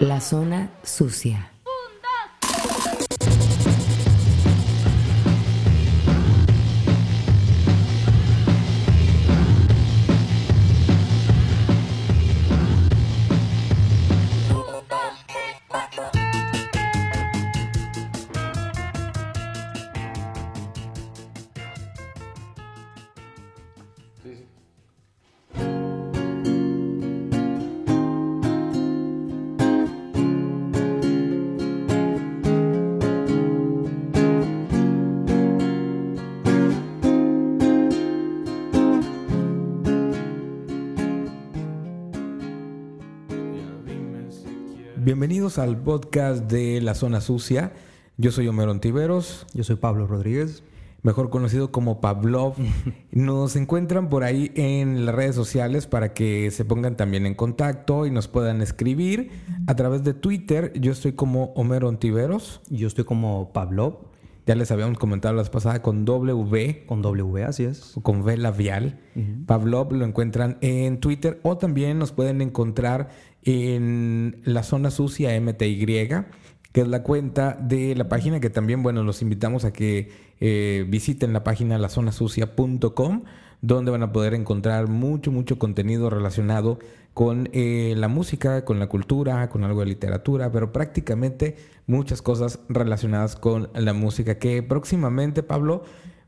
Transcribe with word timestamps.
La 0.00 0.20
zona 0.20 0.70
sucia. 0.82 1.53
Bienvenidos 45.44 45.68
al 45.68 45.76
podcast 45.76 46.50
de 46.50 46.80
La 46.80 46.94
Zona 46.94 47.20
Sucia. 47.20 47.74
Yo 48.16 48.32
soy 48.32 48.48
Homero 48.48 48.70
Ontiveros. 48.70 49.44
Yo 49.52 49.62
soy 49.62 49.76
Pablo 49.76 50.06
Rodríguez. 50.06 50.62
Mejor 51.02 51.28
conocido 51.28 51.70
como 51.70 52.00
Pavlov. 52.00 52.54
Nos 53.12 53.54
encuentran 53.54 54.08
por 54.08 54.24
ahí 54.24 54.52
en 54.54 55.04
las 55.04 55.14
redes 55.14 55.34
sociales 55.34 55.86
para 55.86 56.14
que 56.14 56.50
se 56.50 56.64
pongan 56.64 56.96
también 56.96 57.26
en 57.26 57.34
contacto 57.34 58.06
y 58.06 58.10
nos 58.10 58.26
puedan 58.26 58.62
escribir 58.62 59.32
a 59.66 59.76
través 59.76 60.02
de 60.02 60.14
Twitter. 60.14 60.72
Yo 60.80 60.92
estoy 60.92 61.12
como 61.12 61.52
Homero 61.56 61.90
Ontiveros. 61.90 62.62
Yo 62.70 62.88
estoy 62.88 63.04
como 63.04 63.52
Pavlov. 63.52 63.98
Ya 64.46 64.54
les 64.54 64.70
habíamos 64.70 64.98
comentado 64.98 65.34
la 65.34 65.44
pasada 65.44 65.80
con 65.80 66.04
W. 66.06 66.84
Con 66.86 67.02
W, 67.02 67.44
así 67.44 67.64
es. 67.64 67.94
Con 68.02 68.22
V 68.22 68.36
labial. 68.38 68.98
Pavlov 69.46 69.92
lo 69.92 70.04
encuentran 70.04 70.58
en 70.60 71.00
Twitter 71.00 71.38
o 71.42 71.56
también 71.56 71.98
nos 71.98 72.12
pueden 72.12 72.42
encontrar 72.42 73.08
en 73.44 74.40
la 74.44 74.62
zona 74.62 74.90
sucia 74.90 75.38
MTY, 75.40 75.86
que 76.72 76.80
es 76.80 76.88
la 76.88 77.02
cuenta 77.02 77.56
de 77.60 77.94
la 77.94 78.08
página 78.08 78.40
que 78.40 78.50
también, 78.50 78.82
bueno, 78.82 79.02
los 79.04 79.22
invitamos 79.22 79.64
a 79.64 79.72
que 79.72 80.10
eh, 80.40 80.84
visiten 80.88 81.32
la 81.32 81.44
página 81.44 81.78
lazonasucia.com, 81.78 83.22
donde 83.60 83.90
van 83.90 84.02
a 84.02 84.12
poder 84.12 84.34
encontrar 84.34 84.88
mucho, 84.88 85.30
mucho 85.30 85.58
contenido 85.58 86.10
relacionado 86.10 86.78
con 87.14 87.48
eh, 87.52 87.94
la 87.96 88.08
música, 88.08 88.64
con 88.64 88.80
la 88.80 88.88
cultura, 88.88 89.48
con 89.48 89.62
algo 89.64 89.80
de 89.80 89.86
literatura, 89.86 90.50
pero 90.50 90.72
prácticamente 90.72 91.56
muchas 91.86 92.22
cosas 92.22 92.58
relacionadas 92.68 93.36
con 93.36 93.70
la 93.74 93.92
música, 93.92 94.38
que 94.38 94.62
próximamente, 94.62 95.42
Pablo, 95.42 95.84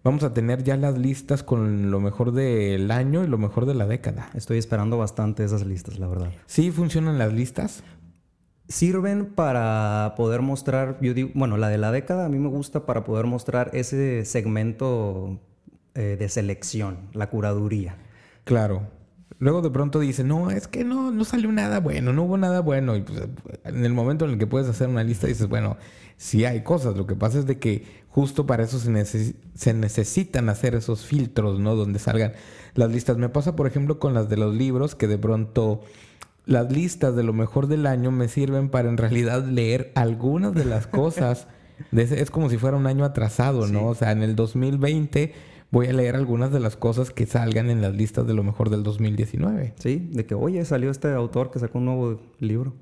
vamos 0.06 0.22
a 0.22 0.32
tener 0.32 0.62
ya 0.62 0.76
las 0.76 0.96
listas 0.96 1.42
con 1.42 1.90
lo 1.90 1.98
mejor 2.00 2.30
del 2.30 2.90
año 2.92 3.24
y 3.24 3.26
lo 3.26 3.38
mejor 3.38 3.66
de 3.66 3.74
la 3.74 3.86
década. 3.86 4.30
Estoy 4.34 4.58
esperando 4.58 4.96
bastante 4.96 5.44
esas 5.44 5.66
listas, 5.66 5.98
la 5.98 6.06
verdad. 6.06 6.30
¿Sí 6.46 6.70
funcionan 6.70 7.18
las 7.18 7.32
listas? 7.32 7.82
Sirven 8.68 9.26
para 9.26 10.14
poder 10.16 10.42
mostrar, 10.42 10.98
yo 11.00 11.12
digo, 11.12 11.30
bueno, 11.34 11.56
la 11.56 11.68
de 11.68 11.78
la 11.78 11.90
década 11.90 12.26
a 12.26 12.28
mí 12.28 12.38
me 12.38 12.48
gusta 12.48 12.86
para 12.86 13.02
poder 13.02 13.26
mostrar 13.26 13.70
ese 13.74 14.24
segmento 14.24 15.40
eh, 15.94 16.16
de 16.16 16.28
selección, 16.28 17.08
la 17.12 17.28
curaduría. 17.28 17.96
Claro. 18.44 18.95
Luego 19.38 19.60
de 19.60 19.70
pronto 19.70 20.00
dice, 20.00 20.24
no, 20.24 20.50
es 20.50 20.66
que 20.66 20.82
no, 20.82 21.10
no 21.10 21.24
salió 21.24 21.52
nada 21.52 21.80
bueno, 21.80 22.12
no 22.12 22.22
hubo 22.22 22.38
nada 22.38 22.60
bueno. 22.60 22.96
Y 22.96 23.02
pues, 23.02 23.28
en 23.64 23.84
el 23.84 23.92
momento 23.92 24.24
en 24.24 24.32
el 24.32 24.38
que 24.38 24.46
puedes 24.46 24.68
hacer 24.68 24.88
una 24.88 25.04
lista 25.04 25.26
dices, 25.26 25.48
bueno, 25.48 25.76
sí 26.16 26.44
hay 26.44 26.62
cosas. 26.62 26.96
Lo 26.96 27.06
que 27.06 27.16
pasa 27.16 27.38
es 27.38 27.46
de 27.46 27.58
que 27.58 27.84
justo 28.08 28.46
para 28.46 28.64
eso 28.64 28.78
se, 28.78 29.34
se 29.54 29.74
necesitan 29.74 30.48
hacer 30.48 30.74
esos 30.74 31.04
filtros, 31.04 31.60
¿no? 31.60 31.76
Donde 31.76 31.98
salgan 31.98 32.32
las 32.74 32.90
listas. 32.90 33.18
Me 33.18 33.28
pasa, 33.28 33.56
por 33.56 33.66
ejemplo, 33.66 33.98
con 33.98 34.14
las 34.14 34.30
de 34.30 34.38
los 34.38 34.54
libros, 34.54 34.94
que 34.94 35.06
de 35.06 35.18
pronto 35.18 35.82
las 36.46 36.72
listas 36.72 37.14
de 37.14 37.22
lo 37.22 37.34
mejor 37.34 37.66
del 37.66 37.86
año 37.86 38.10
me 38.10 38.28
sirven 38.28 38.70
para 38.70 38.88
en 38.88 38.96
realidad 38.96 39.44
leer 39.44 39.92
algunas 39.94 40.54
de 40.54 40.64
las 40.64 40.86
cosas. 40.86 41.46
De 41.90 42.02
ese, 42.02 42.22
es 42.22 42.30
como 42.30 42.48
si 42.48 42.56
fuera 42.56 42.78
un 42.78 42.86
año 42.86 43.04
atrasado, 43.04 43.66
¿no? 43.66 43.88
O 43.88 43.94
sea, 43.94 44.12
en 44.12 44.22
el 44.22 44.34
2020 44.34 45.34
voy 45.76 45.88
a 45.88 45.92
leer 45.92 46.16
algunas 46.16 46.50
de 46.52 46.58
las 46.58 46.74
cosas 46.74 47.10
que 47.10 47.26
salgan 47.26 47.68
en 47.68 47.82
las 47.82 47.94
listas 47.94 48.26
de 48.26 48.32
lo 48.32 48.42
mejor 48.42 48.70
del 48.70 48.82
2019. 48.82 49.74
Sí, 49.78 50.08
de 50.10 50.24
que, 50.24 50.34
oye, 50.34 50.64
salió 50.64 50.90
este 50.90 51.12
autor 51.12 51.50
que 51.50 51.58
sacó 51.58 51.76
un 51.76 51.84
nuevo 51.84 52.18
libro. 52.38 52.72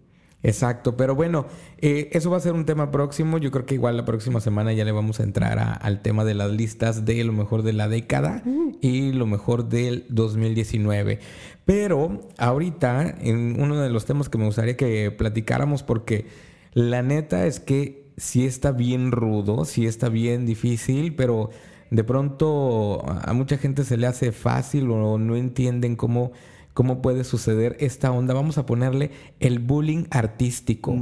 Exacto, 0.45 0.97
pero 0.97 1.17
bueno, 1.17 1.47
eh, 1.79 2.09
eso 2.13 2.31
va 2.31 2.37
a 2.37 2.41
ser 2.41 2.53
un 2.53 2.67
tema 2.67 2.93
próximo. 2.93 3.39
Yo 3.39 3.51
creo 3.51 3.67
que 3.67 3.75
igual 3.75 3.97
la 3.97 4.05
próxima 4.05 4.41
semana 4.41 4.73
ya 4.75 4.85
le 4.85 4.93
vamos 4.93 5.19
a 5.19 5.25
entrar 5.25 5.79
al 5.81 6.03
tema 6.03 6.25
de 6.25 6.35
las 6.35 6.53
listas 6.53 7.05
de 7.05 7.25
lo 7.25 7.33
mejor 7.33 7.65
de 7.65 7.73
la 7.73 7.89
década 7.89 8.45
y 8.81 9.11
lo 9.11 9.27
mejor 9.27 9.69
del 9.69 10.07
2019. 10.11 11.19
Pero 11.65 12.21
ahorita, 12.39 13.13
en 13.23 13.61
uno 13.61 13.81
de 13.81 13.91
los 13.91 14.05
temas 14.05 14.29
que 14.29 14.39
me 14.39 14.45
gustaría 14.45 14.77
que 14.77 15.11
platicáramos, 15.11 15.83
porque 15.83 16.27
la 16.75 17.03
neta 17.03 17.45
es 17.45 17.59
que 17.59 18.07
sí 18.17 18.47
está 18.47 18.71
bien 18.71 19.11
rudo, 19.11 19.65
sí 19.65 19.85
está 19.85 20.09
bien 20.09 20.47
difícil, 20.47 21.17
pero 21.17 21.51
de 21.91 22.05
pronto 22.05 23.05
a 23.07 23.33
mucha 23.33 23.59
gente 23.59 23.85
se 23.85 23.97
le 23.97 24.07
hace 24.07 24.33
fácil 24.33 24.91
o 24.91 25.19
no 25.19 25.37
entienden 25.37 25.97
cómo 25.97 26.33
cómo 26.75 27.01
puede 27.01 27.25
suceder 27.25 27.77
esta 27.81 28.11
onda. 28.11 28.35
Vamos 28.35 28.59
a 28.59 28.67
ponerle 28.67 29.11
el 29.41 29.61
bullying 29.61 30.05
artístico. 30.11 30.95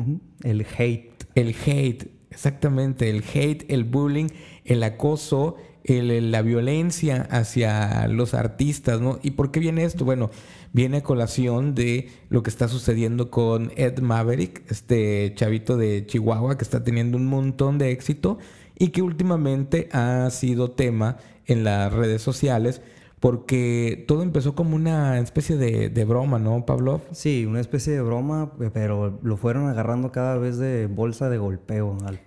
El 0.42 0.64
hate. 0.78 1.10
El 1.34 1.56
hate, 1.66 2.10
exactamente. 2.30 3.10
El 3.10 3.24
hate, 3.34 3.64
el 3.68 3.84
bullying, 3.84 4.28
el 4.64 4.82
acoso, 4.82 5.56
la 5.84 6.42
violencia 6.42 7.26
hacia 7.30 8.06
los 8.06 8.34
artistas, 8.34 9.00
¿no? 9.00 9.18
¿Y 9.22 9.32
por 9.32 9.50
qué 9.50 9.60
viene 9.60 9.84
esto? 9.84 10.04
Bueno, 10.04 10.30
viene 10.72 10.98
a 10.98 11.02
colación 11.02 11.74
de 11.74 12.10
lo 12.28 12.42
que 12.42 12.50
está 12.50 12.68
sucediendo 12.68 13.30
con 13.30 13.72
Ed 13.76 13.98
Maverick, 14.00 14.62
este 14.70 15.32
chavito 15.34 15.76
de 15.76 16.06
Chihuahua 16.06 16.56
que 16.56 16.64
está 16.64 16.84
teniendo 16.84 17.16
un 17.16 17.26
montón 17.26 17.78
de 17.78 17.90
éxito 17.90 18.38
y 18.78 18.88
que 18.88 19.02
últimamente 19.02 19.88
ha 19.92 20.28
sido 20.30 20.70
tema 20.70 21.16
en 21.46 21.64
las 21.64 21.92
redes 21.92 22.22
sociales 22.22 22.82
porque 23.20 24.04
todo 24.08 24.24
empezó 24.24 24.56
como 24.56 24.74
una 24.74 25.20
especie 25.20 25.56
de, 25.56 26.04
broma, 26.04 26.40
¿no, 26.40 26.66
Pablo? 26.66 27.02
Sí, 27.12 27.46
una 27.46 27.60
especie 27.60 27.92
de 27.92 28.02
broma, 28.02 28.52
pero 28.74 29.20
lo 29.22 29.36
fueron 29.36 29.68
agarrando 29.68 30.10
cada 30.10 30.38
vez 30.38 30.58
de 30.58 30.88
bolsa 30.88 31.30
de 31.30 31.38
golpeo 31.38 31.96
al, 32.04 32.20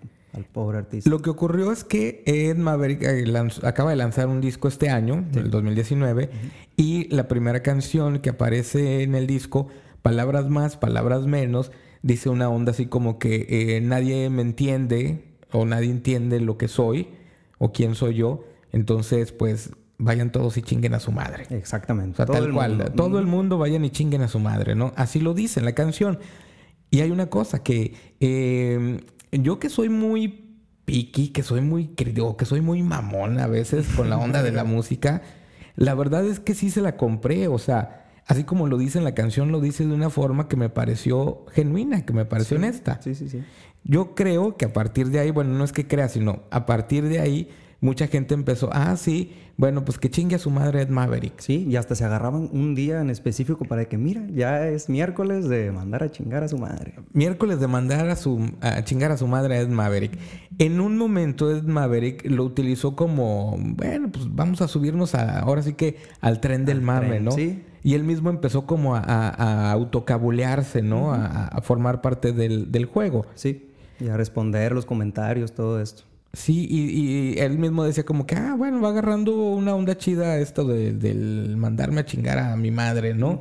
pobre 0.54 0.78
artista. 0.78 1.10
Lo 1.10 1.22
que 1.22 1.30
ocurrió 1.30 1.74
es 1.74 1.84
que 1.84 2.24
Ed 2.26 2.56
Maverick 2.56 3.04
eh, 3.04 3.26
acaba 3.64 3.90
de 3.90 3.98
lanzar 3.98 4.28
un 4.28 4.40
disco 4.40 4.70
este 4.70 4.90
año, 4.90 5.26
el 5.34 5.52
2019, 5.52 6.30
y 6.78 7.14
la 7.14 7.28
primera 7.28 7.62
canción 7.62 8.20
que 8.20 8.30
aparece 8.30 9.04
en 9.04 9.16
el 9.16 9.28
disco, 9.28 9.68
Palabras 10.06 10.52
más, 10.52 10.78
palabras 10.78 11.26
menos, 11.26 11.72
dice 12.04 12.30
una 12.30 12.48
onda 12.48 12.74
así 12.74 12.86
como 12.86 13.18
que 13.18 13.48
eh, 13.50 13.82
nadie 13.82 14.30
me 14.30 14.44
entiende 14.44 15.34
o 15.52 15.66
nadie 15.66 15.90
entiende 15.90 16.40
lo 16.40 16.58
que 16.58 16.68
soy 16.68 17.10
o 17.58 17.72
quién 17.72 17.96
soy 17.96 18.16
yo. 18.16 18.44
Entonces, 18.72 19.32
pues 19.32 19.72
vayan 19.98 20.32
todos 20.32 20.58
y 20.58 20.62
chinguen 20.62 20.94
a 20.94 21.00
su 21.00 21.12
madre. 21.12 21.46
Exactamente. 21.50 22.22
O 22.22 22.26
sea, 22.26 22.26
tal 22.26 22.52
cual. 22.54 22.92
Todo 22.96 23.20
el 23.20 23.28
mundo 23.28 23.58
vayan 23.58 23.86
y 23.86 23.90
chinguen 23.90 24.22
a 24.22 24.28
su 24.28 24.40
madre, 24.40 24.76
¿no? 24.76 24.94
Así 24.96 25.20
lo 25.20 25.34
dice 25.34 25.60
en 25.60 25.66
la 25.66 25.74
canción. 25.74 26.20
Y 26.92 27.02
hay 27.02 27.12
una 27.12 27.28
cosa 27.28 27.64
que 27.64 27.94
eh, 28.20 29.00
yo 29.32 29.60
que 29.60 29.70
soy 29.70 29.90
muy 29.90 30.46
piqui, 30.86 31.30
que 31.30 31.44
soy 31.44 31.62
muy 31.62 31.94
o 32.22 32.38
que 32.38 32.46
soy 32.46 32.62
muy 32.62 32.84
mamón 32.84 33.40
a 33.40 33.48
veces 33.48 33.88
con 33.96 34.10
la 34.10 34.18
onda 34.18 34.44
de 34.44 34.52
la 34.52 34.64
música, 34.66 35.22
la 35.76 35.96
verdad 35.96 36.26
es 36.26 36.40
que 36.40 36.53
sí 36.53 36.70
se 36.70 36.82
la 36.82 36.96
compré. 36.96 37.48
O 37.48 37.58
sea, 37.58 38.04
así 38.26 38.44
como 38.44 38.68
lo 38.68 38.78
dice 38.78 38.98
en 38.98 39.04
la 39.04 39.14
canción, 39.14 39.52
lo 39.52 39.62
dice 39.62 39.86
de 39.86 39.94
una 39.94 40.10
forma 40.10 40.48
que 40.48 40.56
me 40.56 40.70
pareció 40.70 41.46
genuina, 41.52 42.06
que 42.06 42.14
me 42.14 42.26
pareció 42.26 42.58
honesta. 42.58 43.00
Sí, 43.02 43.16
sí, 43.16 43.30
sí. 43.30 43.44
Yo 43.84 44.16
creo 44.16 44.58
que 44.58 44.66
a 44.66 44.74
partir 44.74 45.10
de 45.10 45.20
ahí, 45.20 45.32
bueno, 45.32 45.54
no 45.54 45.64
es 45.64 45.72
que 45.72 45.88
crea, 45.88 46.10
sino 46.10 46.44
a 46.50 46.66
partir 46.66 47.08
de 47.08 47.20
ahí 47.20 47.50
mucha 47.82 48.08
gente 48.08 48.34
empezó, 48.34 48.70
ah, 48.74 48.96
sí, 48.98 49.34
bueno, 49.58 49.86
pues 49.86 50.00
que 50.00 50.10
chingue 50.10 50.36
a 50.36 50.40
su 50.40 50.50
madre 50.50 50.82
Ed 50.82 50.90
Maverick. 50.90 51.40
Sí, 51.40 51.68
y 51.70 51.76
hasta 51.76 51.94
se 51.94 52.04
agarraban 52.04 52.50
un 52.52 52.74
día 52.74 53.00
en 53.00 53.10
específico 53.10 53.66
para 53.66 53.86
que, 53.86 53.98
mira, 53.98 54.26
ya 54.34 54.68
es 54.68 54.90
miércoles 54.90 55.48
de 55.48 55.72
mandar 55.72 56.04
a 56.04 56.12
chingar 56.12 56.44
a 56.44 56.48
su 56.48 56.58
madre. 56.58 56.96
Miércoles 57.14 57.60
de 57.60 57.68
mandar 57.68 58.10
a, 58.10 58.16
su, 58.16 58.52
a 58.62 58.84
chingar 58.84 59.12
a 59.12 59.18
su 59.18 59.28
madre 59.28 59.60
Ed 59.60 59.70
Maverick. 59.70 60.18
En 60.58 60.80
un 60.80 60.98
momento 60.98 61.52
Ed 61.52 61.64
Maverick 61.64 62.26
lo 62.30 62.44
utilizó 62.44 62.96
como, 62.96 63.56
bueno, 63.60 64.10
pues 64.12 64.34
vamos 64.34 64.62
a 64.62 64.68
subirnos 64.68 65.14
a, 65.14 65.40
ahora 65.40 65.62
sí 65.62 65.74
que 65.74 65.98
al 66.22 66.42
tren 66.42 66.66
del 66.66 66.82
mame, 66.82 67.20
¿no? 67.20 67.32
Sí. 67.32 67.62
Y 67.85 67.93
él 67.93 68.03
mismo 68.03 68.32
empezó 68.32 68.66
como 68.66 68.96
a, 68.96 68.99
a, 68.99 69.72
autocabulearse, 69.72 70.82
¿no? 70.82 71.14
a, 71.14 71.61
formar 71.61 72.02
parte 72.02 72.32
del, 72.32 72.72
del 72.72 72.85
juego. 72.85 73.28
Sí, 73.35 73.70
y 73.99 74.08
a 74.08 74.17
responder 74.17 74.72
los 74.72 74.87
comentarios, 74.87 75.52
todo 75.53 75.79
esto. 75.79 76.02
Sí, 76.34 76.66
y, 76.67 77.40
él 77.40 77.59
mismo 77.59 77.84
decía 77.84 78.03
como 78.03 78.26
que, 78.26 78.34
ah, 78.34 78.55
bueno, 78.58 78.82
va 78.82 78.90
agarrando 78.90 79.35
una 79.35 79.76
onda 79.76 79.96
chida 79.99 80.40
esto 80.40 80.66
de, 80.66 80.93
del 80.93 81.58
mandarme 81.58 82.02
a 82.02 82.05
chingar 82.05 82.40
a 82.40 82.55
mi 82.55 82.72
madre, 82.72 83.14
¿no? 83.14 83.40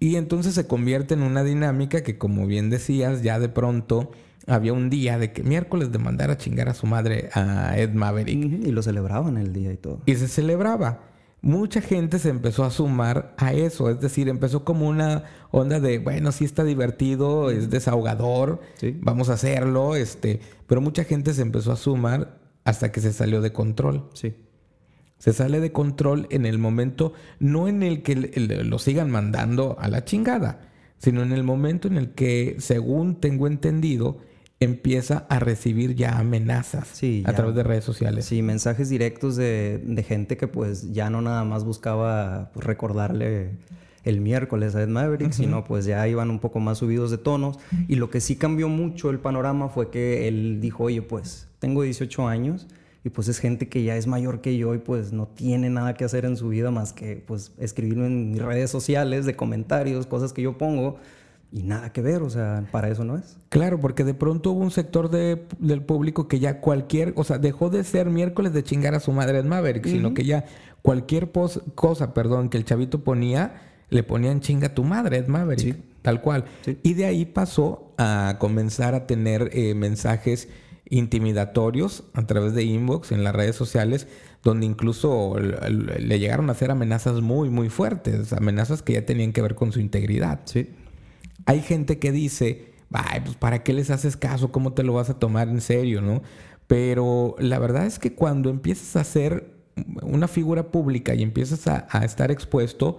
Y 0.00 0.16
entonces 0.16 0.54
se 0.54 0.66
convierte 0.66 1.12
en 1.12 1.22
una 1.22 1.44
dinámica 1.44 2.02
que, 2.02 2.16
como 2.16 2.46
bien 2.46 2.70
decías, 2.70 3.22
ya 3.22 3.38
de 3.38 3.50
pronto 3.50 4.12
había 4.46 4.72
un 4.72 4.88
día 4.88 5.18
de 5.18 5.32
que 5.32 5.42
miércoles 5.42 5.92
de 5.92 5.98
mandar 5.98 6.30
a 6.30 6.38
chingar 6.38 6.70
a 6.70 6.74
su 6.74 6.86
madre 6.86 7.28
a 7.34 7.78
Ed 7.78 7.92
Maverick. 7.92 8.66
Y 8.66 8.72
lo 8.72 8.82
celebraban 8.82 9.36
el 9.36 9.52
día 9.52 9.70
y 9.72 9.76
todo. 9.76 10.00
Y 10.06 10.14
se 10.14 10.26
celebraba. 10.26 11.00
Mucha 11.40 11.80
gente 11.80 12.18
se 12.18 12.30
empezó 12.30 12.64
a 12.64 12.70
sumar 12.70 13.34
a 13.38 13.52
eso, 13.52 13.90
es 13.90 14.00
decir, 14.00 14.28
empezó 14.28 14.64
como 14.64 14.88
una 14.88 15.24
onda 15.52 15.78
de, 15.78 15.98
bueno, 15.98 16.32
sí 16.32 16.44
está 16.44 16.64
divertido, 16.64 17.50
es 17.50 17.70
desahogador, 17.70 18.60
vamos 19.00 19.30
a 19.30 19.34
hacerlo, 19.34 19.94
este, 19.94 20.40
pero 20.66 20.80
mucha 20.80 21.04
gente 21.04 21.32
se 21.34 21.42
empezó 21.42 21.70
a 21.70 21.76
sumar 21.76 22.40
hasta 22.64 22.90
que 22.90 23.00
se 23.00 23.12
salió 23.12 23.40
de 23.40 23.52
control. 23.52 24.10
Sí. 24.14 24.34
Se 25.18 25.32
sale 25.32 25.60
de 25.60 25.72
control 25.72 26.26
en 26.30 26.44
el 26.44 26.58
momento, 26.58 27.12
no 27.38 27.68
en 27.68 27.82
el 27.82 28.02
que 28.02 28.16
lo 28.16 28.78
sigan 28.78 29.10
mandando 29.10 29.76
a 29.78 29.88
la 29.88 30.04
chingada, 30.04 30.68
sino 30.98 31.22
en 31.22 31.32
el 31.32 31.44
momento 31.44 31.86
en 31.86 31.96
el 31.96 32.10
que, 32.10 32.56
según 32.58 33.20
tengo 33.20 33.46
entendido, 33.46 34.18
empieza 34.60 35.26
a 35.28 35.38
recibir 35.38 35.94
ya 35.94 36.18
amenazas 36.18 37.00
a 37.24 37.32
través 37.32 37.54
de 37.54 37.62
redes 37.62 37.84
sociales. 37.84 38.24
Sí, 38.24 38.42
mensajes 38.42 38.88
directos 38.88 39.36
de, 39.36 40.04
gente 40.06 40.36
que 40.36 40.48
pues 40.48 40.92
ya 40.92 41.10
no 41.10 41.22
nada 41.22 41.44
más 41.44 41.64
buscaba 41.64 42.50
pues, 42.52 42.66
recordarle 42.66 43.52
el 44.04 44.20
miércoles 44.20 44.74
a 44.74 44.82
Ed 44.82 44.88
Maverick, 44.88 45.32
sino 45.32 45.64
pues 45.64 45.84
ya 45.84 46.06
iban 46.08 46.30
un 46.30 46.38
poco 46.38 46.60
más 46.60 46.78
subidos 46.78 47.10
de 47.10 47.18
tonos. 47.18 47.58
Y 47.88 47.96
lo 47.96 48.10
que 48.10 48.20
sí 48.20 48.36
cambió 48.36 48.68
mucho 48.68 49.10
el 49.10 49.18
panorama 49.20 49.68
fue 49.68 49.90
que 49.90 50.28
él 50.28 50.60
dijo, 50.60 50.84
oye, 50.84 51.02
pues 51.02 51.48
tengo 51.58 51.82
18 51.82 52.26
años 52.26 52.66
y 53.04 53.10
pues 53.10 53.28
es 53.28 53.38
gente 53.38 53.68
que 53.68 53.84
ya 53.84 53.96
es 53.96 54.06
mayor 54.06 54.40
que 54.40 54.56
yo 54.56 54.74
y 54.74 54.78
pues 54.78 55.12
no 55.12 55.28
tiene 55.28 55.70
nada 55.70 55.94
que 55.94 56.04
hacer 56.04 56.24
en 56.24 56.36
su 56.36 56.48
vida 56.48 56.70
más 56.70 56.92
que 56.92 57.22
pues 57.26 57.52
escribirme 57.58 58.06
en 58.06 58.30
mis 58.32 58.42
redes 58.42 58.70
sociales 58.70 59.24
de 59.24 59.36
comentarios, 59.36 60.06
cosas 60.06 60.32
que 60.32 60.42
yo 60.42 60.58
pongo 60.58 60.98
y 61.50 61.62
nada 61.62 61.92
que 61.92 62.02
ver, 62.02 62.22
o 62.22 62.28
sea, 62.28 62.66
para 62.70 62.88
eso 62.88 63.04
no 63.04 63.16
es. 63.16 63.38
Claro, 63.48 63.80
porque 63.80 64.04
de 64.04 64.12
pronto 64.12 64.52
hubo 64.52 64.60
un 64.60 64.70
sector 64.70 65.10
de, 65.10 65.46
del 65.58 65.82
público 65.82 66.28
que 66.28 66.40
ya 66.40 66.60
cualquier, 66.60 67.14
o 67.16 67.24
sea, 67.24 67.38
dejó 67.38 67.70
de 67.70 67.84
ser 67.84 68.10
miércoles 68.10 68.52
de 68.52 68.62
chingar 68.62 68.94
a 68.94 69.00
su 69.00 69.12
madre 69.12 69.38
en 69.38 69.48
Maverick, 69.48 69.86
sino 69.86 70.12
que 70.12 70.24
ya 70.24 70.44
cualquier 70.82 71.30
cosa, 71.74 72.12
perdón, 72.12 72.50
que 72.50 72.58
el 72.58 72.64
chavito 72.64 73.02
ponía, 73.02 73.62
le 73.88 74.02
ponían 74.02 74.40
chinga 74.40 74.68
a 74.68 74.74
tu 74.74 74.84
madre, 74.84 75.18
Ed 75.18 75.28
Maverick, 75.28 75.78
tal 76.02 76.20
cual. 76.20 76.44
Y 76.82 76.94
de 76.94 77.06
ahí 77.06 77.24
pasó 77.24 77.94
a 77.96 78.36
comenzar 78.38 78.94
a 78.94 79.06
tener 79.06 79.48
eh, 79.52 79.74
mensajes 79.74 80.48
intimidatorios 80.90 82.04
a 82.12 82.26
través 82.26 82.54
de 82.54 82.64
inbox 82.64 83.12
en 83.12 83.24
las 83.24 83.34
redes 83.34 83.56
sociales, 83.56 84.06
donde 84.42 84.66
incluso 84.66 85.36
le 85.38 86.18
llegaron 86.18 86.50
a 86.50 86.52
hacer 86.52 86.70
amenazas 86.70 87.22
muy, 87.22 87.48
muy 87.48 87.70
fuertes, 87.70 88.34
amenazas 88.34 88.82
que 88.82 88.92
ya 88.92 89.06
tenían 89.06 89.32
que 89.32 89.40
ver 89.40 89.54
con 89.54 89.72
su 89.72 89.80
integridad. 89.80 90.40
Sí. 90.44 90.68
Hay 91.48 91.62
gente 91.62 91.98
que 91.98 92.12
dice, 92.12 92.68
Ay, 92.92 93.20
pues 93.20 93.36
¿para 93.36 93.62
qué 93.62 93.72
les 93.72 93.90
haces 93.90 94.16
caso? 94.16 94.50
¿Cómo 94.50 94.72
te 94.72 94.82
lo 94.82 94.94
vas 94.94 95.10
a 95.10 95.18
tomar 95.18 95.48
en 95.48 95.60
serio, 95.60 96.00
no? 96.00 96.22
Pero 96.66 97.34
la 97.38 97.58
verdad 97.58 97.86
es 97.86 97.98
que 97.98 98.14
cuando 98.14 98.50
empiezas 98.50 98.96
a 98.96 99.04
ser 99.04 99.52
una 100.02 100.28
figura 100.28 100.70
pública 100.70 101.14
y 101.14 101.22
empiezas 101.22 101.66
a, 101.66 102.04
estar 102.04 102.30
expuesto, 102.30 102.98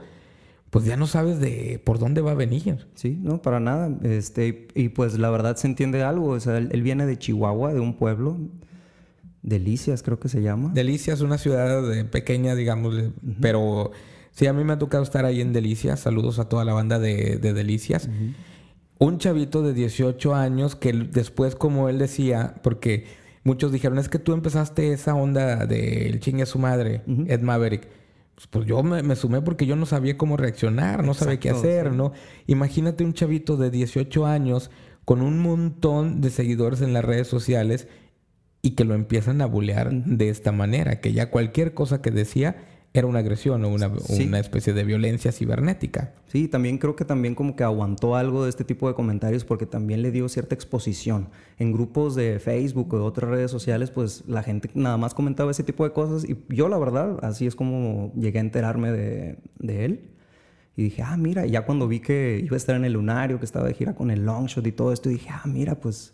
pues 0.69 0.85
ya 0.85 0.95
no 0.95 1.07
sabes 1.07 1.39
de 1.39 1.81
por 1.83 1.99
dónde 1.99 2.21
va 2.21 2.31
a 2.31 2.35
venir. 2.35 2.87
Sí, 2.93 3.17
no, 3.21 3.41
para 3.41 3.59
nada. 3.59 3.91
Este, 4.03 4.67
y 4.75 4.89
pues 4.89 5.17
la 5.17 5.29
verdad 5.29 5.55
se 5.55 5.67
entiende 5.67 6.03
algo. 6.03 6.27
O 6.29 6.39
sea, 6.39 6.57
él, 6.57 6.83
viene 6.83 7.05
de 7.05 7.17
Chihuahua, 7.17 7.73
de 7.73 7.79
un 7.79 7.95
pueblo, 7.95 8.37
Delicias 9.41 10.03
creo 10.03 10.19
que 10.19 10.29
se 10.29 10.41
llama. 10.41 10.71
Delicias, 10.73 11.21
una 11.21 11.37
ciudad 11.37 11.81
pequeña, 12.09 12.55
digamos, 12.55 12.93
pero 13.39 13.91
Sí, 14.39 14.47
a 14.47 14.53
mí 14.53 14.63
me 14.63 14.71
ha 14.71 14.79
tocado 14.79 15.03
estar 15.03 15.25
ahí 15.25 15.41
en 15.41 15.51
Delicias. 15.51 15.99
Saludos 15.99 16.39
a 16.39 16.47
toda 16.47 16.63
la 16.63 16.71
banda 16.71 16.97
de, 16.97 17.39
Delicias. 17.39 18.09
Un 18.97 19.17
chavito 19.17 19.61
de 19.63 19.73
18 19.73 20.33
años 20.33 20.77
que 20.77 20.93
después, 20.93 21.55
como 21.55 21.89
él 21.89 21.97
decía, 21.97 22.55
porque 22.63 23.03
muchos 23.43 23.73
dijeron, 23.73 23.99
es 23.99 24.07
que 24.07 24.17
tú 24.17 24.31
empezaste 24.31 24.93
esa 24.93 25.13
onda 25.13 25.65
del 25.65 26.21
chingue 26.21 26.43
a 26.43 26.45
su 26.45 26.57
madre, 26.57 27.01
Ed 27.27 27.41
Maverick. 27.41 27.89
Pues, 28.33 28.47
pues 28.47 28.65
yo 28.65 28.81
me, 28.81 29.13
sumé 29.17 29.41
porque 29.41 29.65
yo 29.65 29.75
no 29.75 29.85
sabía 29.85 30.17
cómo 30.17 30.37
reaccionar, 30.37 31.03
no 31.03 31.13
sabía 31.13 31.37
qué 31.37 31.49
hacer, 31.49 31.91
¿no? 31.91 32.13
Imagínate 32.47 33.03
un 33.03 33.11
chavito 33.11 33.57
de 33.57 33.71
18 33.71 34.25
años 34.25 34.71
con 35.03 35.21
un 35.21 35.39
montón 35.39 36.21
de 36.21 36.29
seguidores 36.29 36.79
en 36.79 36.93
las 36.93 37.03
redes 37.03 37.27
sociales 37.27 37.89
y 38.61 38.71
que 38.71 38.85
lo 38.85 38.95
empiezan 38.95 39.41
a 39.41 39.47
bulear 39.47 39.91
de 39.91 40.29
esta 40.29 40.53
manera, 40.53 41.01
que 41.01 41.11
ya 41.11 41.29
cualquier 41.29 41.73
cosa 41.73 42.01
que 42.01 42.11
decía 42.11 42.78
era 42.93 43.05
una 43.05 43.19
agresión 43.19 43.63
o 43.63 43.69
una, 43.69 43.91
una, 44.09 44.39
especie 44.39 44.73
de 44.73 44.83
violencia 44.83 45.31
cibernética. 45.31 46.13
Sí, 46.27 46.47
también 46.47 46.79
creo 46.79 46.95
que 46.95 47.05
también 47.05 47.35
como 47.35 47.55
que 47.55 47.63
aguantó 47.63 48.15
algo 48.15 48.43
de 48.43 48.49
este 48.49 48.63
tipo 48.63 48.87
de 48.87 48.95
comentarios 48.95 49.45
porque 49.45 49.67
también 49.67 50.01
le 50.01 50.11
dio 50.11 50.27
cierta 50.27 50.55
exposición. 50.55 51.29
En 51.59 51.71
grupos 51.71 52.15
de 52.15 52.39
Facebook 52.39 52.91
o 52.93 52.97
de 52.97 53.03
otras 53.03 53.29
redes 53.29 53.51
sociales, 53.51 53.91
pues 53.91 54.23
la 54.27 54.41
gente 54.41 54.71
nada 54.73 54.97
más 54.97 55.13
comentaba 55.13 55.51
ese 55.51 55.63
tipo 55.63 55.83
de 55.83 55.91
cosas 55.91 56.27
y 56.27 56.37
yo 56.49 56.67
la 56.67 56.79
verdad, 56.79 57.19
así 57.21 57.45
es 57.45 57.55
como 57.55 58.11
llegué 58.15 58.39
a 58.39 58.41
enterarme 58.41 58.91
de, 58.91 59.37
de 59.59 59.85
él. 59.85 60.09
Y 60.75 60.83
dije, 60.83 61.03
ah, 61.03 61.17
mira, 61.17 61.45
y 61.45 61.51
ya 61.51 61.65
cuando 61.65 61.87
vi 61.87 61.99
que 61.99 62.41
iba 62.43 62.55
a 62.55 62.57
estar 62.57 62.75
en 62.75 62.85
el 62.85 62.93
lunario, 62.93 63.37
que 63.37 63.45
estaba 63.45 63.67
de 63.67 63.73
gira 63.73 63.93
con 63.93 64.09
el 64.09 64.25
Longshot 64.25 64.65
y 64.65 64.71
todo 64.71 64.93
esto, 64.93 65.09
dije, 65.09 65.29
ah, 65.29 65.43
mira, 65.45 65.75
pues 65.75 66.13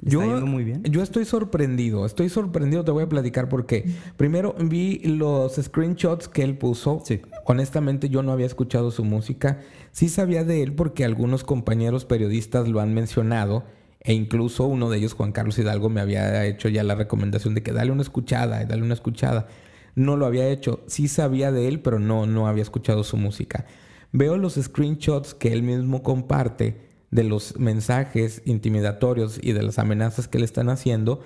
yo, 0.00 0.20
muy 0.46 0.64
bien. 0.64 0.82
Yo 0.84 1.02
estoy 1.02 1.24
sorprendido, 1.24 2.06
estoy 2.06 2.28
sorprendido, 2.28 2.84
te 2.84 2.90
voy 2.90 3.04
a 3.04 3.08
platicar 3.08 3.48
porque 3.48 3.84
primero 4.16 4.54
vi 4.58 4.98
los 5.00 5.56
screenshots 5.56 6.28
que 6.28 6.42
él 6.42 6.56
puso. 6.56 7.02
Honestamente 7.44 8.08
yo 8.08 8.22
no 8.22 8.32
había 8.32 8.46
escuchado 8.46 8.90
su 8.90 9.04
música. 9.04 9.60
Sí 9.92 10.08
sabía 10.08 10.44
de 10.44 10.62
él 10.62 10.74
porque 10.74 11.04
algunos 11.04 11.44
compañeros 11.44 12.04
periodistas 12.04 12.68
lo 12.68 12.80
han 12.80 12.94
mencionado 12.94 13.64
e 14.00 14.12
incluso 14.12 14.66
uno 14.66 14.90
de 14.90 14.98
ellos, 14.98 15.14
Juan 15.14 15.32
Carlos 15.32 15.58
Hidalgo, 15.58 15.88
me 15.88 16.00
había 16.00 16.46
hecho 16.46 16.68
ya 16.68 16.84
la 16.84 16.94
recomendación 16.94 17.54
de 17.54 17.62
que 17.62 17.72
dale 17.72 17.90
una 17.90 18.02
escuchada, 18.02 18.64
dale 18.64 18.82
una 18.82 18.94
escuchada. 18.94 19.48
No 19.96 20.16
lo 20.16 20.26
había 20.26 20.48
hecho, 20.48 20.84
sí 20.86 21.08
sabía 21.08 21.50
de 21.50 21.66
él, 21.66 21.80
pero 21.80 21.98
no, 21.98 22.26
no 22.26 22.46
había 22.46 22.62
escuchado 22.62 23.02
su 23.02 23.16
música. 23.16 23.66
Veo 24.12 24.38
los 24.38 24.54
screenshots 24.54 25.34
que 25.34 25.52
él 25.52 25.62
mismo 25.62 26.02
comparte 26.02 26.87
de 27.10 27.24
los 27.24 27.58
mensajes 27.58 28.42
intimidatorios 28.44 29.38
y 29.42 29.52
de 29.52 29.62
las 29.62 29.78
amenazas 29.78 30.28
que 30.28 30.38
le 30.38 30.44
están 30.44 30.68
haciendo 30.68 31.20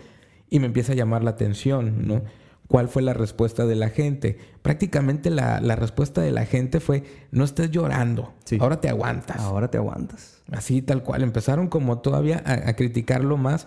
y 0.48 0.60
me 0.60 0.66
empieza 0.66 0.92
a 0.92 0.96
llamar 0.96 1.24
la 1.24 1.30
atención, 1.30 2.06
¿no? 2.06 2.22
¿Cuál 2.68 2.88
fue 2.88 3.02
la 3.02 3.12
respuesta 3.12 3.66
de 3.66 3.74
la 3.74 3.90
gente? 3.90 4.38
Prácticamente 4.62 5.28
la, 5.28 5.58
respuesta 5.76 6.22
de 6.22 6.30
la 6.30 6.46
gente 6.46 6.80
fue, 6.80 7.04
no 7.30 7.44
estés 7.44 7.70
llorando, 7.70 8.32
ahora 8.60 8.80
te 8.80 8.88
aguantas. 8.88 9.40
Ahora 9.40 9.70
te 9.70 9.76
aguantas. 9.78 10.42
Así 10.50 10.80
tal 10.80 11.02
cual, 11.02 11.22
empezaron 11.22 11.68
como 11.68 11.98
todavía 11.98 12.42
a, 12.46 12.70
a 12.70 12.76
criticarlo 12.76 13.36
más 13.36 13.66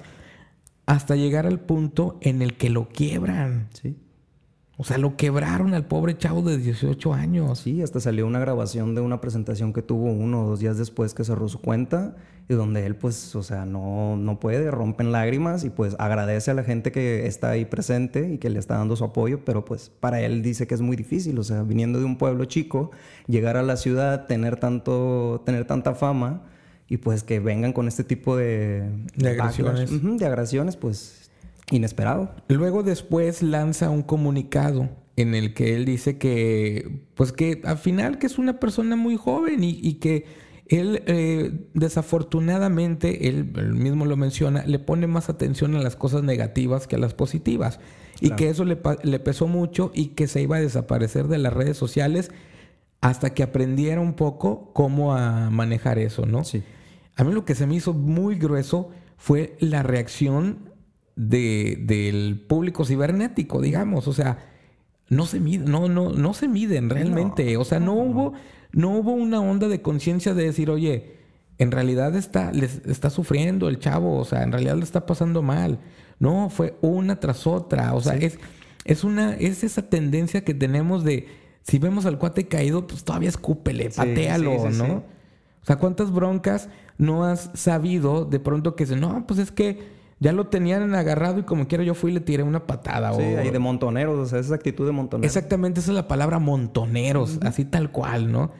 hasta 0.86 1.16
llegar 1.16 1.46
al 1.46 1.60
punto 1.60 2.18
en 2.22 2.42
el 2.42 2.58
que 2.58 2.70
lo 2.70 2.90
quiebran. 2.90 3.70
Sí. 3.74 3.98
O 4.78 4.84
sea, 4.84 4.98
lo 4.98 5.16
quebraron 5.16 5.74
al 5.74 5.86
pobre 5.86 6.18
chavo 6.18 6.42
de 6.42 6.58
18 6.58 7.14
años. 7.14 7.60
Sí, 7.60 7.82
hasta 7.82 8.02
salió 8.02 8.28
una 8.28 8.40
grabación 8.40 8.94
de 8.94 9.02
una 9.02 9.22
presentación 9.22 9.72
que 9.72 9.82
tuvo 9.82 10.12
uno 10.12 10.44
o 10.44 10.50
dos 10.50 10.60
días 10.60 10.78
después 10.78 11.14
que 11.14 11.24
cerró 11.24 11.48
su 11.48 11.62
cuenta 11.62 12.16
y 12.50 12.54
donde 12.54 12.86
él 12.86 12.96
pues, 12.96 13.36
o 13.36 13.44
sea, 13.44 13.66
no, 13.66 14.18
no 14.18 14.40
puede, 14.40 14.70
rompen 14.72 15.12
lágrimas 15.12 15.64
y 15.64 15.70
pues 15.70 15.96
agradece 15.98 16.52
a 16.52 16.54
la 16.54 16.64
gente 16.64 16.92
que 16.92 17.26
está 17.26 17.52
ahí 17.52 17.66
presente 17.66 18.34
y 18.34 18.38
que 18.38 18.50
le 18.50 18.60
está 18.60 18.78
dando 18.78 18.96
su 18.96 19.06
apoyo, 19.06 19.46
pero 19.46 19.64
pues 19.64 19.90
para 20.00 20.22
él 20.22 20.44
dice 20.44 20.68
que 20.68 20.76
es 20.76 20.82
muy 20.82 20.96
difícil, 20.96 21.40
o 21.40 21.44
sea, 21.44 21.64
viniendo 21.64 22.00
de 22.00 22.06
un 22.06 22.18
pueblo 22.18 22.46
chico, 22.46 22.92
llegar 23.28 23.58
a 23.58 23.64
la 23.64 23.78
ciudad, 23.78 24.28
tener, 24.28 24.58
tanto, 24.58 25.42
tener 25.46 25.66
tanta 25.66 25.96
fama 25.96 26.44
y 26.88 26.98
pues 26.98 27.24
que 27.24 27.40
vengan 27.40 27.74
con 27.74 27.88
este 27.88 28.04
tipo 28.04 28.36
de, 28.36 28.90
de 29.16 29.30
agresiones. 29.30 30.20
de 30.20 30.26
agresiones, 30.26 30.76
pues 30.78 31.25
Inesperado. 31.72 32.36
Luego 32.48 32.84
después 32.84 33.42
lanza 33.42 33.90
un 33.90 34.04
comunicado 34.04 34.90
en 35.16 35.34
el 35.34 35.54
que 35.54 35.76
él 35.76 35.86
dice 35.86 36.18
que, 36.18 37.06
pues 37.16 37.32
que 37.32 37.62
al 37.64 37.78
final 37.78 38.18
que 38.18 38.28
es 38.28 38.38
una 38.38 38.60
persona 38.60 38.96
muy 38.96 39.16
joven 39.16 39.64
y, 39.64 39.94
que 39.96 40.26
él 40.68 41.04
eh, 41.06 41.68
desafortunadamente, 41.74 43.30
él, 43.30 43.46
mismo 43.74 44.06
lo 44.06 44.18
menciona, 44.18 44.64
le 44.66 44.80
pone 44.80 45.08
más 45.08 45.30
atención 45.30 45.76
a 45.76 45.82
las 45.82 45.96
cosas 45.96 46.24
negativas 46.24 46.88
que 46.88 46.98
a 46.98 47.00
las 47.00 47.14
positivas. 47.14 47.80
Y 48.22 48.30
que 48.32 48.50
eso 48.50 48.64
le, 48.64 48.80
le 49.04 49.20
pesó 49.20 49.48
mucho 49.48 49.92
y 49.94 50.10
que 50.10 50.28
se 50.28 50.42
iba 50.42 50.56
a 50.56 50.62
desaparecer 50.62 51.28
de 51.28 51.38
las 51.38 51.52
redes 51.52 51.76
sociales 51.76 52.32
hasta 53.02 53.34
que 53.34 53.44
aprendiera 53.44 54.00
un 54.00 54.14
poco 54.14 54.72
cómo 54.74 55.14
a 55.14 55.50
manejar 55.50 56.00
eso, 56.00 56.26
¿no? 56.26 56.46
Sí. 56.46 56.64
A 57.18 57.24
mí 57.24 57.34
lo 57.34 57.44
que 57.44 57.56
se 57.56 57.68
me 57.68 57.76
hizo 57.76 57.94
muy 57.94 58.36
grueso 58.36 58.90
fue 59.18 59.58
la 59.60 59.84
reacción 59.84 60.75
de, 61.16 61.78
del 61.82 62.46
público 62.48 62.86
cibernético, 62.86 63.62
digamos. 63.62 64.08
O 64.08 64.14
sea, 64.14 64.40
no 65.10 65.26
se 65.26 65.40
miden, 65.40 65.70
no, 65.70 65.88
no, 65.88 66.12
no 66.12 66.34
se 66.34 66.48
miden 66.48 66.90
realmente. 66.90 67.58
o 67.58 67.66
sea, 67.66 67.80
no, 67.80 67.94
hubo, 67.94 68.34
no 68.72 68.92
hubo 68.92 69.14
una 69.14 69.40
onda 69.40 69.68
de 69.68 69.82
conciencia 69.82 70.34
de 70.34 70.46
decir, 70.46 70.70
oye, 70.70 71.16
en 71.58 71.72
realidad 71.72 72.16
está, 72.16 72.52
les, 72.52 72.82
está 72.86 73.10
sufriendo 73.10 73.70
el 73.70 73.80
chavo, 73.80 74.18
o 74.18 74.26
sea, 74.26 74.44
en 74.44 74.52
realidad 74.52 74.76
le 74.76 74.84
está 74.84 75.06
pasando 75.06 75.42
mal. 75.42 75.80
No, 76.20 76.50
fue 76.50 76.78
una 76.82 77.20
tras 77.20 77.46
otra. 77.48 77.94
O 77.94 78.02
sea, 78.02 78.16
es, 78.16 78.40
es 78.84 79.04
una, 79.04 79.36
es 79.36 79.64
esa 79.64 79.90
tendencia 79.90 80.44
que 80.44 80.54
tenemos 80.54 81.04
de, 81.04 81.28
Si 81.64 81.80
vemos 81.80 82.06
al 82.06 82.20
cuate 82.20 82.48
caído, 82.48 82.88
pues 82.88 83.04
todavía 83.04 83.30
escúpele, 83.30 83.90
patealo, 83.90 84.70
¿no? 84.70 85.04
O 85.62 85.66
sea, 85.66 85.78
¿cuántas 85.78 86.12
broncas 86.12 86.70
no 86.98 87.26
has 87.26 87.50
sabido 87.56 88.24
de 88.26 88.40
pronto 88.40 88.76
que 88.76 88.86
se, 88.86 88.96
no, 88.96 89.26
pues 89.26 89.40
es 89.40 89.52
que 89.52 89.95
ya 90.20 90.32
lo 90.32 90.48
tenían 90.48 90.94
agarrado 90.96 91.40
y 91.40 91.44
como 91.44 91.68
quiera 91.68 91.84
yo 91.84 91.94
fui 91.94 92.12
y 92.12 92.14
le 92.14 92.20
tiré 92.22 92.44
una 92.44 92.66
patada. 92.66 93.14
Sí, 93.14 93.22
ahí 93.22 93.50
de 93.50 93.60
montoneros, 93.60 94.18
o 94.18 94.26
sea, 94.26 94.40
esa 94.40 94.56
actitud 94.56 94.86
de 94.86 94.92
montoneros. 94.92 95.36
Exactamente, 95.36 95.80
esa 95.80 95.92
es 95.92 95.96
la 95.96 96.08
palabra 96.08 96.40
montoneros, 96.40 97.40
así 97.42 97.66
tal 97.66 97.92
cual, 97.92 98.32
¿no? 98.32 98.52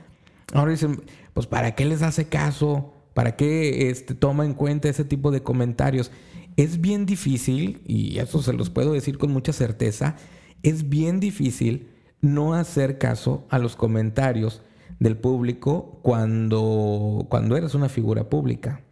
Ahora 0.54 0.72
dicen, 0.72 1.02
pues 1.34 1.48
¿para 1.48 1.76
qué 1.76 1.86
les 1.86 2.02
hace 2.02 2.26
caso? 2.28 2.94
¿Para 3.14 3.36
qué 3.36 3.90
este, 3.90 4.14
toma 4.14 4.46
en 4.46 4.54
cuenta 4.54 4.90
ese 4.90 5.06
tipo 5.06 5.32
de 5.32 5.42
comentarios? 5.42 6.12
Es 6.58 6.82
bien 6.82 7.06
difícil, 7.06 7.82
y 7.86 8.20
eso 8.20 8.42
se 8.42 8.54
los 8.54 8.70
puedo 8.70 8.94
decir 8.94 9.18
con 9.18 9.32
mucha 9.32 9.54
certeza, 9.54 10.16
es 10.64 10.90
bien 10.90 11.20
difícil 11.20 11.90
no 12.22 12.54
hacer 12.54 12.98
caso 12.98 13.46
a 13.50 13.60
los 13.60 13.76
comentarios 13.76 14.62
del 15.00 15.18
público 15.18 16.00
cuando, 16.02 17.28
cuando 17.30 17.58
eres 17.58 17.76
una 17.76 17.90
figura 17.90 18.30
pública. 18.30 18.85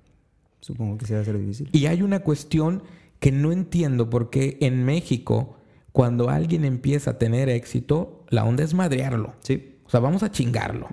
Supongo 0.64 0.98
que 0.98 1.06
sí 1.06 1.14
va 1.14 1.20
a 1.20 1.26
ser 1.26 1.38
difícil. 1.38 1.70
Y 1.74 1.88
hay 1.88 2.02
una 2.02 2.20
cuestión 2.20 2.84
que 3.20 3.34
no 3.34 3.52
entiendo 3.52 4.10
por 4.10 4.30
qué 4.30 4.58
en 4.62 4.86
México, 4.86 5.58
cuando 5.92 6.30
alguien 6.30 6.64
empieza 6.64 7.12
a 7.12 7.18
tener 7.18 7.50
éxito, 7.50 8.24
la 8.30 8.46
onda 8.46 8.64
es 8.64 8.74
madrearlo. 8.74 9.34
Sí. 9.42 9.76
O 9.86 9.90
sea, 9.90 10.00
vamos 10.00 10.24
a 10.24 10.32
chingarlo. 10.32 10.88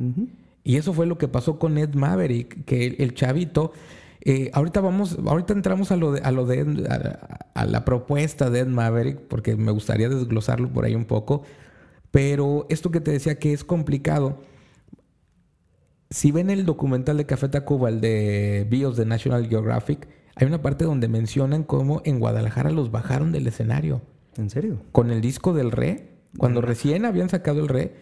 Y 0.65 0.77
eso 0.77 0.93
fue 0.93 1.07
lo 1.07 1.19
que 1.19 1.29
pasó 1.29 1.59
con 1.59 1.79
Ed 1.79 1.95
Maverick, 1.95 2.65
que 2.65 2.97
el, 2.99 3.15
chavito. 3.15 3.73
Eh, 4.25 4.50
ahorita 4.53 4.81
vamos, 4.81 5.19
ahorita 5.25 5.53
entramos 5.53 5.93
a 5.93 5.97
lo 5.97 6.12
de, 6.12 6.21
a 6.21 6.33
lo 6.33 6.47
de 6.47 6.61
a, 7.55 7.65
la 7.65 7.85
propuesta 7.85 8.50
de 8.50 8.61
Ed 8.61 8.67
Maverick, 8.67 9.21
porque 9.21 9.55
me 9.57 9.71
gustaría 9.71 10.09
desglosarlo 10.09 10.69
por 10.69 10.85
ahí 10.85 10.97
un 10.97 11.05
poco. 11.05 11.45
Pero 12.11 12.67
esto 12.71 12.91
que 12.91 13.00
te 13.00 13.12
decía 13.12 13.39
que 13.39 13.53
es 13.53 13.62
complicado. 13.62 14.43
Si 16.12 16.33
ven 16.33 16.50
el 16.50 16.67
documental 16.67 17.19
de 17.19 17.26
Café 17.26 17.49
Tacuba, 17.49 17.88
el 17.88 18.00
de 18.00 18.67
Bios 18.69 18.97
de 18.97 19.07
National 19.07 19.47
Geographic, 19.49 20.09
hay 20.35 20.49
una 20.49 20.61
parte 20.61 20.85
donde 20.85 21.07
mencionan 21.07 21.62
cómo 21.62 22.02
en 22.05 22.19
Guadalajara 22.19 22.71
los 22.71 22.90
bajaron 22.90 23.31
del 23.31 23.47
escenario. 23.47 24.02
¿En 24.37 24.50
serio? 24.50 24.83
Con 24.90 25.12
el 25.12 25.21
disco 25.21 25.52
del 25.52 25.71
Re. 25.71 26.09
Cuando 26.37 26.62
recién 26.62 27.05
habían 27.05 27.29
sacado 27.29 27.61
el 27.61 27.69
Re, 27.69 27.95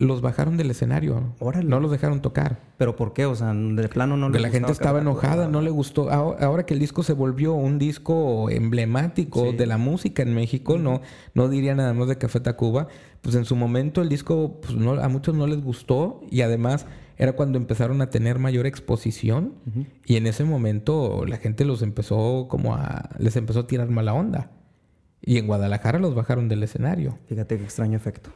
los 0.00 0.22
bajaron 0.22 0.56
del 0.56 0.70
escenario. 0.70 1.34
No 1.62 1.78
los 1.78 1.90
dejaron 1.90 2.22
tocar. 2.22 2.58
¿Pero 2.78 2.96
por 2.96 3.12
qué? 3.12 3.26
O 3.26 3.34
sea, 3.34 3.52
de 3.52 3.88
plano 3.88 4.16
no 4.16 4.30
le 4.30 4.40
La 4.40 4.48
gente 4.48 4.72
estaba 4.72 5.00
enojada, 5.00 5.46
no 5.46 5.60
le 5.60 5.68
gustó. 5.68 6.10
Ahora 6.10 6.64
que 6.64 6.72
el 6.72 6.80
disco 6.80 7.02
se 7.02 7.12
volvió 7.12 7.52
un 7.52 7.78
disco 7.78 8.48
emblemático 8.48 9.52
de 9.52 9.66
la 9.66 9.76
música 9.76 10.22
en 10.22 10.34
México, 10.34 10.78
no, 10.78 11.02
no 11.34 11.48
diría 11.50 11.74
nada 11.74 11.92
más 11.92 12.08
de 12.08 12.16
Café 12.16 12.40
Tacuba, 12.40 12.88
pues 13.20 13.34
en 13.34 13.44
su 13.44 13.56
momento 13.56 14.00
el 14.00 14.08
disco 14.08 14.60
pues 14.62 14.74
no, 14.74 14.92
a 14.92 15.08
muchos 15.08 15.34
no 15.34 15.46
les 15.46 15.62
gustó 15.62 16.22
y 16.30 16.40
además 16.40 16.86
era 17.18 17.34
cuando 17.34 17.58
empezaron 17.58 18.00
a 18.00 18.08
tener 18.08 18.38
mayor 18.38 18.66
exposición 18.66 19.52
y 20.06 20.16
en 20.16 20.26
ese 20.26 20.44
momento 20.44 21.26
la 21.26 21.36
gente 21.36 21.66
los 21.66 21.82
empezó 21.82 22.46
como 22.48 22.74
a... 22.74 23.10
les 23.18 23.36
empezó 23.36 23.60
a 23.60 23.66
tirar 23.66 23.90
mala 23.90 24.14
onda. 24.14 24.52
Y 25.22 25.36
en 25.36 25.46
Guadalajara 25.46 25.98
los 25.98 26.14
bajaron 26.14 26.48
del 26.48 26.62
escenario. 26.62 27.18
Fíjate 27.26 27.58
qué 27.58 27.64
extraño 27.64 27.94
efecto 27.94 28.30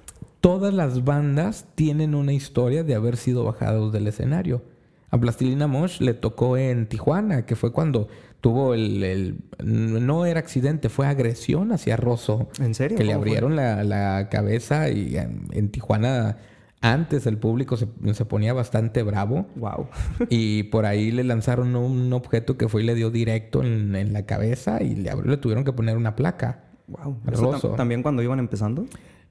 todas 0.45 0.75
las 0.75 1.05
bandas 1.05 1.65
tienen 1.75 2.15
una 2.15 2.35
historia 2.35 2.85
de 2.85 2.95
haber 2.95 3.17
sido 3.17 3.45
bajados 3.45 3.95
del 3.95 4.07
escenario. 4.09 4.63
A 5.09 5.17
Plastilina 5.17 5.67
Mosh 5.67 6.01
le 6.01 6.13
tocó 6.13 6.59
en 6.59 6.87
Tijuana, 6.87 7.47
que 7.47 7.57
fue 7.57 7.73
cuando 7.73 8.09
tuvo 8.43 8.75
el, 8.75 9.39
no 9.65 10.27
era 10.27 10.41
accidente, 10.41 10.91
fue 10.91 11.07
agresión 11.07 11.73
hacia 11.73 11.97
Rosso. 11.97 12.51
¿En 12.61 12.75
serio? 12.75 12.99
Que 12.99 13.05
le 13.05 13.15
abrieron 13.15 13.57
la, 13.57 14.29
cabeza 14.31 14.91
y 14.91 15.17
en, 15.17 15.71
Tijuana 15.71 16.37
antes 16.83 17.27
el 17.27 17.39
público 17.39 17.79
se, 17.79 17.87
ponía 18.27 18.53
bastante 18.53 19.03
bravo. 19.03 19.47
Wow. 19.57 19.89
y 20.29 20.65
por 20.71 20.85
ahí 20.85 21.11
le 21.11 21.25
lanzaron 21.25 21.75
un 21.75 22.13
objeto 22.13 22.59
que 22.59 22.69
fue 22.69 22.83
y 22.83 22.85
le 22.85 22.95
dio 22.95 23.11
directo 23.11 23.63
en, 23.63 24.13
la 24.13 24.27
cabeza 24.27 24.83
y 24.83 24.95
le, 24.95 25.11
le 25.25 25.39
tuvieron 25.39 25.65
que 25.65 25.73
poner 25.73 25.97
una 25.97 26.15
placa. 26.15 26.65
Wow. 26.87 27.77
¿También 27.79 28.03
cuando 28.03 28.23
iban 28.23 28.41
empezando? 28.41 28.85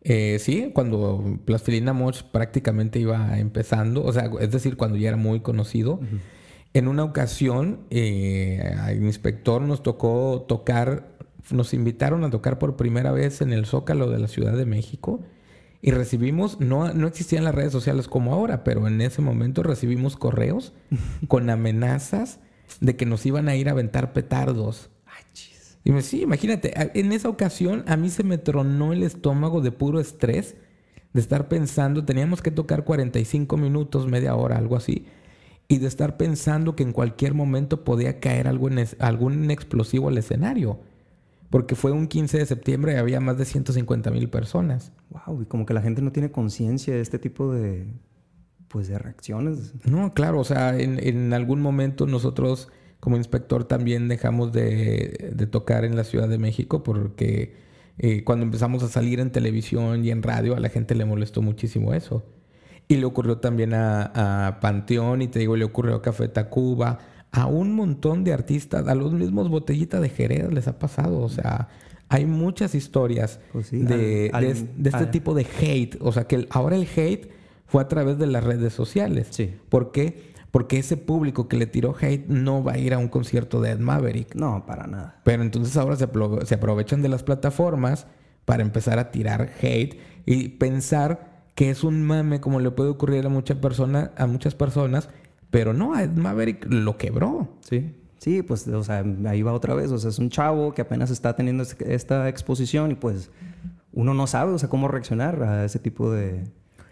Eh, 0.04 0.38
sí, 0.40 0.72
cuando 0.74 1.40
Plastilina 1.46 1.94
Moch 1.94 2.24
prácticamente 2.24 3.00
iba 3.00 3.40
empezando, 3.40 4.04
o 4.04 4.12
sea, 4.12 4.30
es 4.40 4.52
decir, 4.52 4.76
cuando 4.76 4.98
ya 4.98 5.10
era 5.10 5.18
muy 5.18 5.40
conocido. 5.40 6.00
En 6.74 6.88
una 6.88 7.04
ocasión, 7.04 7.82
eh, 7.90 8.76
al 8.80 9.04
inspector 9.04 9.62
nos 9.62 9.84
tocó 9.84 10.46
tocar, 10.48 11.16
nos 11.52 11.74
invitaron 11.74 12.24
a 12.24 12.30
tocar 12.30 12.58
por 12.60 12.76
primera 12.76 13.12
vez 13.12 13.42
en 13.42 13.54
el 13.54 13.66
Zócalo 13.66 14.10
de 14.10 14.20
la 14.20 14.28
Ciudad 14.28 14.58
de 14.58 14.66
México 14.66 15.22
y 15.82 15.92
recibimos, 15.92 16.60
no, 16.60 16.94
no 16.94 17.08
existían 17.08 17.44
las 17.44 17.54
redes 17.54 17.72
sociales 17.72 18.08
como 18.08 18.34
ahora, 18.34 18.64
pero 18.64 18.88
en 18.88 19.02
ese 19.02 19.22
momento 19.22 19.64
recibimos 19.64 20.16
correos 20.16 20.74
con 21.28 21.50
amenazas 21.50 22.40
de 22.80 22.96
que 22.96 23.06
nos 23.06 23.26
iban 23.26 23.50
a 23.50 23.56
ir 23.56 23.70
a 23.70 23.74
aventar 23.74 24.14
petardos. 24.14 24.90
Y 25.84 25.92
me 25.92 26.02
sí, 26.02 26.22
imagínate, 26.22 26.74
en 26.98 27.12
esa 27.12 27.30
ocasión 27.30 27.84
a 27.88 27.98
mí 27.98 28.10
se 28.10 28.24
me 28.24 28.38
tronó 28.38 28.94
el 28.94 29.04
estómago 29.04 29.62
de 29.62 29.72
puro 29.72 30.00
estrés, 30.00 30.56
de 31.12 31.20
estar 31.20 31.50
pensando, 31.50 32.06
teníamos 32.06 32.42
que 32.42 32.52
tocar 32.52 32.86
45 32.86 33.58
minutos, 33.58 34.08
media 34.08 34.36
hora, 34.36 34.58
algo 34.58 34.78
así, 34.78 35.06
y 35.68 35.80
de 35.80 35.88
estar 35.88 36.18
pensando 36.18 36.76
que 36.76 36.84
en 36.84 36.94
cualquier 36.94 37.34
momento 37.34 37.84
podía 37.84 38.20
caer 38.20 38.48
algo 38.48 38.70
en 38.70 38.86
algún 39.00 39.52
explosivo 39.52 40.08
al 40.08 40.18
escenario. 40.18 40.80
Porque 41.50 41.76
fue 41.76 41.92
un 41.92 42.08
15 42.08 42.40
de 42.40 42.46
septiembre 42.48 42.94
y 42.94 42.96
había 42.96 43.20
más 43.20 43.38
de 43.38 43.46
150 43.46 44.10
mil 44.10 44.28
personas. 44.28 44.92
Wow, 45.12 45.44
y 45.44 45.46
como 45.46 45.68
que 45.68 45.76
la 45.76 45.84
gente 45.84 46.02
no 46.02 46.12
tiene 46.12 46.32
conciencia 46.32 46.96
de 46.96 47.02
este 47.02 47.20
tipo 47.20 47.54
de, 47.54 47.86
pues, 48.70 48.88
de 48.88 48.98
reacciones. 48.98 49.74
No, 49.86 50.16
claro, 50.16 50.40
o 50.40 50.44
sea, 50.44 50.76
en, 50.80 50.98
en 51.00 51.32
algún 51.32 51.62
momento 51.62 52.08
nosotros 52.08 52.70
como 53.04 53.18
inspector 53.18 53.66
también 53.66 54.08
dejamos 54.08 54.54
de, 54.54 55.36
tocar 55.52 55.84
en 55.84 55.98
la 55.98 56.06
Ciudad 56.06 56.30
de 56.30 56.38
México 56.38 56.84
porque 56.84 57.54
eh, 57.98 58.24
cuando 58.24 58.46
empezamos 58.46 58.82
a 58.82 58.88
salir 58.88 59.20
en 59.20 59.30
televisión 59.30 60.06
y 60.06 60.10
en 60.10 60.24
radio 60.24 60.56
a 60.56 60.60
la 60.62 60.70
gente 60.70 60.96
le 60.96 61.04
molestó 61.04 61.42
muchísimo 61.42 61.94
eso. 61.94 62.24
Y 62.88 62.96
le 62.96 63.04
ocurrió 63.04 63.40
también 63.40 63.74
a, 63.74 64.58
Panteón 64.62 65.22
y 65.22 65.28
te 65.28 65.40
digo, 65.40 65.58
le 65.58 65.66
ocurrió 65.66 65.96
a 65.96 66.02
Café 66.02 66.30
Tacuba, 66.30 67.00
a 67.34 67.46
un 67.46 67.76
montón 67.76 68.24
de 68.24 68.32
artistas, 68.32 68.88
a 68.88 68.96
los 68.96 69.12
mismos 69.12 69.50
Botellita 69.50 70.00
de 70.00 70.08
Jerez 70.08 70.54
les 70.54 70.70
ha 70.70 70.80
pasado. 70.80 71.20
O 71.20 71.28
sea, 71.28 71.68
hay 72.08 72.26
muchas 72.26 72.74
historias 72.74 73.42
pues 73.52 73.70
de, 73.70 74.28
este 74.82 75.08
tipo 75.08 75.34
de 75.34 75.46
hate. 75.60 75.98
O 76.00 76.14
sea, 76.14 76.24
que 76.24 76.48
ahora 76.52 76.78
el 76.78 76.88
hate 76.96 77.30
fue 77.66 77.82
a 77.82 77.90
través 77.90 78.18
de 78.18 78.28
las 78.28 78.46
redes 78.46 78.72
sociales. 78.72 79.28
Sí. 79.32 79.54
¿Por 79.68 79.92
qué? 79.92 80.32
Porque 80.54 80.78
ese 80.78 80.98
público 80.98 81.48
que 81.48 81.58
le 81.58 81.66
tiró 81.66 81.96
hate 82.00 82.28
no 82.28 82.64
va 82.64 82.74
a 82.74 82.78
ir 82.78 82.94
a 82.94 83.00
un 83.00 83.08
concierto 83.08 83.60
de 83.60 83.72
Ed 83.72 83.80
Maverick. 83.80 84.36
No, 84.36 84.68
para 84.68 84.86
nada. 84.86 85.20
Pero 85.24 85.42
entonces 85.42 85.76
ahora 85.78 85.96
se, 85.96 86.08
se 86.46 86.54
aprovechan 86.54 87.02
de 87.02 87.10
las 87.10 87.24
plataformas 87.24 88.06
para 88.46 88.62
empezar 88.62 89.00
a 89.00 89.10
tirar 89.10 89.50
hate 89.64 89.98
y 90.28 90.50
pensar 90.50 91.42
que 91.56 91.72
es 91.72 91.84
un 91.84 92.04
mame 92.04 92.40
como 92.40 92.60
le 92.60 92.70
puede 92.70 92.92
ocurrir 92.92 93.26
a, 93.26 93.30
mucha 93.30 93.60
persona, 93.60 94.12
a 94.16 94.28
muchas 94.28 94.54
personas. 94.54 95.10
Pero 95.50 95.74
no, 95.74 96.00
Ed 96.00 96.12
Maverick 96.12 96.68
lo 96.70 97.00
quebró. 97.00 97.58
Sí. 97.62 97.96
Sí, 98.20 98.44
pues, 98.44 98.68
o 98.68 98.84
sea, 98.84 99.04
ahí 99.26 99.42
va 99.42 99.54
otra 99.54 99.74
vez. 99.74 99.92
O 99.92 99.98
sea, 99.98 100.12
es 100.12 100.20
un 100.20 100.30
chavo 100.30 100.76
que 100.76 100.84
apenas 100.84 101.10
está 101.10 101.36
teniendo 101.36 101.64
esta 101.64 102.30
exposición 102.30 102.92
y 102.92 102.96
pues 102.96 103.32
uno 103.92 104.14
no 104.14 104.28
sabe, 104.28 104.52
o 104.52 104.60
sea, 104.60 104.70
cómo 104.70 104.88
reaccionar 104.88 105.42
a 105.42 105.66
ese 105.66 105.80
tipo 105.80 106.12
de... 106.12 106.44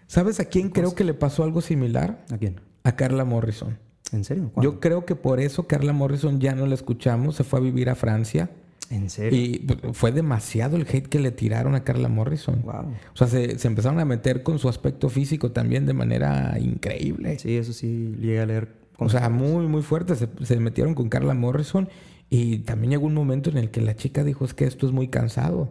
¿Sabes 0.08 0.40
a 0.40 0.46
quién 0.46 0.70
creo 0.70 0.96
que 0.96 1.04
le 1.04 1.14
pasó 1.14 1.44
algo 1.44 1.62
similar? 1.62 2.26
¿A 2.32 2.40
quién? 2.40 2.60
A 2.84 2.96
Carla 2.96 3.26
Morrison. 3.26 3.78
¿En 4.12 4.24
serio? 4.24 4.52
Yo 4.62 4.80
creo 4.80 5.06
que 5.06 5.16
por 5.16 5.40
eso 5.40 5.68
Carla 5.68 5.94
Morrison 5.94 6.40
ya 6.40 6.54
no 6.54 6.66
la 6.66 6.76
escuchamos, 6.76 7.36
se 7.36 7.44
fue 7.44 7.60
a 7.60 7.62
vivir 7.62 7.90
a 7.90 7.96
Francia. 7.96 8.50
¿En 8.90 9.10
serio? 9.10 9.40
Y 9.40 9.60
pues, 9.60 9.98
fue 9.98 10.12
demasiado 10.12 10.76
el 10.76 10.82
hate 10.82 11.08
que 11.08 11.20
le 11.20 11.32
tiraron 11.32 11.76
a 11.76 11.84
Carla 11.86 12.10
Morrison. 12.10 12.62
Wow. 12.64 12.94
O 13.14 13.16
sea, 13.18 13.28
se, 13.28 13.56
empezaron 13.66 14.00
a 14.00 14.06
meter 14.06 14.44
con 14.44 14.60
su 14.60 14.68
aspecto 14.68 15.08
físico 15.08 15.52
también 15.52 15.86
de 15.86 15.94
manera 15.94 16.58
increíble. 16.60 17.40
Sí, 17.40 17.56
eso 17.56 17.72
sí, 17.72 18.16
llegué 18.20 18.42
a 18.42 18.46
leer. 18.46 18.82
O 18.98 19.08
sea, 19.08 19.30
muy, 19.30 19.66
muy 19.68 19.82
fuerte. 19.82 20.16
Se, 20.16 20.60
metieron 20.60 20.94
con 20.94 21.08
Carla 21.08 21.34
Morrison 21.34 21.88
y 22.30 22.60
también 22.60 22.92
llegó 22.92 23.06
un 23.06 23.14
momento 23.14 23.50
en 23.50 23.58
el 23.58 23.72
que 23.72 23.80
la 23.80 23.96
chica 23.96 24.26
dijo, 24.26 24.44
es 24.44 24.54
que 24.54 24.66
esto 24.66 24.86
es 24.86 24.92
muy 24.92 25.08
cansado. 25.08 25.70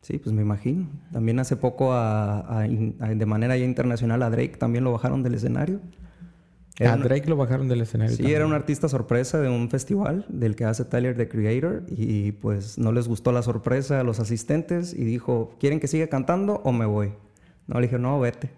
Sí, 0.00 0.18
pues 0.18 0.34
me 0.34 0.40
imagino. 0.40 0.88
También 1.12 1.38
hace 1.40 1.56
poco, 1.56 1.92
de 1.92 3.26
manera 3.26 3.56
ya 3.56 3.64
internacional, 3.64 4.22
a 4.22 4.30
Drake 4.30 4.56
también 4.56 4.82
lo 4.84 4.92
bajaron 4.92 5.22
del 5.22 5.34
escenario 5.34 5.80
a 6.80 6.96
Drake 6.96 7.28
lo 7.28 7.36
bajaron 7.36 7.68
del 7.68 7.80
escenario. 7.80 8.16
Sí, 8.16 8.32
era 8.32 8.46
un 8.46 8.52
artista 8.52 8.88
sorpresa 8.88 9.40
de 9.40 9.48
un 9.48 9.70
festival 9.70 10.26
del 10.28 10.56
que 10.56 10.64
hace 10.64 10.84
Tyler 10.84 11.16
the 11.16 11.28
Creator 11.28 11.84
y 11.88 12.32
pues 12.32 12.78
no 12.78 12.92
les 12.92 13.08
gustó 13.08 13.32
la 13.32 13.42
sorpresa 13.42 14.00
a 14.00 14.02
los 14.02 14.20
asistentes 14.20 14.92
y 14.92 15.04
dijo, 15.04 15.54
¿quieren 15.58 15.80
que 15.80 15.88
siga 15.88 16.08
cantando 16.08 16.60
o 16.64 16.72
me 16.72 16.86
voy? 16.86 17.12
No, 17.66 17.80
le 17.80 17.86
dije, 17.86 17.98
no, 17.98 18.20
vete. 18.20 18.50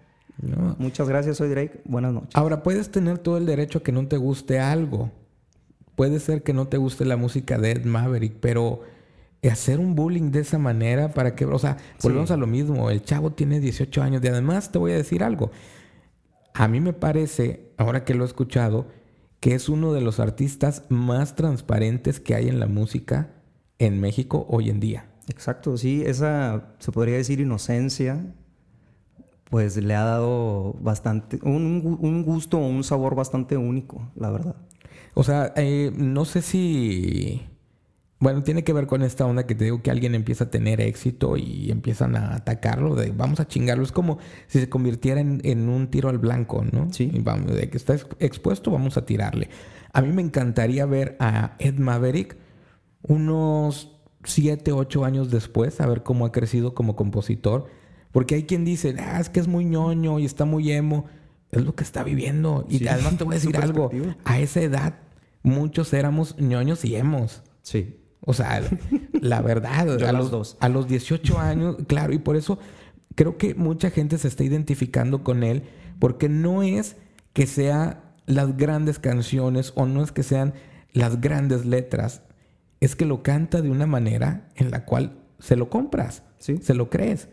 Muchas 0.77 1.09
gracias, 1.09 1.37
soy 1.37 1.49
Drake. 1.49 1.81
Buenas 1.85 2.13
noches. 2.13 2.35
Ahora, 2.35 2.63
puedes 2.63 2.91
tener 2.91 3.17
todo 3.17 3.37
el 3.37 3.45
derecho 3.45 3.79
a 3.79 3.83
que 3.83 3.91
no 3.91 4.07
te 4.07 4.17
guste 4.17 4.59
algo. 4.59 5.11
Puede 5.95 6.19
ser 6.19 6.43
que 6.43 6.53
no 6.53 6.67
te 6.67 6.77
guste 6.77 7.03
la 7.05 7.17
música 7.17 7.57
de 7.57 7.71
Ed 7.71 7.85
Maverick, 7.85 8.35
pero 8.39 8.81
hacer 9.47 9.79
un 9.79 9.95
bullying 9.95 10.31
de 10.31 10.41
esa 10.41 10.57
manera 10.57 11.13
para 11.13 11.35
que, 11.35 11.45
o 11.45 11.59
sea, 11.59 11.77
volvemos 12.03 12.31
a 12.31 12.37
lo 12.37 12.47
mismo, 12.47 12.89
el 12.89 13.03
chavo 13.03 13.31
tiene 13.31 13.59
18 13.59 14.01
años 14.01 14.21
y 14.23 14.27
además 14.27 14.71
te 14.71 14.77
voy 14.77 14.91
a 14.91 14.95
decir 14.95 15.23
algo, 15.23 15.51
a 16.59 16.67
mí 16.67 16.81
me 16.81 16.91
parece, 16.91 17.71
ahora 17.77 18.03
que 18.03 18.13
lo 18.13 18.25
he 18.25 18.27
escuchado, 18.27 18.87
que 19.39 19.55
es 19.55 19.69
uno 19.69 19.93
de 19.93 20.01
los 20.01 20.19
artistas 20.19 20.83
más 20.89 21.37
transparentes 21.37 22.19
que 22.19 22.35
hay 22.35 22.49
en 22.49 22.59
la 22.59 22.67
música 22.67 23.31
en 23.77 24.01
México 24.01 24.45
hoy 24.49 24.69
en 24.69 24.81
día. 24.81 25.09
Exacto, 25.29 25.77
sí, 25.77 26.03
esa 26.05 26.75
se 26.79 26.91
podría 26.91 27.15
decir 27.15 27.39
inocencia, 27.39 28.35
pues 29.49 29.77
le 29.77 29.95
ha 29.95 30.03
dado 30.03 30.73
bastante, 30.81 31.39
un, 31.43 31.97
un 32.01 32.23
gusto, 32.23 32.57
un 32.57 32.83
sabor 32.83 33.15
bastante 33.15 33.55
único, 33.55 34.11
la 34.17 34.29
verdad. 34.29 34.57
O 35.13 35.23
sea, 35.23 35.53
eh, 35.55 35.93
no 35.95 36.25
sé 36.25 36.41
si 36.41 37.47
bueno, 38.19 38.43
tiene 38.43 38.65
que 38.65 38.73
ver 38.73 38.85
con 38.85 39.01
esta 39.01 39.25
onda 39.25 39.47
que 39.47 39.55
te 39.55 39.63
digo 39.63 39.81
que 39.81 39.91
alguien 39.91 40.13
empieza 40.13 40.45
a 40.45 40.49
tener 40.49 40.81
éxito 40.81 41.37
y 41.37 41.71
empiezan 41.71 42.17
a 42.17 42.35
atacarlo, 42.35 42.95
de 42.95 43.11
vamos 43.11 43.39
a 43.39 43.47
chingarlo. 43.47 43.83
Es 43.83 43.93
como 43.93 44.19
si 44.47 44.59
se 44.59 44.67
convirtiera 44.67 45.21
en, 45.21 45.69
un 45.69 45.87
tiro 45.89 46.09
al 46.09 46.17
blanco, 46.17 46.65
¿no? 46.69 46.91
Sí. 46.91 47.09
vamos, 47.23 47.55
de 47.55 47.69
que 47.69 47.77
está 47.77 47.95
expuesto, 48.19 48.71
vamos 48.71 48.97
a 48.97 49.05
tirarle. 49.05 49.49
A 49.93 50.01
mí 50.01 50.11
me 50.11 50.21
encantaría 50.21 50.85
ver 50.85 51.15
a 51.19 51.55
Ed 51.59 51.75
Maverick 51.75 52.37
unos 53.03 53.95
7, 54.25 54.73
8 54.73 55.05
años 55.05 55.31
después, 55.31 55.79
a 55.79 55.87
ver 55.87 56.03
cómo 56.03 56.25
ha 56.25 56.33
crecido 56.33 56.73
como 56.73 56.97
compositor. 56.97 57.67
Porque 58.11 58.35
hay 58.35 58.43
quien 58.43 58.65
dice, 58.65 58.95
ah, 58.99 59.19
es 59.21 59.29
que 59.29 59.39
es 59.39 59.47
muy 59.47 59.63
ñoño 59.63 60.19
y 60.19 60.25
está 60.25 60.43
muy 60.43 60.71
emo. 60.73 61.05
Es 61.51 61.63
lo 61.63 61.73
que 61.73 61.83
está 61.83 62.03
viviendo. 62.03 62.65
Y 62.67 62.85
además 62.85 63.17
te 63.17 63.23
voy 63.23 63.35
a 63.35 63.35
decir 63.39 63.55
algo. 63.55 63.89
A 64.25 64.39
esa 64.39 64.61
edad, 64.61 64.95
muchos 65.41 65.93
éramos 65.93 66.37
ñoños 66.37 66.83
y 66.83 66.97
emos. 66.97 67.43
Sí. 67.61 67.98
O 68.29 68.33
sea, 68.33 68.61
la 69.21 69.41
verdad, 69.41 69.89
a, 70.07 70.11
los, 70.11 70.29
dos. 70.29 70.55
a 70.59 70.69
los 70.69 70.87
18 70.87 71.39
años, 71.39 71.77
claro, 71.87 72.13
y 72.13 72.19
por 72.19 72.35
eso 72.35 72.59
creo 73.15 73.39
que 73.39 73.55
mucha 73.55 73.89
gente 73.89 74.19
se 74.19 74.27
está 74.27 74.43
identificando 74.43 75.23
con 75.23 75.41
él, 75.43 75.63
porque 75.97 76.29
no 76.29 76.61
es 76.61 76.95
que 77.33 77.47
sean 77.47 78.01
las 78.27 78.55
grandes 78.55 78.99
canciones 78.99 79.73
o 79.75 79.87
no 79.87 80.03
es 80.03 80.11
que 80.11 80.21
sean 80.21 80.53
las 80.93 81.21
grandes 81.21 81.65
letras, 81.65 82.21
es 82.81 82.95
que 82.95 83.05
lo 83.05 83.23
canta 83.23 83.63
de 83.63 83.71
una 83.71 83.87
manera 83.87 84.47
en 84.55 84.69
la 84.69 84.85
cual 84.85 85.17
se 85.39 85.55
lo 85.55 85.71
compras, 85.71 86.21
¿Sí? 86.37 86.57
se 86.61 86.75
lo 86.75 86.91
crees. 86.91 87.29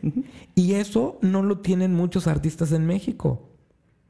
Y 0.55 0.77
eso 0.77 1.19
no 1.21 1.43
lo 1.43 1.59
tienen 1.59 1.93
muchos 1.93 2.27
artistas 2.27 2.73
en 2.73 2.87
México. 2.87 3.51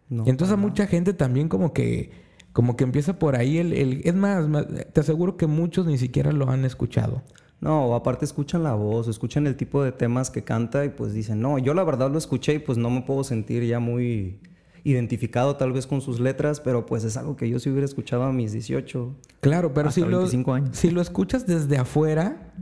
Entonces 0.09 0.55
a 0.55 0.57
mucha 0.57 0.87
gente 0.87 1.15
también 1.15 1.49
como 1.49 1.73
que 1.73 2.13
como 2.57 2.75
que 2.75 2.85
empieza 2.85 3.19
por 3.19 3.37
ahí 3.37 3.59
el, 3.59 3.75
el, 3.75 4.01
Es 4.03 4.15
más, 4.15 4.47
te 4.91 5.01
aseguro 5.01 5.37
que 5.37 5.47
muchos 5.47 5.85
ni 5.85 5.99
siquiera 5.99 6.33
lo 6.33 6.49
han 6.49 6.65
escuchado. 6.65 7.23
No, 7.61 7.95
aparte 7.95 8.25
escuchan 8.25 8.63
la 8.63 8.73
voz, 8.73 9.09
escuchan 9.09 9.47
el 9.47 9.57
tipo 9.57 9.85
de 9.85 9.93
temas 9.93 10.31
que 10.31 10.43
canta 10.43 10.83
y 10.87 10.89
pues 10.89 11.13
dicen, 11.13 11.43
no, 11.43 11.59
yo 11.59 11.75
la 11.75 11.85
verdad 11.85 12.11
lo 12.11 12.17
escuché 12.17 12.55
y 12.55 12.59
pues 12.59 12.79
no 12.79 12.89
me 12.89 13.03
puedo 13.03 13.25
sentir 13.25 13.63
ya 13.63 13.79
muy 13.79 14.41
identificado 14.85 15.57
tal 15.57 15.75
vez 15.75 15.87
con 15.87 16.01
sus 16.01 16.19
letras, 16.19 16.61
pero 16.61 16.87
pues 16.87 17.05
es 17.05 17.19
algo 17.19 17.37
que 17.37 17.47
yo 17.47 17.59
sí 17.59 17.69
hubiera 17.69 17.85
escuchado 17.85 18.23
a 18.23 18.33
mis 18.33 18.53
18. 18.53 19.15
Claro, 19.43 19.75
pero 19.75 19.91
si 19.91 20.01
lo, 20.01 20.25
años. 20.55 20.79
si 20.79 20.89
lo 20.89 21.03
escuchas 21.03 21.47
desde 21.47 21.77
afuera, 21.77 22.55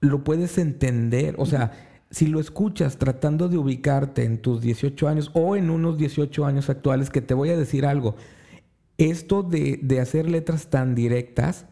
lo 0.00 0.24
puedes 0.24 0.58
entender. 0.58 1.36
O 1.38 1.46
sea, 1.46 1.70
si 2.10 2.26
lo 2.26 2.40
escuchas 2.40 2.96
tratando 2.96 3.48
de 3.48 3.58
ubicarte 3.58 4.24
en 4.24 4.42
tus 4.42 4.60
18 4.60 5.06
años 5.06 5.30
o 5.34 5.54
en 5.54 5.70
unos 5.70 5.98
18 5.98 6.44
años 6.44 6.68
actuales, 6.68 7.10
que 7.10 7.20
te 7.20 7.34
voy 7.34 7.50
a 7.50 7.56
decir 7.56 7.86
algo, 7.86 8.16
esto 9.00 9.42
de, 9.42 9.98
hacer 10.00 10.28
letras 10.28 10.68
tan 10.68 10.94
directas 10.94 11.66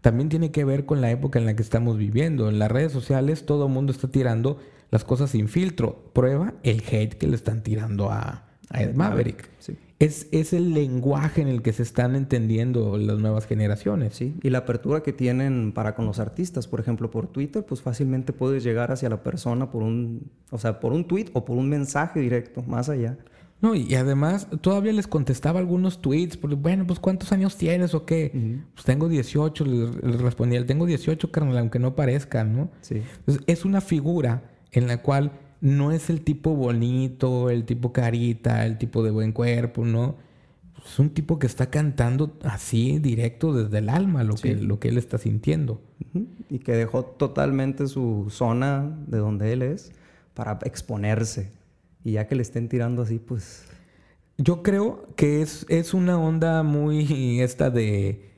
también 0.00 0.28
tiene 0.28 0.52
que 0.52 0.64
ver 0.64 0.86
con 0.86 1.00
la 1.00 1.10
época 1.10 1.38
en 1.38 1.46
la 1.46 1.56
que 1.56 1.62
estamos 1.62 1.98
viviendo. 1.98 2.48
En 2.48 2.58
las 2.58 2.70
redes 2.70 2.92
sociales 2.92 3.46
todo 3.46 3.66
el 3.66 3.72
mundo 3.72 3.90
está 3.90 4.08
tirando 4.08 4.58
las 4.90 5.02
cosas 5.02 5.30
sin 5.30 5.48
filtro. 5.48 6.10
Prueba 6.12 6.54
el 6.62 6.82
hate 6.88 7.14
que 7.14 7.26
le 7.26 7.34
están 7.34 7.62
tirando 7.62 8.10
a, 8.10 8.46
Ed 8.72 8.94
Maverick. 8.94 9.48
Es, 9.98 10.26
es, 10.32 10.52
el 10.52 10.74
lenguaje 10.74 11.40
en 11.40 11.48
el 11.48 11.62
que 11.62 11.72
se 11.72 11.82
están 11.82 12.16
entendiendo 12.16 12.98
las 12.98 13.18
nuevas 13.18 13.46
generaciones. 13.46 14.14
Sí, 14.14 14.36
y 14.42 14.50
la 14.50 14.58
apertura 14.58 15.02
que 15.02 15.12
tienen 15.12 15.72
para 15.72 15.94
con 15.94 16.04
los 16.06 16.18
artistas, 16.18 16.66
por 16.66 16.80
ejemplo, 16.80 17.10
por 17.10 17.28
Twitter, 17.28 17.64
pues 17.64 17.80
fácilmente 17.80 18.32
puedes 18.32 18.64
llegar 18.64 18.90
hacia 18.90 19.08
la 19.08 19.22
persona 19.22 19.70
por 19.70 19.82
un, 19.82 20.30
o 20.50 20.58
sea, 20.58 20.80
por 20.80 20.92
un 20.92 21.06
tweet 21.06 21.26
o 21.32 21.44
por 21.44 21.56
un 21.56 21.68
mensaje 21.68 22.20
directo, 22.20 22.62
más 22.62 22.88
allá. 22.88 23.16
No, 23.64 23.74
y 23.74 23.94
además 23.94 24.46
todavía 24.60 24.92
les 24.92 25.06
contestaba 25.06 25.58
algunos 25.58 26.02
tweets, 26.02 26.36
porque 26.36 26.54
bueno, 26.54 26.86
pues 26.86 27.00
¿cuántos 27.00 27.32
años 27.32 27.56
tienes 27.56 27.94
o 27.94 28.04
qué? 28.04 28.60
Pues 28.74 28.84
tengo 28.84 29.08
18, 29.08 29.64
les, 29.64 30.20
respondía, 30.20 30.66
tengo 30.66 30.84
18, 30.84 31.30
carnal, 31.30 31.56
aunque 31.56 31.78
no 31.78 31.96
parezca, 31.96 32.44
¿no? 32.44 32.70
Sí. 32.82 32.96
Entonces, 33.20 33.42
es 33.46 33.64
una 33.64 33.80
figura 33.80 34.50
en 34.70 34.86
la 34.86 35.00
cual 35.00 35.32
no 35.62 35.92
es 35.92 36.10
el 36.10 36.20
tipo 36.20 36.54
bonito, 36.54 37.48
el 37.48 37.64
tipo 37.64 37.90
carita, 37.90 38.66
el 38.66 38.76
tipo 38.76 39.02
de 39.02 39.10
buen 39.10 39.32
cuerpo, 39.32 39.86
¿no? 39.86 40.16
Es 40.84 40.98
un 40.98 41.08
tipo 41.08 41.38
que 41.38 41.46
está 41.46 41.70
cantando 41.70 42.36
así 42.42 42.98
directo 42.98 43.54
desde 43.54 43.78
el 43.78 43.88
alma 43.88 44.24
lo, 44.24 44.34
que, 44.34 44.56
lo 44.56 44.78
que 44.78 44.88
él 44.88 44.98
está 44.98 45.16
sintiendo. 45.16 45.80
Y 46.50 46.58
que 46.58 46.72
dejó 46.72 47.02
totalmente 47.02 47.86
su 47.86 48.26
zona 48.28 48.94
de 49.06 49.16
donde 49.16 49.54
él 49.54 49.62
es 49.62 49.90
para 50.34 50.58
exponerse 50.66 51.63
y 52.04 52.12
ya 52.12 52.28
que 52.28 52.36
le 52.36 52.42
estén 52.42 52.68
tirando 52.68 53.02
así, 53.02 53.18
pues... 53.18 53.64
Yo 54.36 54.62
creo 54.62 55.14
que 55.16 55.42
es, 55.42 55.64
es 55.68 55.94
una 55.94 56.18
onda 56.18 56.62
muy 56.62 57.40
esta 57.40 57.70
de, 57.70 58.30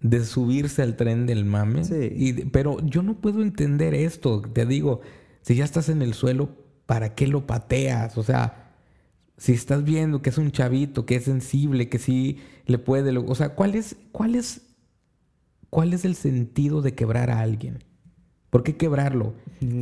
de 0.00 0.24
subirse 0.24 0.82
al 0.82 0.96
tren 0.96 1.24
del 1.24 1.44
mame. 1.44 1.84
Sí. 1.84 2.12
Y, 2.14 2.32
pero 2.46 2.78
yo 2.84 3.02
no 3.02 3.20
puedo 3.20 3.40
entender 3.40 3.94
esto. 3.94 4.42
Te 4.42 4.66
digo, 4.66 5.00
si 5.42 5.54
ya 5.54 5.64
estás 5.64 5.88
en 5.88 6.02
el 6.02 6.14
suelo, 6.14 6.50
¿para 6.84 7.14
qué 7.14 7.26
lo 7.26 7.46
pateas? 7.46 8.18
O 8.18 8.24
sea, 8.24 8.74
si 9.36 9.52
estás 9.52 9.84
viendo 9.84 10.20
que 10.20 10.30
es 10.30 10.38
un 10.38 10.50
chavito, 10.50 11.06
que 11.06 11.14
es 11.14 11.24
sensible, 11.24 11.88
que 11.88 11.98
sí 11.98 12.38
le 12.66 12.78
puede... 12.78 13.16
O 13.16 13.34
sea, 13.34 13.54
¿cuál 13.54 13.76
es, 13.76 13.96
cuál 14.12 14.34
es, 14.34 14.62
cuál 15.70 15.94
es 15.94 16.04
el 16.04 16.16
sentido 16.16 16.82
de 16.82 16.94
quebrar 16.94 17.30
a 17.30 17.40
alguien? 17.40 17.84
¿Por 18.50 18.64
qué 18.64 18.76
quebrarlo? 18.76 19.34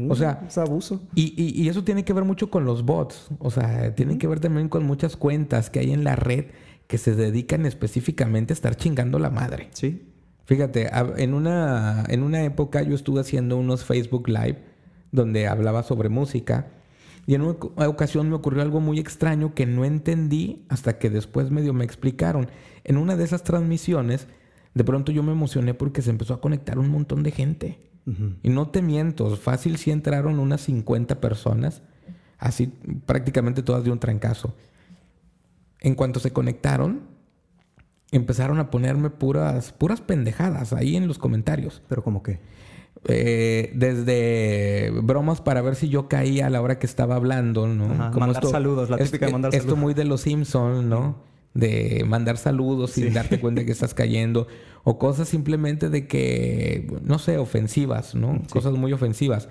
o 0.08 0.14
sea, 0.14 0.44
es 0.46 0.58
abuso. 0.58 1.00
Y, 1.14 1.68
eso 1.68 1.84
tiene 1.84 2.04
que 2.04 2.12
ver 2.12 2.24
mucho 2.24 2.50
con 2.50 2.64
los 2.64 2.84
bots. 2.84 3.28
O 3.38 3.50
sea, 3.50 3.94
tiene 3.94 4.18
que 4.18 4.26
ver 4.26 4.40
también 4.40 4.68
con 4.68 4.84
muchas 4.84 5.16
cuentas 5.16 5.70
que 5.70 5.80
hay 5.80 5.92
en 5.92 6.04
la 6.04 6.16
red 6.16 6.46
que 6.86 6.98
se 6.98 7.14
dedican 7.14 7.66
específicamente 7.66 8.52
a 8.52 8.54
estar 8.54 8.76
chingando 8.76 9.18
la 9.18 9.30
madre. 9.30 9.68
Sí. 9.72 10.02
Fíjate, 10.44 10.90
en 11.16 11.34
una, 11.34 12.04
en 12.08 12.22
una 12.22 12.42
época 12.44 12.82
yo 12.82 12.94
estuve 12.94 13.20
haciendo 13.20 13.56
unos 13.56 13.84
Facebook 13.84 14.28
Live 14.28 14.58
donde 15.12 15.46
hablaba 15.46 15.82
sobre 15.82 16.08
música. 16.08 16.68
Y 17.26 17.34
en 17.34 17.42
una 17.42 17.88
ocasión 17.88 18.28
me 18.30 18.34
ocurrió 18.34 18.62
algo 18.62 18.80
muy 18.80 18.98
extraño 18.98 19.54
que 19.54 19.66
no 19.66 19.84
entendí 19.84 20.64
hasta 20.70 20.98
que 20.98 21.10
después 21.10 21.50
medio 21.50 21.74
me 21.74 21.84
explicaron. 21.84 22.48
En 22.84 22.96
una 22.96 23.16
de 23.16 23.24
esas 23.24 23.44
transmisiones, 23.44 24.26
de 24.72 24.84
pronto 24.84 25.12
yo 25.12 25.22
me 25.22 25.32
emocioné 25.32 25.74
porque 25.74 26.00
se 26.00 26.08
empezó 26.08 26.32
a 26.32 26.40
conectar 26.40 26.78
un 26.78 26.88
montón 26.88 27.22
de 27.22 27.30
gente. 27.30 27.87
Y 28.42 28.48
no 28.48 28.68
te 28.68 28.82
miento, 28.82 29.34
fácil 29.36 29.76
sí 29.76 29.90
entraron 29.90 30.38
unas 30.38 30.62
50 30.62 31.20
personas, 31.20 31.82
así 32.38 32.72
prácticamente 33.06 33.62
todas 33.62 33.84
de 33.84 33.90
un 33.90 33.98
trancazo. 33.98 34.54
En 35.80 35.94
cuanto 35.94 36.20
se 36.20 36.32
conectaron, 36.32 37.02
empezaron 38.10 38.58
a 38.58 38.70
ponerme 38.70 39.10
puras, 39.10 39.72
puras 39.72 40.00
pendejadas 40.00 40.72
ahí 40.72 40.96
en 40.96 41.06
los 41.06 41.18
comentarios. 41.18 41.82
¿Pero 41.88 42.02
como 42.02 42.22
qué? 42.22 42.40
Eh, 43.04 43.72
desde 43.74 44.90
bromas 45.02 45.40
para 45.40 45.62
ver 45.62 45.76
si 45.76 45.88
yo 45.88 46.08
caía 46.08 46.46
a 46.46 46.50
la 46.50 46.60
hora 46.60 46.78
que 46.78 46.86
estaba 46.86 47.14
hablando, 47.14 47.68
¿no? 47.68 48.10
Como 48.10 48.26
mandar 48.26 48.44
saludos, 48.46 48.90
la 48.90 48.96
típica 48.96 49.26
de 49.26 49.32
mandar 49.32 49.52
saludos. 49.52 49.66
Esto 49.66 49.76
muy 49.76 49.94
de 49.94 50.04
los 50.04 50.22
Simpsons, 50.22 50.84
¿no? 50.84 51.27
De 51.54 52.04
mandar 52.06 52.36
saludos 52.36 52.92
sin 52.92 53.12
darte 53.14 53.40
cuenta 53.40 53.64
que 53.64 53.72
estás 53.72 53.94
cayendo 53.94 54.46
o 54.84 54.98
cosas 54.98 55.28
simplemente 55.28 55.88
de 55.88 56.06
que, 56.06 56.86
no 57.02 57.18
sé, 57.18 57.38
ofensivas, 57.38 58.14
¿no? 58.14 58.40
Cosas 58.50 58.72
muy 58.74 58.92
ofensivas. 58.92 59.48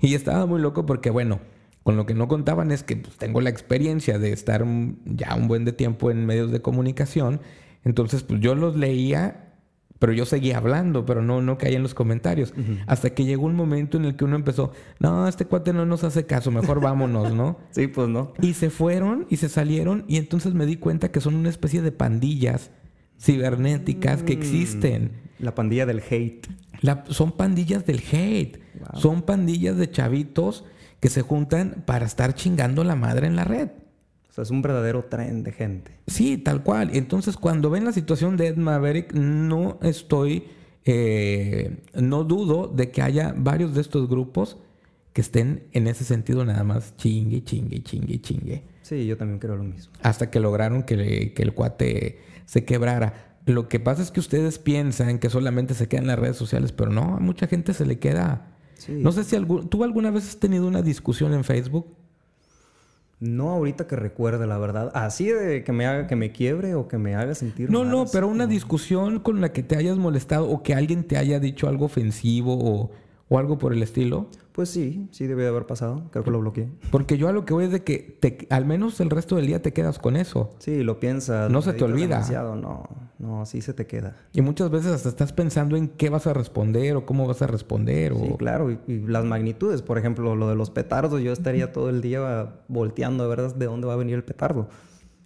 Y 0.00 0.14
estaba 0.14 0.46
muy 0.46 0.60
loco 0.60 0.86
porque, 0.86 1.10
bueno, 1.10 1.40
con 1.82 1.96
lo 1.96 2.04
que 2.04 2.14
no 2.14 2.28
contaban 2.28 2.72
es 2.72 2.82
que 2.82 2.96
pues, 2.96 3.16
tengo 3.16 3.40
la 3.40 3.50
experiencia 3.50 4.18
de 4.18 4.32
estar 4.32 4.64
ya 5.04 5.34
un 5.34 5.48
buen 5.48 5.64
de 5.64 5.72
tiempo 5.72 6.10
en 6.10 6.26
medios 6.26 6.50
de 6.50 6.60
comunicación. 6.60 7.40
Entonces, 7.84 8.24
pues 8.24 8.40
yo 8.40 8.54
los 8.54 8.76
leía, 8.76 9.45
pero 9.98 10.12
yo 10.12 10.26
seguía 10.26 10.58
hablando, 10.58 11.06
pero 11.06 11.22
no, 11.22 11.40
no 11.40 11.58
caía 11.58 11.76
en 11.76 11.82
los 11.82 11.94
comentarios. 11.94 12.52
Hasta 12.86 13.10
que 13.10 13.24
llegó 13.24 13.46
un 13.46 13.54
momento 13.54 13.96
en 13.96 14.04
el 14.04 14.16
que 14.16 14.24
uno 14.24 14.36
empezó, 14.36 14.72
no, 14.98 15.26
este 15.26 15.46
cuate 15.46 15.72
no 15.72 15.86
nos 15.86 16.04
hace 16.04 16.26
caso, 16.26 16.50
mejor 16.50 16.80
vámonos, 16.80 17.32
¿no? 17.32 17.58
sí, 17.70 17.86
pues 17.86 18.08
no. 18.08 18.32
Y 18.40 18.54
se 18.54 18.70
fueron 18.70 19.26
y 19.30 19.36
se 19.36 19.48
salieron 19.48 20.04
y 20.06 20.16
entonces 20.16 20.54
me 20.54 20.66
di 20.66 20.76
cuenta 20.76 21.10
que 21.10 21.20
son 21.20 21.34
una 21.34 21.48
especie 21.48 21.82
de 21.82 21.92
pandillas 21.92 22.70
cibernéticas 23.18 24.22
que 24.22 24.36
mm. 24.36 24.38
existen. 24.38 25.12
La 25.38 25.54
pandilla 25.54 25.86
del 25.86 26.02
hate. 26.08 26.46
son 27.08 27.32
pandillas 27.32 27.86
del 27.86 28.02
hate. 28.10 28.60
Son 28.94 29.22
pandillas 29.22 29.76
de 29.76 29.90
chavitos 29.90 30.64
que 31.00 31.08
se 31.08 31.22
juntan 31.22 31.82
para 31.86 32.06
estar 32.06 32.34
chingando 32.34 32.84
la 32.84 32.96
madre 32.96 33.26
en 33.26 33.36
la 33.36 33.44
red. 33.44 33.68
Sea, 34.36 34.42
es 34.42 34.50
un 34.50 34.60
verdadero 34.60 35.06
tren 35.06 35.42
de 35.42 35.50
gente. 35.50 35.98
Sí, 36.06 36.36
tal 36.36 36.62
cual. 36.62 36.90
Entonces, 36.92 37.38
cuando 37.38 37.70
ven 37.70 37.86
la 37.86 37.92
situación 37.92 38.36
de 38.36 38.48
Ed 38.48 38.56
Maverick, 38.56 39.14
no 39.14 39.78
estoy 39.80 40.44
eh, 40.84 41.78
no 41.94 42.22
dudo 42.22 42.68
de 42.68 42.90
que 42.90 43.00
haya 43.00 43.34
varios 43.34 43.74
de 43.74 43.80
estos 43.80 44.10
grupos 44.10 44.58
que 45.14 45.22
estén 45.22 45.64
en 45.72 45.86
ese 45.86 46.04
sentido 46.04 46.44
nada 46.44 46.64
más 46.64 46.94
chingue, 46.98 47.42
chingue, 47.44 47.82
chingue, 47.82 48.20
chingue. 48.20 48.64
Sí, 48.82 49.06
yo 49.06 49.16
también 49.16 49.38
creo 49.38 49.56
lo 49.56 49.64
mismo. 49.64 49.94
Hasta 50.02 50.30
que 50.30 50.38
lograron 50.38 50.82
que, 50.82 51.32
que 51.34 51.42
el 51.42 51.54
cuate 51.54 52.18
se 52.44 52.66
quebrara. 52.66 53.38
Lo 53.46 53.68
que 53.68 53.80
pasa 53.80 54.02
es 54.02 54.10
que 54.10 54.20
ustedes 54.20 54.58
piensan 54.58 55.18
que 55.18 55.30
solamente 55.30 55.72
se 55.72 55.88
queda 55.88 56.02
en 56.02 56.08
las 56.08 56.18
redes 56.18 56.36
sociales, 56.36 56.72
pero 56.72 56.92
no, 56.92 57.16
a 57.16 57.20
mucha 57.20 57.46
gente 57.46 57.72
se 57.72 57.86
le 57.86 57.98
queda. 57.98 58.52
No 58.88 59.12
sé 59.12 59.24
si 59.24 59.34
algún, 59.34 59.70
tú 59.70 59.82
alguna 59.82 60.10
vez 60.10 60.28
has 60.28 60.36
tenido 60.36 60.68
una 60.68 60.82
discusión 60.82 61.32
en 61.32 61.42
Facebook. 61.42 61.86
No 63.18 63.50
ahorita 63.50 63.86
que 63.86 63.96
recuerde, 63.96 64.46
la 64.46 64.58
verdad. 64.58 64.90
Así 64.94 65.26
de 65.26 65.64
que 65.64 65.72
me 65.72 65.86
haga 65.86 66.06
que 66.06 66.16
me 66.16 66.32
quiebre 66.32 66.74
o 66.74 66.86
que 66.86 66.98
me 66.98 67.14
haga 67.14 67.34
sentir. 67.34 67.70
No, 67.70 67.84
no, 67.84 68.04
pero 68.12 68.28
una 68.28 68.46
discusión 68.46 69.20
con 69.20 69.40
la 69.40 69.52
que 69.52 69.62
te 69.62 69.76
hayas 69.76 69.96
molestado 69.96 70.50
o 70.50 70.62
que 70.62 70.74
alguien 70.74 71.04
te 71.04 71.16
haya 71.16 71.40
dicho 71.40 71.66
algo 71.68 71.86
ofensivo 71.86 72.58
o, 72.58 72.90
o 73.28 73.38
algo 73.38 73.58
por 73.58 73.72
el 73.72 73.82
estilo. 73.82 74.28
Pues 74.52 74.70
sí, 74.70 75.06
sí 75.10 75.26
debe 75.26 75.42
de 75.42 75.48
haber 75.48 75.66
pasado. 75.66 76.04
Creo 76.10 76.24
que 76.24 76.30
lo 76.30 76.40
bloqueé. 76.40 76.70
Porque 76.90 77.18
yo 77.18 77.28
a 77.28 77.32
lo 77.32 77.44
que 77.44 77.52
voy 77.52 77.66
es 77.66 77.72
de 77.72 77.84
que 77.84 77.98
te, 77.98 78.46
al 78.48 78.64
menos 78.64 79.00
el 79.00 79.10
resto 79.10 79.36
del 79.36 79.46
día 79.46 79.60
te 79.60 79.74
quedas 79.74 79.98
con 79.98 80.16
eso. 80.16 80.54
Sí, 80.60 80.82
lo 80.82 80.98
piensas. 80.98 81.50
No 81.50 81.60
se 81.60 81.74
te 81.74 81.84
olvida. 81.84 82.26
No, 82.56 82.88
no, 83.18 83.44
sí 83.44 83.60
se 83.60 83.74
te 83.74 83.86
queda. 83.86 84.16
Y 84.32 84.40
muchas 84.40 84.70
veces 84.70 84.92
hasta 84.92 85.10
estás 85.10 85.34
pensando 85.34 85.76
en 85.76 85.88
qué 85.88 86.08
vas 86.08 86.26
a 86.26 86.32
responder 86.32 86.96
o 86.96 87.04
cómo 87.04 87.26
vas 87.26 87.42
a 87.42 87.46
responder. 87.46 88.14
Sí, 88.16 88.34
claro. 88.38 88.70
Y, 88.70 89.06
las 89.06 89.26
magnitudes. 89.26 89.82
Por 89.82 89.98
ejemplo, 89.98 90.34
lo 90.36 90.48
de 90.48 90.54
los 90.54 90.70
petardos. 90.70 91.20
Yo 91.20 91.32
estaría 91.32 91.72
todo 91.72 91.90
el 91.90 92.00
día 92.00 92.54
volteando 92.68 93.24
a 93.24 93.26
ver 93.26 93.52
de 93.52 93.66
dónde 93.66 93.86
va 93.86 93.92
a 93.92 93.96
venir 93.96 94.14
el 94.14 94.24
petardo. 94.24 94.68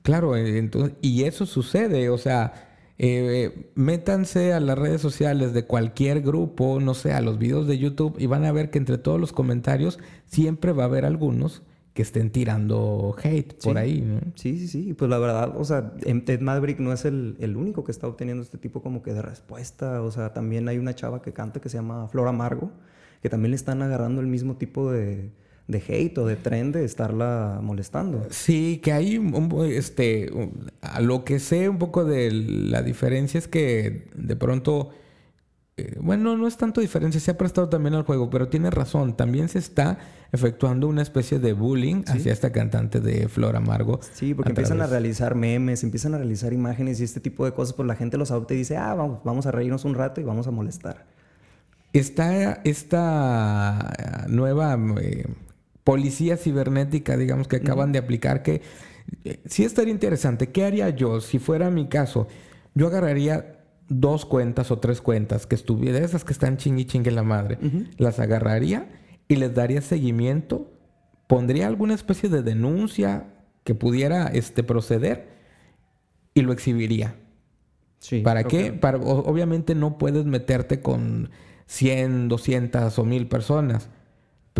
Claro, 0.03 0.37
entonces, 0.37 0.97
y 1.03 1.23
eso 1.23 1.47
sucede. 1.47 2.11
O 2.11 2.19
sea 2.19 2.70
eh, 3.03 3.71
métanse 3.77 4.53
a 4.53 4.61
las 4.61 4.79
redes 4.79 5.01
sociales 5.01 5.55
de 5.55 5.65
cualquier 5.65 6.21
grupo, 6.21 6.81
no 6.81 6.93
sé, 6.93 7.15
a 7.15 7.23
los 7.23 7.39
videos 7.39 7.67
de 7.67 7.79
YouTube 7.79 8.17
y 8.19 8.27
van 8.27 8.45
a 8.45 8.53
ver 8.53 8.69
que 8.69 8.77
entre 8.77 8.99
todos 8.99 9.19
los 9.19 9.33
comentarios 9.33 9.99
siempre 10.27 10.73
va 10.73 10.83
a 10.83 10.87
haber 10.87 11.07
algunos 11.07 11.63
que 11.95 12.03
estén 12.03 12.29
tirando 12.31 13.17
hate 13.23 13.55
por 13.65 13.79
ahí. 13.79 14.21
Sí, 14.35 14.59
sí, 14.59 14.69
sí. 14.69 14.93
Pues 14.93 15.11
la 15.11 15.19
verdad, 15.19 15.55
o 15.57 15.65
sea, 15.65 15.95
Ted 15.97 16.41
Maverick 16.41 16.79
no 16.79 16.93
es 16.93 17.07
el, 17.07 17.39
el, 17.41 17.57
único 17.57 17.85
que 17.85 17.91
está 17.91 18.07
obteniendo 18.07 18.43
este 18.43 18.59
tipo 18.59 18.83
como 18.83 19.03
que 19.03 19.15
de 19.15 19.23
respuesta. 19.23 20.03
O 20.03 20.11
sea, 20.11 20.35
también 20.35 20.69
hay 20.69 20.77
una 20.77 20.95
chava 20.95 21.23
que 21.23 21.33
canta 21.33 21.59
que 21.59 21.71
se 21.71 21.79
llama 21.79 22.07
Flora 22.09 22.29
Amargo, 22.29 22.71
que 23.23 23.31
también 23.31 23.53
le 23.53 23.57
están 23.57 23.81
agarrando 23.81 24.21
el 24.21 24.27
mismo 24.27 24.59
tipo 24.59 24.93
de, 24.93 25.31
de 25.71 25.83
hate 25.87 26.19
o 26.19 26.27
de 26.27 26.37
tren 26.37 26.73
de 26.73 26.85
estarla 26.85 27.61
molestando. 27.63 28.27
Sí, 28.31 28.81
que 28.83 28.93
hay 28.93 29.19
un, 29.19 29.51
este, 29.71 30.31
a 30.81 31.01
lo 31.01 31.25
que 31.25 31.39
sé 31.39 31.69
un 31.69 31.79
poco 31.79 32.05
de 32.05 32.31
la 32.33 32.83
diferencia 32.83 33.39
es 33.39 33.49
que 33.49 34.09
de 34.15 34.37
pronto, 34.37 34.91
eh, 35.77 35.97
bueno, 36.01 36.37
no 36.37 36.47
es 36.47 36.57
tanto 36.57 36.81
diferencia, 36.81 37.21
se 37.21 37.31
ha 37.31 37.39
prestado 37.39 37.69
también 37.69 37.95
al 37.95 38.03
juego, 38.03 38.31
pero 38.31 38.49
tiene 38.49 38.71
razón, 38.71 39.17
también 39.17 39.49
se 39.49 39.59
está 39.59 39.99
efectuando 40.33 40.89
una 40.89 41.03
especie 41.03 41.39
de 41.39 41.53
bullying 41.53 42.05
hacia 42.07 42.33
esta 42.33 42.53
cantante 42.53 43.01
de 43.01 43.29
Flor 43.29 43.57
Amargo. 43.57 44.01
Sí, 44.13 44.35
porque 44.35 44.51
empiezan 44.51 44.81
a 44.81 44.87
realizar 44.87 45.35
memes, 45.35 45.83
empiezan 45.83 46.15
a 46.15 46.19
realizar 46.19 46.53
imágenes 46.53 47.01
y 47.01 47.05
este 47.05 47.21
tipo 47.21 47.45
de 47.45 47.53
cosas, 47.53 47.75
pues 47.75 47.87
la 47.87 47.97
gente 47.97 48.17
los 48.17 48.31
adopta 48.31 48.55
y 48.55 48.59
dice, 48.59 48.77
ah, 48.77 48.95
vamos, 48.95 49.21
vamos 49.25 49.47
a 49.47 49.53
reírnos 49.53 49.85
un 49.85 49.95
rato 49.95 50.21
y 50.21 50.25
vamos 50.25 50.47
a 50.47 50.51
molestar. 50.51 51.07
Está 51.93 52.61
esta 52.63 54.27
nueva 54.29 54.79
eh, 55.01 55.25
policía 55.90 56.37
cibernética, 56.37 57.16
digamos, 57.16 57.48
que 57.48 57.57
acaban 57.57 57.90
de 57.90 57.98
aplicar, 57.98 58.44
que 58.44 58.62
eh, 59.24 59.40
sí 59.44 59.64
estaría 59.64 59.92
interesante. 59.92 60.50
¿Qué 60.50 60.64
haría 60.64 60.88
yo 60.90 61.20
si 61.20 61.40
fuera 61.40 61.68
mi 61.68 61.88
caso? 61.88 62.29
Yo 62.76 62.87
agarraría 62.87 63.59
dos 63.88 64.24
cuentas 64.24 64.70
o 64.70 64.79
tres 64.79 65.00
cuentas 65.00 65.48
que 65.48 65.57
estuvieran, 65.57 66.05
esas 66.05 66.22
que 66.22 66.33
están 66.33 66.59
chingui 66.59 66.85
chingue 66.85 67.11
la 67.11 67.24
madre, 67.24 67.59
las 67.96 68.20
agarraría 68.20 68.88
y 69.26 69.35
les 69.35 69.53
daría 69.53 69.81
seguimiento, 69.81 70.70
pondría 71.26 71.66
alguna 71.66 71.94
especie 71.94 72.29
de 72.29 72.44
denuncia 72.44 73.26
que 73.64 73.74
pudiera 73.74 74.29
este, 74.29 74.62
proceder 74.62 75.26
y 76.35 76.42
lo 76.42 76.53
exhibiría. 76.53 77.16
Sí, 77.98 78.20
¿Para 78.20 78.44
qué? 78.44 78.72
Para, 78.72 78.98
obviamente 78.98 79.74
no 79.74 79.98
puedes 79.98 80.24
meterte 80.24 80.83
con 80.83 81.31
100, 81.66 82.29
200 82.29 82.96
o 82.96 83.05
1000 83.05 83.26
personas 83.26 83.90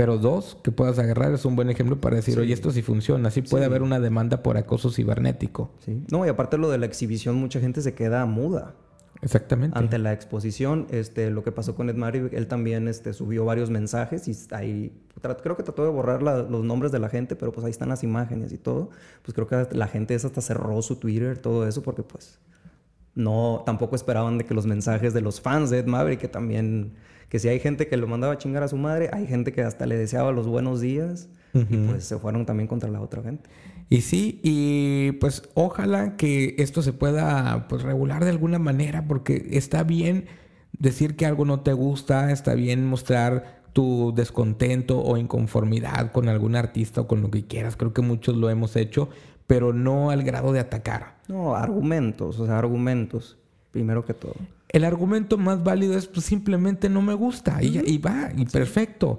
pero 0.00 0.16
dos 0.16 0.56
que 0.62 0.72
puedas 0.72 0.98
agarrar 0.98 1.34
es 1.34 1.44
un 1.44 1.56
buen 1.56 1.68
ejemplo 1.68 2.00
para 2.00 2.16
decir, 2.16 2.38
oye, 2.38 2.54
esto 2.54 2.70
sí 2.70 2.80
funciona. 2.80 3.28
Así 3.28 3.42
puede 3.42 3.66
haber 3.66 3.82
una 3.82 4.00
demanda 4.00 4.42
por 4.42 4.56
acoso 4.56 4.90
cibernético. 4.90 5.72
Sí. 5.84 6.06
No, 6.10 6.24
y 6.24 6.30
aparte 6.30 6.56
lo 6.56 6.70
de 6.70 6.78
la 6.78 6.86
exhibición, 6.86 7.36
mucha 7.36 7.60
gente 7.60 7.82
se 7.82 7.92
queda 7.92 8.24
muda. 8.24 8.76
Exactamente. 9.20 9.78
Ante 9.78 9.98
la 9.98 10.14
exposición, 10.14 10.86
este, 10.90 11.30
lo 11.30 11.44
que 11.44 11.52
pasó 11.52 11.74
con 11.74 11.90
Ed 11.90 11.96
Mari, 11.96 12.30
él 12.32 12.46
también 12.46 12.88
este, 12.88 13.12
subió 13.12 13.44
varios 13.44 13.68
mensajes 13.68 14.26
y 14.26 14.54
ahí, 14.54 14.90
creo 15.42 15.58
que 15.58 15.64
trató 15.64 15.84
de 15.84 15.90
borrar 15.90 16.22
los 16.22 16.64
nombres 16.64 16.92
de 16.92 16.98
la 16.98 17.10
gente, 17.10 17.36
pero 17.36 17.52
pues 17.52 17.66
ahí 17.66 17.70
están 17.70 17.90
las 17.90 18.02
imágenes 18.02 18.54
y 18.54 18.56
todo. 18.56 18.88
Pues 19.20 19.34
creo 19.34 19.48
que 19.48 19.76
la 19.76 19.86
gente 19.86 20.14
esa 20.14 20.28
hasta 20.28 20.40
cerró 20.40 20.80
su 20.80 20.96
Twitter, 20.96 21.36
todo 21.36 21.68
eso, 21.68 21.82
porque 21.82 22.02
pues 22.02 22.38
no, 23.14 23.64
tampoco 23.66 23.96
esperaban 23.96 24.38
de 24.38 24.46
que 24.46 24.54
los 24.54 24.64
mensajes 24.64 25.12
de 25.12 25.20
los 25.20 25.42
fans 25.42 25.68
de 25.68 25.80
Ed 25.80 25.86
Maverick, 25.86 26.20
que 26.20 26.28
también 26.28 26.94
que 27.30 27.38
si 27.38 27.48
hay 27.48 27.60
gente 27.60 27.86
que 27.86 27.96
lo 27.96 28.08
mandaba 28.08 28.34
a 28.34 28.38
chingar 28.38 28.64
a 28.64 28.68
su 28.68 28.76
madre, 28.76 29.08
hay 29.12 29.26
gente 29.26 29.52
que 29.52 29.62
hasta 29.62 29.86
le 29.86 29.96
deseaba 29.96 30.32
los 30.32 30.48
buenos 30.48 30.80
días 30.80 31.28
y 31.54 31.76
pues 31.76 32.04
se 32.04 32.18
fueron 32.18 32.44
también 32.44 32.66
contra 32.66 32.90
la 32.90 33.00
otra 33.00 33.22
gente. 33.22 33.48
Y 33.88 34.00
sí, 34.00 34.40
y 34.42 35.12
pues 35.12 35.48
ojalá 35.54 36.16
que 36.16 36.56
esto 36.58 36.82
se 36.82 36.92
pueda 36.92 37.68
pues 37.68 37.82
regular 37.82 38.24
de 38.24 38.30
alguna 38.30 38.58
manera 38.58 39.06
porque 39.06 39.46
está 39.52 39.84
bien 39.84 40.26
decir 40.76 41.14
que 41.14 41.24
algo 41.24 41.44
no 41.44 41.60
te 41.60 41.72
gusta, 41.72 42.32
está 42.32 42.54
bien 42.54 42.84
mostrar 42.84 43.62
tu 43.72 44.12
descontento 44.12 45.00
o 45.00 45.16
inconformidad 45.16 46.10
con 46.10 46.28
algún 46.28 46.56
artista 46.56 47.02
o 47.02 47.06
con 47.06 47.22
lo 47.22 47.30
que 47.30 47.46
quieras. 47.46 47.76
Creo 47.76 47.92
que 47.92 48.02
muchos 48.02 48.36
lo 48.36 48.50
hemos 48.50 48.74
hecho, 48.74 49.08
pero 49.46 49.72
no 49.72 50.10
al 50.10 50.24
grado 50.24 50.52
de 50.52 50.58
atacar. 50.58 51.14
No, 51.28 51.54
argumentos, 51.54 52.40
o 52.40 52.46
sea, 52.46 52.58
argumentos, 52.58 53.38
primero 53.70 54.04
que 54.04 54.14
todo 54.14 54.34
el 54.72 54.85
argumento 54.85 55.37
más 55.37 55.62
válido 55.62 55.96
es 55.96 56.06
pues, 56.06 56.24
simplemente 56.26 56.88
no 56.88 57.02
me 57.02 57.14
gusta 57.14 57.62
y, 57.62 57.98
va, 57.98 58.30
y 58.37 58.44
perfecto. 58.46 59.18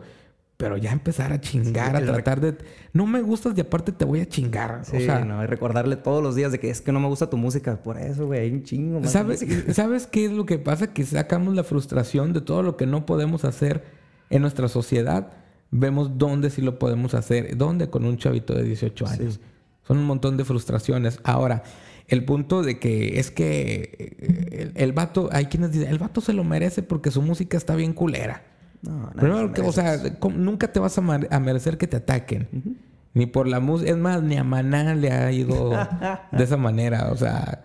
Pero 0.55 0.77
ya 0.77 0.91
empezar 0.91 1.33
a 1.33 1.41
chingar, 1.41 1.95
a 1.95 2.01
tratar 2.01 2.39
de... 2.39 2.55
No 2.93 3.07
me 3.07 3.21
gustas 3.21 3.57
y 3.57 3.61
aparte 3.61 3.91
te 3.91 4.05
voy 4.05 4.19
a 4.19 4.27
chingar. 4.27 4.81
Sí, 4.85 4.97
o 4.97 4.99
sea, 4.99 5.25
no, 5.25 5.43
y 5.43 5.47
recordarle 5.47 5.95
todos 5.95 6.21
los 6.21 6.35
días 6.35 6.51
de 6.51 6.59
que 6.59 6.69
es 6.69 6.81
que 6.81 6.91
no 6.91 6.99
me 6.99 7.07
gusta 7.07 7.31
tu 7.31 7.35
música. 7.35 7.81
Por 7.81 7.97
eso, 7.97 8.27
güey, 8.27 8.41
hay 8.41 8.51
un 8.51 8.63
chingo. 8.63 9.03
¿Sabes, 9.07 9.43
¿Sabes 9.73 10.05
qué 10.05 10.25
es 10.25 10.31
lo 10.31 10.45
que 10.45 10.59
pasa? 10.59 10.93
Que 10.93 11.03
sacamos 11.03 11.55
la 11.55 11.63
frustración 11.63 12.31
de 12.31 12.41
todo 12.41 12.61
lo 12.61 12.77
que 12.77 12.85
no 12.85 13.07
podemos 13.07 13.43
hacer 13.43 13.83
en 14.29 14.43
nuestra 14.43 14.67
sociedad. 14.67 15.33
Vemos 15.71 16.19
dónde 16.19 16.51
sí 16.51 16.61
lo 16.61 16.77
podemos 16.77 17.15
hacer. 17.15 17.57
¿Dónde? 17.57 17.89
Con 17.89 18.05
un 18.05 18.17
chavito 18.17 18.53
de 18.53 18.63
18 18.63 19.07
años. 19.07 19.39
Son 19.87 19.97
un 19.97 20.05
montón 20.05 20.37
de 20.37 20.45
frustraciones. 20.45 21.19
Ahora 21.23 21.63
el 22.07 22.25
punto 22.25 22.61
de 22.61 22.79
que 22.79 23.19
es 23.19 23.31
que 23.31 24.17
eh, 24.19 24.71
el, 24.75 24.93
vato, 24.93 25.29
hay 25.31 25.45
quienes 25.45 25.71
dicen, 25.71 25.89
el 25.89 25.97
vato 25.97 26.21
se 26.21 26.33
lo 26.33 26.43
merece 26.43 26.83
porque 26.83 27.11
su 27.11 27.21
música 27.21 27.57
está 27.57 27.75
bien 27.75 27.93
culera. 27.93 28.43
No, 28.81 29.11
Primero 29.15 29.51
o 29.63 29.71
sea, 29.71 29.97
nunca 30.35 30.71
te 30.71 30.79
vas 30.79 30.97
a, 30.97 31.01
merecer 31.01 31.77
que 31.77 31.87
te 31.87 31.97
ataquen. 31.97 32.79
Ni 33.13 33.25
por 33.27 33.47
la 33.47 33.59
música. 33.59 33.91
Es 33.91 33.97
más, 33.97 34.23
ni 34.23 34.37
a 34.37 34.43
Maná 34.43 34.95
le 34.95 35.11
ha 35.11 35.31
ido 35.31 35.69
de 36.31 36.43
esa 36.43 36.57
manera. 36.57 37.11
O 37.11 37.17
sea, 37.17 37.63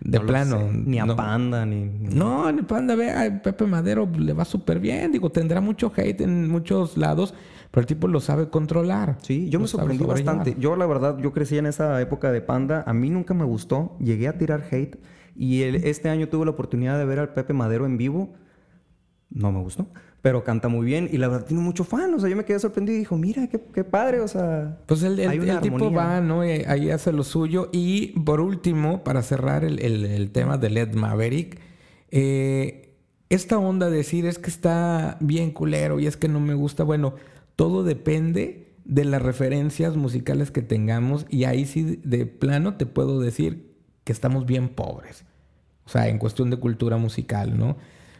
de 0.00 0.20
plano. 0.20 0.70
Ni 0.72 0.98
a 0.98 1.06
Panda, 1.06 1.64
ni, 1.66 1.86
No, 1.86 2.50
ni 2.52 2.62
Panda, 2.62 2.94
ve, 2.94 3.10
a 3.10 3.42
Pepe 3.42 3.66
Madero 3.66 4.08
le 4.16 4.32
va 4.32 4.44
súper 4.44 4.78
bien. 4.78 5.12
Digo, 5.12 5.30
tendrá 5.30 5.60
mucho 5.60 5.92
hate 5.96 6.20
en 6.20 6.48
muchos 6.48 6.96
lados. 6.96 7.34
Pero 7.70 7.82
el 7.82 7.86
tipo 7.86 8.08
lo 8.08 8.20
sabe 8.20 8.48
controlar. 8.48 9.18
Sí, 9.22 9.48
yo 9.50 9.60
me 9.60 9.66
sorprendí 9.66 10.04
bastante. 10.04 10.56
Yo, 10.58 10.76
la 10.76 10.86
verdad, 10.86 11.18
yo 11.18 11.32
crecí 11.32 11.58
en 11.58 11.66
esa 11.66 12.00
época 12.00 12.32
de 12.32 12.40
Panda. 12.40 12.82
A 12.86 12.94
mí 12.94 13.10
nunca 13.10 13.34
me 13.34 13.44
gustó. 13.44 13.96
Llegué 14.00 14.28
a 14.28 14.38
tirar 14.38 14.64
hate. 14.70 14.98
Y 15.36 15.62
este 15.62 16.08
año 16.08 16.28
tuve 16.28 16.46
la 16.46 16.52
oportunidad 16.52 16.98
de 16.98 17.04
ver 17.04 17.18
al 17.18 17.32
Pepe 17.34 17.52
Madero 17.52 17.84
en 17.84 17.98
vivo. 17.98 18.32
No 19.30 19.52
me 19.52 19.60
gustó. 19.60 19.86
Pero 20.22 20.42
canta 20.44 20.68
muy 20.68 20.86
bien. 20.86 21.08
Y 21.12 21.18
la 21.18 21.28
verdad, 21.28 21.46
tiene 21.46 21.62
mucho 21.62 21.84
fan. 21.84 22.12
O 22.14 22.18
sea, 22.18 22.30
yo 22.30 22.36
me 22.36 22.44
quedé 22.44 22.58
sorprendido 22.58 22.96
y 22.96 23.00
dijo, 23.00 23.18
mira, 23.18 23.46
qué, 23.48 23.84
padre. 23.84 24.20
O 24.20 24.28
sea... 24.28 24.78
Pues 24.86 25.02
el, 25.02 25.18
el, 25.20 25.60
tipo 25.60 25.92
va, 25.92 26.22
¿no? 26.22 26.40
ahí 26.40 26.90
hace 26.90 27.12
lo 27.12 27.22
suyo. 27.22 27.68
Y 27.72 28.18
por 28.20 28.40
último, 28.40 29.04
para 29.04 29.22
cerrar 29.22 29.64
el, 29.64 30.30
tema 30.32 30.56
de 30.56 30.70
Led 30.70 30.94
Maverick... 30.94 31.60
Eh, 32.10 32.88
esta 33.30 33.58
onda 33.58 33.90
de 33.90 33.98
decir 33.98 34.24
es 34.24 34.38
que 34.38 34.48
está 34.48 35.18
bien 35.20 35.50
culero 35.50 36.00
y 36.00 36.06
es 36.06 36.16
que 36.16 36.28
no 36.28 36.40
me 36.40 36.54
gusta. 36.54 36.82
Bueno, 36.82 37.14
todo 37.58 37.82
depende 37.82 38.68
de 38.84 39.04
las 39.04 39.20
referencias 39.20 39.96
musicales 39.96 40.52
que 40.52 40.62
tengamos 40.62 41.26
y 41.28 41.42
ahí 41.42 41.66
sí 41.66 41.98
de 42.04 42.24
plano 42.24 42.76
te 42.76 42.86
puedo 42.86 43.18
decir 43.18 43.74
que 44.04 44.12
estamos 44.12 44.46
bien 44.46 44.68
pobres. 44.68 45.24
O 45.84 45.88
sea, 45.88 46.06
en 46.06 46.18
cuestión 46.18 46.50
de 46.50 46.58
cultura 46.58 46.98
musical, 46.98 47.58
¿no? 47.58 47.76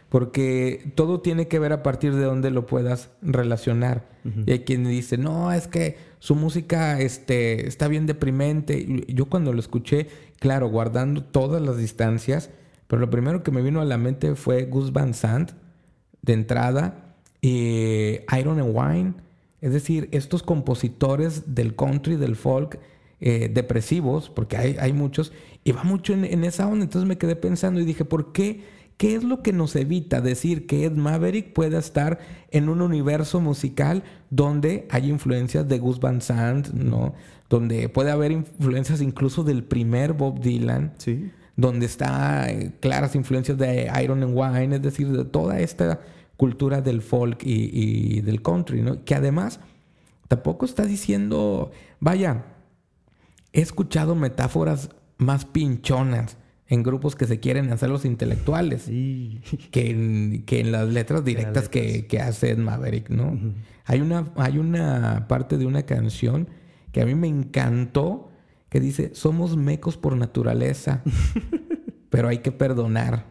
Porque 0.09 0.91
todo 0.95 1.21
tiene 1.21 1.47
que 1.47 1.57
ver 1.57 1.71
a 1.71 1.83
partir 1.83 2.15
de 2.15 2.25
dónde 2.25 2.51
lo 2.51 2.65
puedas 2.65 3.11
relacionar. 3.21 4.09
Y 4.45 4.51
hay 4.51 4.59
quien 4.65 4.83
dice, 4.83 5.17
no, 5.17 5.53
es 5.53 5.67
que 5.67 5.95
su 6.19 6.35
música 6.35 6.99
este, 6.99 7.65
está 7.65 7.87
bien 7.87 8.07
deprimente. 8.07 9.05
Yo 9.07 9.27
cuando 9.27 9.53
lo 9.53 9.61
escuché, 9.61 10.07
claro, 10.39 10.67
guardando 10.67 11.23
todas 11.23 11.61
las 11.61 11.77
distancias, 11.77 12.49
Pero 12.87 12.99
lo 12.99 13.09
primero 13.09 13.41
que 13.41 13.51
me 13.51 13.61
vino 13.61 13.79
a 13.79 13.85
la 13.85 13.97
mente 13.97 14.35
fue 14.35 14.65
Gus 14.65 14.91
Van 14.91 15.13
Sant, 15.13 15.51
de 16.23 16.33
entrada, 16.33 17.15
y 17.41 18.19
Iron 18.37 18.59
and 18.59 18.75
Wine. 18.75 19.28
Es 19.61 19.73
decir, 19.73 20.09
estos 20.11 20.43
compositores 20.43 21.55
del 21.55 21.75
country, 21.75 22.15
del 22.15 22.35
folk, 22.35 22.79
eh, 23.21 23.49
depresivos, 23.53 24.29
porque 24.29 24.55
hay, 24.55 24.77
hay, 24.79 24.93
muchos, 24.93 25.33
y 25.63 25.73
va 25.73 25.83
mucho 25.83 26.13
en, 26.13 26.23
en, 26.23 26.45
esa 26.45 26.67
onda. 26.67 26.85
Entonces 26.85 27.07
me 27.07 27.17
quedé 27.17 27.35
pensando 27.35 27.81
y 27.81 27.85
dije, 27.85 28.05
¿por 28.05 28.31
qué? 28.31 28.63
¿Qué 28.99 29.15
es 29.15 29.23
lo 29.23 29.41
que 29.41 29.53
nos 29.53 29.77
evita 29.77 30.19
decir 30.19 30.67
que 30.67 30.83
Ed 30.83 30.91
Maverick 30.91 31.53
pueda 31.53 31.79
estar 31.79 32.19
en 32.51 32.67
un 32.67 32.81
universo 32.81 33.39
musical 33.39 34.03
donde 34.29 34.87
hay 34.89 35.09
influencias 35.09 35.67
de 35.69 35.79
Gus 35.79 36.01
Van 36.01 36.21
Sant, 36.21 36.67
¿no? 36.71 37.13
Donde 37.49 37.87
puede 37.87 38.11
haber 38.11 38.33
influencias 38.33 39.01
incluso 39.01 39.43
del 39.43 39.63
primer 39.63 40.11
Bob 40.11 40.41
Dylan. 40.41 40.93
Sí. 40.97 41.31
Donde 41.55 41.85
está 41.85 42.51
eh, 42.51 42.73
claras 42.81 43.15
influencias 43.15 43.57
de 43.57 43.89
Iron 44.03 44.21
and 44.21 44.37
Wine, 44.37 44.75
es 44.75 44.81
decir, 44.81 45.09
de 45.09 45.23
toda 45.23 45.61
esta 45.61 46.01
cultura 46.39 46.79
del 46.81 47.01
folk 47.01 47.43
y, 47.43 47.69
y 47.73 48.21
del 48.21 48.41
country, 48.41 48.81
¿no? 48.81 49.03
Que 49.03 49.13
además 49.13 49.59
tampoco 50.29 50.65
está 50.65 50.85
diciendo, 50.85 51.69
vaya, 51.99 52.45
he 53.51 53.59
escuchado 53.59 54.15
metáforas 54.15 54.89
más 55.17 55.43
pinchonas 55.43 56.37
en 56.67 56.81
grupos 56.81 57.17
que 57.17 57.25
se 57.27 57.41
quieren 57.41 57.73
hacer 57.73 57.89
los 57.89 58.05
intelectuales 58.05 58.83
Sí. 58.83 59.41
que, 59.71 59.89
en, 59.89 60.43
que 60.45 60.61
en 60.61 60.71
las 60.71 60.87
letras 60.87 61.25
directas 61.25 61.65
letras. 61.65 61.69
Que, 61.69 62.07
que 62.07 62.21
hace 62.21 62.55
Maverick, 62.55 63.09
¿no? 63.09 63.37
hay, 63.83 63.99
una, 63.99 64.31
hay 64.37 64.59
una 64.59 65.27
parte 65.27 65.57
de 65.57 65.65
una 65.65 65.83
canción 65.83 66.47
que 66.93 67.01
a 67.01 67.05
mí 67.05 67.15
me 67.15 67.27
encantó 67.27 68.29
que 68.69 68.79
dice, 68.79 69.11
somos 69.13 69.57
mecos 69.57 69.97
por 69.97 70.15
naturaleza, 70.15 71.03
pero 72.09 72.29
hay 72.29 72.37
que 72.37 72.53
perdonar. 72.53 73.25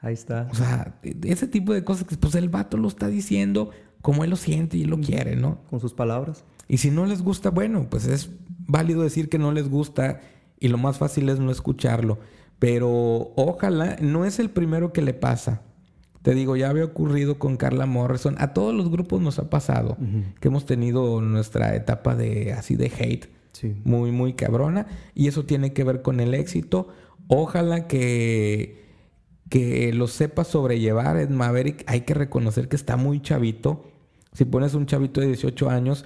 Ahí 0.00 0.14
está. 0.14 0.48
O 0.50 0.54
sea, 0.54 0.98
ese 1.24 1.46
tipo 1.48 1.72
de 1.72 1.84
cosas 1.84 2.06
que 2.06 2.16
pues 2.16 2.34
el 2.34 2.48
vato 2.48 2.76
lo 2.76 2.88
está 2.88 3.08
diciendo 3.08 3.70
como 4.00 4.22
él 4.24 4.30
lo 4.30 4.36
siente 4.36 4.76
y 4.76 4.84
lo 4.84 5.00
quiere, 5.00 5.34
¿no? 5.36 5.58
Con 5.70 5.80
sus 5.80 5.92
palabras. 5.92 6.44
Y 6.68 6.78
si 6.78 6.90
no 6.90 7.06
les 7.06 7.22
gusta, 7.22 7.50
bueno, 7.50 7.88
pues 7.90 8.06
es 8.06 8.30
válido 8.66 9.02
decir 9.02 9.28
que 9.28 9.38
no 9.38 9.50
les 9.52 9.68
gusta 9.68 10.20
y 10.60 10.68
lo 10.68 10.78
más 10.78 10.98
fácil 10.98 11.28
es 11.28 11.40
no 11.40 11.50
escucharlo. 11.50 12.18
Pero 12.58 13.32
ojalá, 13.36 13.96
no 14.00 14.24
es 14.24 14.38
el 14.38 14.50
primero 14.50 14.92
que 14.92 15.02
le 15.02 15.14
pasa. 15.14 15.62
Te 16.22 16.34
digo, 16.34 16.56
ya 16.56 16.68
había 16.68 16.84
ocurrido 16.84 17.38
con 17.38 17.56
Carla 17.56 17.86
Morrison. 17.86 18.34
A 18.38 18.52
todos 18.52 18.74
los 18.74 18.90
grupos 18.90 19.20
nos 19.20 19.38
ha 19.38 19.48
pasado 19.50 19.96
que 20.40 20.48
hemos 20.48 20.66
tenido 20.66 21.20
nuestra 21.20 21.74
etapa 21.74 22.14
de 22.14 22.52
así 22.52 22.76
de 22.76 22.86
hate 22.86 23.26
Sí. 23.52 23.74
muy, 23.84 24.12
muy 24.12 24.34
cabrona. 24.34 24.86
Y 25.14 25.26
eso 25.26 25.44
tiene 25.44 25.72
que 25.72 25.82
ver 25.84 26.02
con 26.02 26.20
el 26.20 26.34
éxito. 26.34 26.88
Ojalá 27.28 27.88
que, 27.88 28.87
que 29.48 29.92
lo 29.92 30.06
sepa 30.06 30.44
sobrellevar 30.44 31.16
Ed 31.16 31.30
Maverick. 31.30 31.84
Hay 31.86 32.02
que 32.02 32.14
reconocer 32.14 32.68
que 32.68 32.76
está 32.76 32.96
muy 32.96 33.20
chavito. 33.20 33.84
Si 34.32 34.44
pones 34.44 34.74
un 34.74 34.86
chavito 34.86 35.20
de 35.20 35.28
18 35.28 35.70
años 35.70 36.04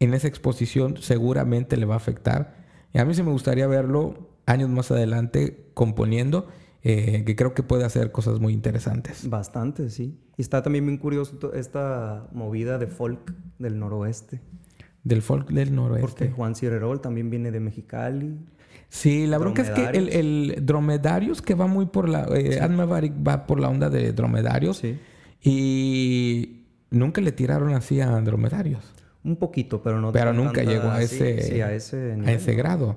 en 0.00 0.14
esa 0.14 0.28
exposición, 0.28 0.96
seguramente 1.00 1.76
le 1.76 1.86
va 1.86 1.94
a 1.94 1.98
afectar. 1.98 2.64
Y 2.92 2.98
a 2.98 3.04
mí 3.04 3.14
sí 3.14 3.22
me 3.22 3.30
gustaría 3.30 3.66
verlo 3.66 4.28
años 4.46 4.68
más 4.68 4.90
adelante 4.90 5.70
componiendo, 5.74 6.48
eh, 6.82 7.24
que 7.24 7.34
creo 7.34 7.54
que 7.54 7.62
puede 7.62 7.84
hacer 7.84 8.12
cosas 8.12 8.40
muy 8.40 8.52
interesantes. 8.52 9.28
Bastante, 9.28 9.88
sí. 9.88 10.20
Y 10.36 10.42
está 10.42 10.62
también 10.62 10.86
bien 10.86 10.98
curioso 10.98 11.52
esta 11.54 12.28
movida 12.32 12.78
de 12.78 12.86
folk 12.86 13.34
del 13.58 13.78
noroeste. 13.78 14.40
Del 15.02 15.22
folk 15.22 15.48
del 15.48 15.68
Porque 15.68 15.74
noroeste. 15.74 16.30
Juan 16.30 16.54
Cirerol 16.54 17.00
también 17.00 17.30
viene 17.30 17.50
de 17.50 17.60
Mexicali. 17.60 18.38
Sí, 18.94 19.26
la 19.26 19.38
bronca 19.38 19.62
es 19.62 19.70
que 19.70 19.86
el, 19.86 20.08
el 20.10 20.58
dromedarios 20.64 21.42
que 21.42 21.54
va 21.56 21.66
muy 21.66 21.86
por 21.86 22.08
la... 22.08 22.28
Eh, 22.32 22.60
Maverick 22.68 23.12
va 23.26 23.44
por 23.44 23.58
la 23.58 23.68
onda 23.68 23.90
de 23.90 24.12
dromedarios. 24.12 24.76
Sí. 24.76 24.96
Y 25.42 26.60
nunca 26.90 27.20
le 27.20 27.32
tiraron 27.32 27.74
así 27.74 28.00
a 28.00 28.08
dromedarios. 28.20 28.84
Un 29.24 29.34
poquito, 29.36 29.82
pero 29.82 30.00
no 30.00 30.12
Pero 30.12 30.32
nunca 30.32 30.62
llegó 30.62 30.90
a 30.90 30.98
sí, 31.02 31.16
ese, 31.16 31.42
sí, 31.42 31.60
a 31.60 31.72
ese 31.74 32.12
a 32.12 32.16
nivel. 32.16 32.34
ese 32.36 32.54
grado. 32.54 32.96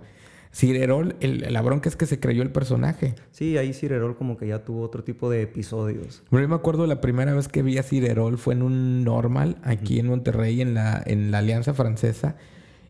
Cirerol, 0.54 1.16
el- 1.20 1.52
la 1.52 1.62
bronca 1.64 1.90
es 1.90 1.96
que 1.96 2.06
se 2.06 2.20
creyó 2.20 2.44
el 2.44 2.52
personaje. 2.52 3.16
Sí, 3.32 3.58
ahí 3.58 3.74
Cirerol 3.74 4.16
como 4.16 4.38
que 4.38 4.46
ya 4.48 4.64
tuvo 4.64 4.82
otro 4.82 5.04
tipo 5.04 5.32
de 5.32 5.42
episodios. 5.42 6.22
Pero 6.30 6.44
yo 6.44 6.48
me 6.48 6.56
acuerdo 6.56 6.86
la 6.86 7.02
primera 7.02 7.34
vez 7.34 7.48
que 7.48 7.64
vi 7.64 7.80
a 7.80 7.84
Cirerol 7.84 8.38
fue 8.38 8.54
en 8.54 8.62
un 8.62 9.04
normal 9.04 9.58
aquí 9.64 10.00
en 10.00 10.06
Monterrey, 10.08 10.62
en 10.62 10.76
la, 10.76 11.02
en 11.06 11.32
la 11.32 11.40
Alianza 11.40 11.74
Francesa. 11.74 12.36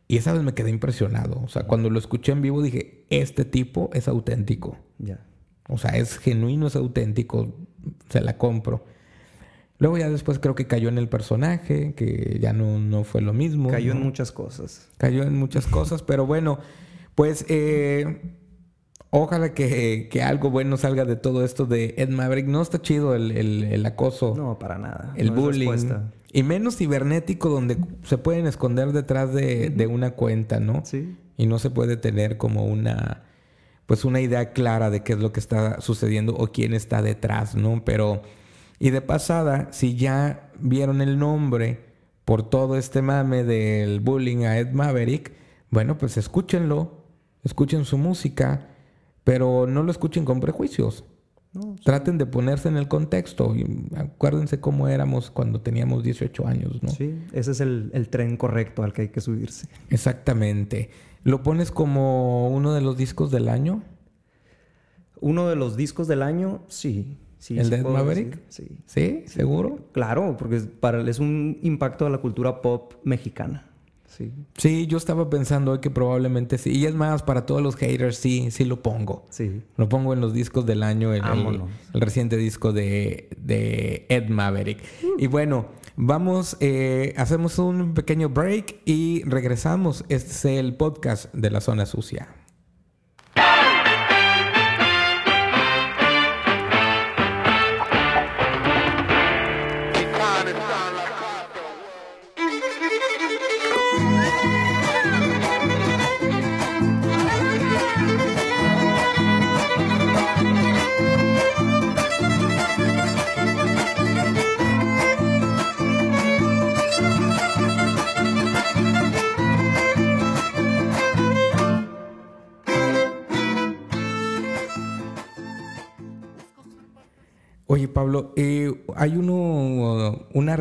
Y 0.08 0.18
esa 0.18 0.32
vez 0.34 0.42
me 0.44 0.54
quedé 0.54 0.70
impresionado. 0.70 1.42
O 1.44 1.48
sea, 1.50 1.64
cuando 1.68 1.90
lo 1.90 2.00
escuché 2.00 2.32
en 2.32 2.42
vivo 2.42 2.62
dije, 2.62 3.06
este 3.10 3.44
tipo 3.46 3.90
es 3.94 4.08
auténtico. 4.08 4.78
Ya. 5.00 5.20
O 5.68 5.78
sea, 5.78 5.92
es 5.98 6.18
genuino, 6.18 6.68
es 6.68 6.76
auténtico. 6.78 7.54
Se 8.10 8.22
la 8.22 8.38
compro. 8.38 8.86
Luego 9.80 9.98
ya 9.98 10.10
después 10.10 10.40
creo 10.40 10.56
que 10.56 10.66
cayó 10.66 10.90
en 10.90 10.98
el 10.98 11.10
personaje, 11.10 11.94
que 11.94 12.40
ya 12.42 12.54
no, 12.54 12.80
no 12.80 13.04
fue 13.04 13.22
lo 13.22 13.34
mismo. 13.34 13.70
Cayó 13.70 13.92
en 13.92 14.02
muchas 14.02 14.32
cosas. 14.32 14.88
Cayó 14.98 15.24
en 15.24 15.36
muchas 15.38 15.68
cosas, 15.68 16.02
pero 16.04 16.26
bueno, 16.26 16.58
pues 17.14 17.46
eh, 17.50 18.22
ojalá 19.12 19.54
que, 19.54 20.08
que 20.10 20.24
algo 20.24 20.50
bueno 20.50 20.78
salga 20.78 21.06
de 21.06 21.16
todo 21.16 21.44
esto 21.46 21.66
de 21.66 21.94
Ed 21.98 22.10
Maverick. 22.10 22.48
No 22.48 22.62
está 22.62 22.82
chido 22.82 23.14
el, 23.14 23.32
el- 23.32 23.66
el 23.66 23.86
acoso, 23.86 24.34
No, 24.36 24.58
para 24.58 24.78
nada. 24.80 25.14
el 25.18 25.28
No 25.28 25.42
bullying. 25.42 25.68
Y 26.32 26.44
menos 26.44 26.78
cibernético 26.78 27.50
donde 27.50 27.78
se 28.04 28.18
pueden 28.18 28.48
esconder 28.48 28.92
detrás 28.92 29.34
de, 29.34 29.70
de 29.70 29.88
una 29.88 30.12
cuenta, 30.12 30.60
¿no? 30.60 30.84
Sí. 30.86 31.16
Y 31.38 31.46
no 31.46 31.60
se 31.60 31.70
puede 31.70 31.98
tener 31.98 32.38
como 32.38 32.66
una, 32.66 33.24
pues 33.86 34.04
una 34.06 34.20
idea 34.20 34.52
clara 34.52 34.90
de 34.90 35.04
qué 35.04 35.14
es 35.14 35.20
lo 35.20 35.32
que 35.32 35.40
está 35.40 35.80
sucediendo 35.82 36.36
o 36.36 36.48
quién 36.48 36.74
está 36.74 37.02
detrás, 37.02 37.56
¿no? 37.56 37.84
Pero, 37.86 38.22
y 38.80 38.90
de 38.90 39.02
pasada, 39.02 39.70
si 39.72 39.96
ya 39.96 40.52
vieron 40.60 41.02
el 41.02 41.18
nombre 41.18 41.86
por 42.26 42.50
todo 42.50 42.78
este 42.78 43.02
mame 43.02 43.46
del 43.46 44.02
bullying 44.02 44.44
a 44.44 44.60
Ed 44.60 44.72
Maverick, 44.74 45.32
bueno, 45.70 45.98
pues 45.98 46.18
escúchenlo, 46.18 47.06
escuchen 47.44 47.86
su 47.86 47.98
música, 47.98 48.68
pero 49.24 49.66
no 49.68 49.84
lo 49.84 49.92
escuchen 49.92 50.26
con 50.26 50.42
prejuicios. 50.42 51.06
No, 51.58 51.76
Traten 51.84 52.18
de 52.18 52.26
ponerse 52.26 52.68
en 52.70 52.78
el 52.78 52.88
contexto 52.88 53.56
y 53.56 53.66
acuérdense 53.96 54.60
cómo 54.60 54.88
éramos 54.88 55.32
cuando 55.32 55.62
teníamos 55.62 56.04
18 56.04 56.48
años, 56.48 56.84
¿no? 56.84 56.90
Sí, 56.90 57.16
ese 57.34 57.52
es 57.52 57.62
el, 57.62 57.90
el 57.94 58.10
tren 58.10 58.38
correcto 58.38 58.84
al 58.84 58.94
que 58.94 59.04
hay 59.04 59.10
que 59.10 59.22
subirse. 59.22 59.68
Exactamente. 59.90 60.90
¿Lo 61.24 61.42
pones 61.44 61.72
como 61.72 62.50
uno 62.50 62.74
de 62.74 62.82
los 62.82 62.96
discos 62.98 63.32
del 63.32 63.50
año? 63.50 63.84
Uno 65.20 65.50
de 65.50 65.56
los 65.56 65.76
discos 65.76 66.08
del 66.08 66.22
año, 66.22 66.62
sí. 66.68 67.18
sí 67.40 67.58
¿El 67.58 67.66
sí 67.66 67.72
de 67.72 67.78
Ed 67.78 67.82
puedo 67.84 67.96
Maverick? 67.96 68.46
decir, 68.46 68.78
Sí. 68.86 69.24
¿Sí? 69.24 69.24
¿Seguro? 69.28 69.80
Claro, 69.92 70.38
porque 70.38 70.58
es, 70.58 70.68
para, 70.68 71.02
es 71.10 71.20
un 71.20 71.58
impacto 71.64 72.06
a 72.06 72.10
la 72.10 72.20
cultura 72.20 72.62
pop 72.62 72.94
mexicana. 73.04 73.66
Sí. 74.18 74.34
Sí, 74.58 74.88
yo 74.88 74.98
estaba 74.98 75.30
pensando 75.30 75.72
hoy 75.74 75.80
que 75.80 75.92
probablemente 75.92 76.58
sí. 76.58 76.72
Y 76.72 76.86
es 76.86 76.96
más, 76.96 77.22
para 77.24 77.46
todos 77.46 77.62
los 77.62 77.76
haters, 77.76 78.18
sí, 78.18 78.50
sí 78.50 78.66
lo 78.66 78.82
pongo. 78.82 79.26
Sí. 79.30 79.62
Lo 79.76 79.88
pongo 79.90 80.14
en 80.14 80.22
los 80.22 80.34
discos 80.34 80.66
del 80.66 80.82
año, 80.82 81.10
el, 81.14 81.18
el- 81.18 81.22
Vámonos. 81.22 81.70
el 81.94 82.02
reciente 82.02 82.36
disco 82.38 82.74
de, 82.74 83.30
de 83.38 84.06
Ed 84.10 84.30
Maverick. 84.30 84.80
Y 85.20 85.28
bueno, 85.28 85.68
vamos, 85.96 86.58
eh, 86.62 87.14
hacemos 87.18 87.60
un 87.60 87.94
pequeño 87.94 88.30
break 88.30 88.78
y 88.86 89.22
regresamos. 89.26 90.04
Este 90.10 90.32
es 90.32 90.46
el 90.46 90.76
podcast 90.76 91.32
de 91.34 91.52
la 91.52 91.62
zona 91.62 91.86
sucia. 91.86 92.28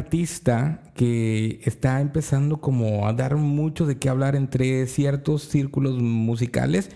Artista 0.06 0.82
que 0.94 1.60
está 1.64 2.00
empezando 2.00 2.60
como 2.60 3.08
a 3.08 3.12
dar 3.12 3.36
mucho 3.36 3.86
de 3.86 3.98
qué 3.98 4.08
hablar 4.08 4.36
entre 4.36 4.86
ciertos 4.86 5.42
círculos 5.42 6.00
musicales 6.00 6.90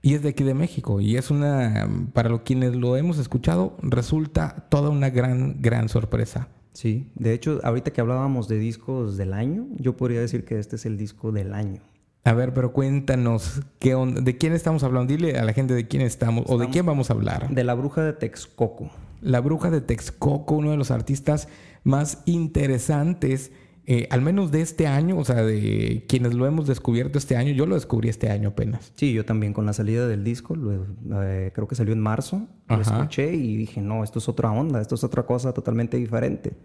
y 0.00 0.14
es 0.14 0.22
de 0.22 0.30
aquí 0.30 0.44
de 0.44 0.54
México. 0.54 1.00
Y 1.00 1.16
es 1.16 1.30
una, 1.30 1.88
para 2.14 2.30
los 2.30 2.40
quienes 2.40 2.74
lo 2.74 2.96
hemos 2.96 3.18
escuchado, 3.18 3.76
resulta 3.82 4.66
toda 4.70 4.88
una 4.88 5.10
gran, 5.10 5.60
gran 5.60 5.90
sorpresa. 5.90 6.48
Sí. 6.72 7.10
De 7.14 7.34
hecho, 7.34 7.60
ahorita 7.62 7.92
que 7.92 8.00
hablábamos 8.00 8.48
de 8.48 8.58
discos 8.58 9.18
del 9.18 9.34
año, 9.34 9.66
yo 9.78 9.96
podría 9.96 10.20
decir 10.20 10.46
que 10.46 10.58
este 10.58 10.76
es 10.76 10.86
el 10.86 10.96
disco 10.96 11.32
del 11.32 11.52
año. 11.52 11.82
A 12.24 12.32
ver, 12.32 12.54
pero 12.54 12.72
cuéntanos, 12.72 13.60
¿qué 13.78 13.94
onda? 13.94 14.22
¿de 14.22 14.38
quién 14.38 14.54
estamos 14.54 14.82
hablando? 14.82 15.12
Dile 15.12 15.38
a 15.38 15.44
la 15.44 15.52
gente 15.52 15.74
de 15.74 15.86
quién 15.86 16.02
estamos, 16.02 16.46
o 16.48 16.56
de 16.56 16.70
quién 16.70 16.86
vamos 16.86 17.10
a 17.10 17.12
hablar. 17.12 17.50
De 17.50 17.64
la 17.64 17.74
bruja 17.74 18.02
de 18.02 18.14
Texcoco. 18.14 18.90
La 19.24 19.40
bruja 19.40 19.70
de 19.70 19.80
Texcoco, 19.80 20.56
uno 20.56 20.70
de 20.70 20.76
los 20.76 20.90
artistas 20.90 21.48
más 21.82 22.22
interesantes, 22.26 23.52
eh, 23.86 24.06
al 24.10 24.20
menos 24.20 24.50
de 24.50 24.60
este 24.60 24.86
año, 24.86 25.18
o 25.18 25.24
sea, 25.24 25.42
de 25.42 26.04
quienes 26.08 26.34
lo 26.34 26.46
hemos 26.46 26.66
descubierto 26.66 27.18
este 27.18 27.36
año. 27.36 27.52
Yo 27.52 27.64
lo 27.64 27.74
descubrí 27.74 28.10
este 28.10 28.30
año 28.30 28.50
apenas. 28.50 28.92
Sí, 28.96 29.14
yo 29.14 29.24
también 29.24 29.54
con 29.54 29.64
la 29.64 29.72
salida 29.72 30.06
del 30.06 30.24
disco, 30.24 30.54
eh, 30.56 31.52
creo 31.54 31.66
que 31.66 31.74
salió 31.74 31.94
en 31.94 32.00
marzo, 32.00 32.46
lo 32.68 32.80
escuché 32.80 33.34
y 33.34 33.56
dije, 33.56 33.80
no, 33.80 34.04
esto 34.04 34.18
es 34.18 34.28
otra 34.28 34.52
onda, 34.52 34.80
esto 34.80 34.94
es 34.94 35.04
otra 35.04 35.24
cosa 35.24 35.52
totalmente 35.54 35.96
diferente. 35.96 36.56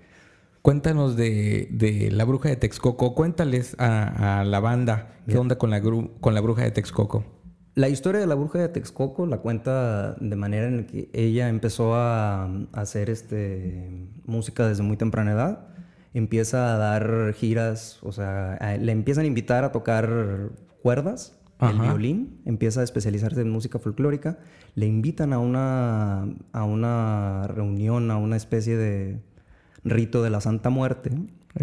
Cuéntanos 0.62 1.16
de, 1.16 2.10
la 2.12 2.26
bruja 2.26 2.50
de 2.50 2.58
Texcoco. 2.58 3.16
Cuéntales 3.16 3.76
a, 3.80 4.44
la 4.46 4.60
banda 4.60 5.16
qué 5.28 5.38
onda 5.38 5.58
con 5.58 5.70
la, 5.70 5.82
con 5.82 6.34
la 6.34 6.42
bruja 6.42 6.64
de 6.64 6.72
Texcoco. 6.72 7.24
La 7.76 7.88
historia 7.88 8.20
de 8.20 8.28
la 8.28 8.36
bruja 8.36 8.60
de 8.60 8.70
Texcoco 8.70 9.26
la 9.26 9.38
cuenta 9.38 10.16
de 10.16 10.36
manera 10.36 10.68
en 10.68 10.86
que 10.86 11.10
ella 11.14 11.50
empezó 11.50 11.96
a, 11.96 12.50
hacer 12.74 13.10
este, 13.10 14.08
música 14.26 14.68
desde 14.68 14.84
muy 14.84 14.98
temprana 14.98 15.32
edad. 15.32 15.68
Empieza 16.14 16.74
a 16.74 16.78
dar 16.78 17.34
giras, 17.34 18.00
o 18.02 18.12
sea, 18.12 18.58
le 18.80 18.92
empiezan 18.92 19.26
a 19.26 19.28
invitar 19.28 19.64
a 19.64 19.72
tocar 19.72 20.50
cuerdas, 20.82 21.40
el 21.62 21.78
violín, 21.78 22.42
empieza 22.46 22.82
a 22.82 22.84
especializarse 22.84 23.42
en 23.42 23.50
música 23.50 23.80
folclórica. 23.80 24.40
Le 24.76 24.86
invitan 24.88 25.34
a 25.34 25.40
una, 25.40 26.24
a 26.54 26.64
una 26.64 27.48
reunión, 27.48 28.12
a 28.12 28.18
una 28.18 28.38
especie 28.38 28.78
de 28.78 29.22
rito 29.84 30.24
de 30.24 30.30
la 30.30 30.42
Santa 30.42 30.70
Muerte. 30.70 31.12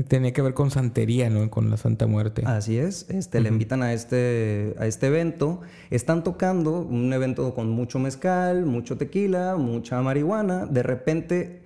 Tenía 0.09 0.33
que 0.33 0.43
ver 0.43 0.53
con 0.53 0.71
santería, 0.71 1.31
¿no? 1.31 1.49
Con 1.49 1.71
la 1.71 1.77
Santa 1.77 2.07
Muerte. 2.07 2.43
Así 2.45 2.77
es. 2.77 3.09
Este, 3.09 3.41
Le 3.41 3.49
invitan 3.49 3.83
a 3.83 3.93
este, 3.93 4.75
a 4.79 4.87
este 4.87 5.07
evento. 5.07 5.61
Están 5.91 6.25
tocando 6.25 6.81
un 6.81 7.13
evento 7.13 7.55
con 7.55 7.71
mucho 7.71 7.99
mezcal, 7.99 8.67
mucho 8.67 8.99
tequila, 8.99 9.57
mucha 9.57 10.03
marihuana. 10.03 10.67
De 10.67 10.83
repente, 10.83 11.63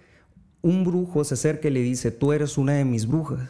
un 0.60 0.84
brujo 0.84 1.24
se 1.24 1.34
acerca 1.34 1.68
y 1.68 1.70
le 1.70 1.80
dice, 1.80 2.10
tú 2.10 2.32
eres 2.32 2.58
una 2.58 2.74
de 2.74 2.84
mis 2.84 3.06
brujas. 3.06 3.48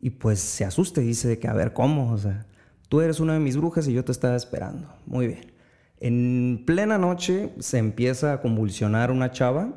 Y 0.00 0.10
pues 0.10 0.38
se 0.38 0.64
asusta 0.64 1.02
y 1.02 1.06
dice 1.06 1.38
que, 1.38 1.48
a 1.48 1.52
ver, 1.52 1.72
¿cómo? 1.72 2.12
O 2.12 2.18
sea, 2.18 2.46
tú 2.88 3.00
eres 3.00 3.20
una 3.20 3.34
de 3.34 3.40
mis 3.40 3.56
brujas 3.56 3.88
y 3.88 3.92
yo 3.92 4.04
te 4.04 4.12
estaba 4.12 4.36
esperando. 4.36 4.88
Muy 5.04 5.26
bien. 5.26 5.52
En 5.98 6.62
plena 6.64 6.96
noche 6.96 7.50
se 7.58 7.78
empieza 7.78 8.34
a 8.34 8.40
convulsionar 8.40 9.10
una 9.10 9.32
chava 9.32 9.74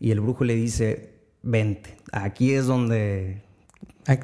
y 0.00 0.10
el 0.10 0.20
brujo 0.20 0.44
le 0.44 0.56
dice, 0.56 1.13
vente, 1.44 1.96
aquí 2.12 2.52
es 2.52 2.66
donde... 2.66 3.42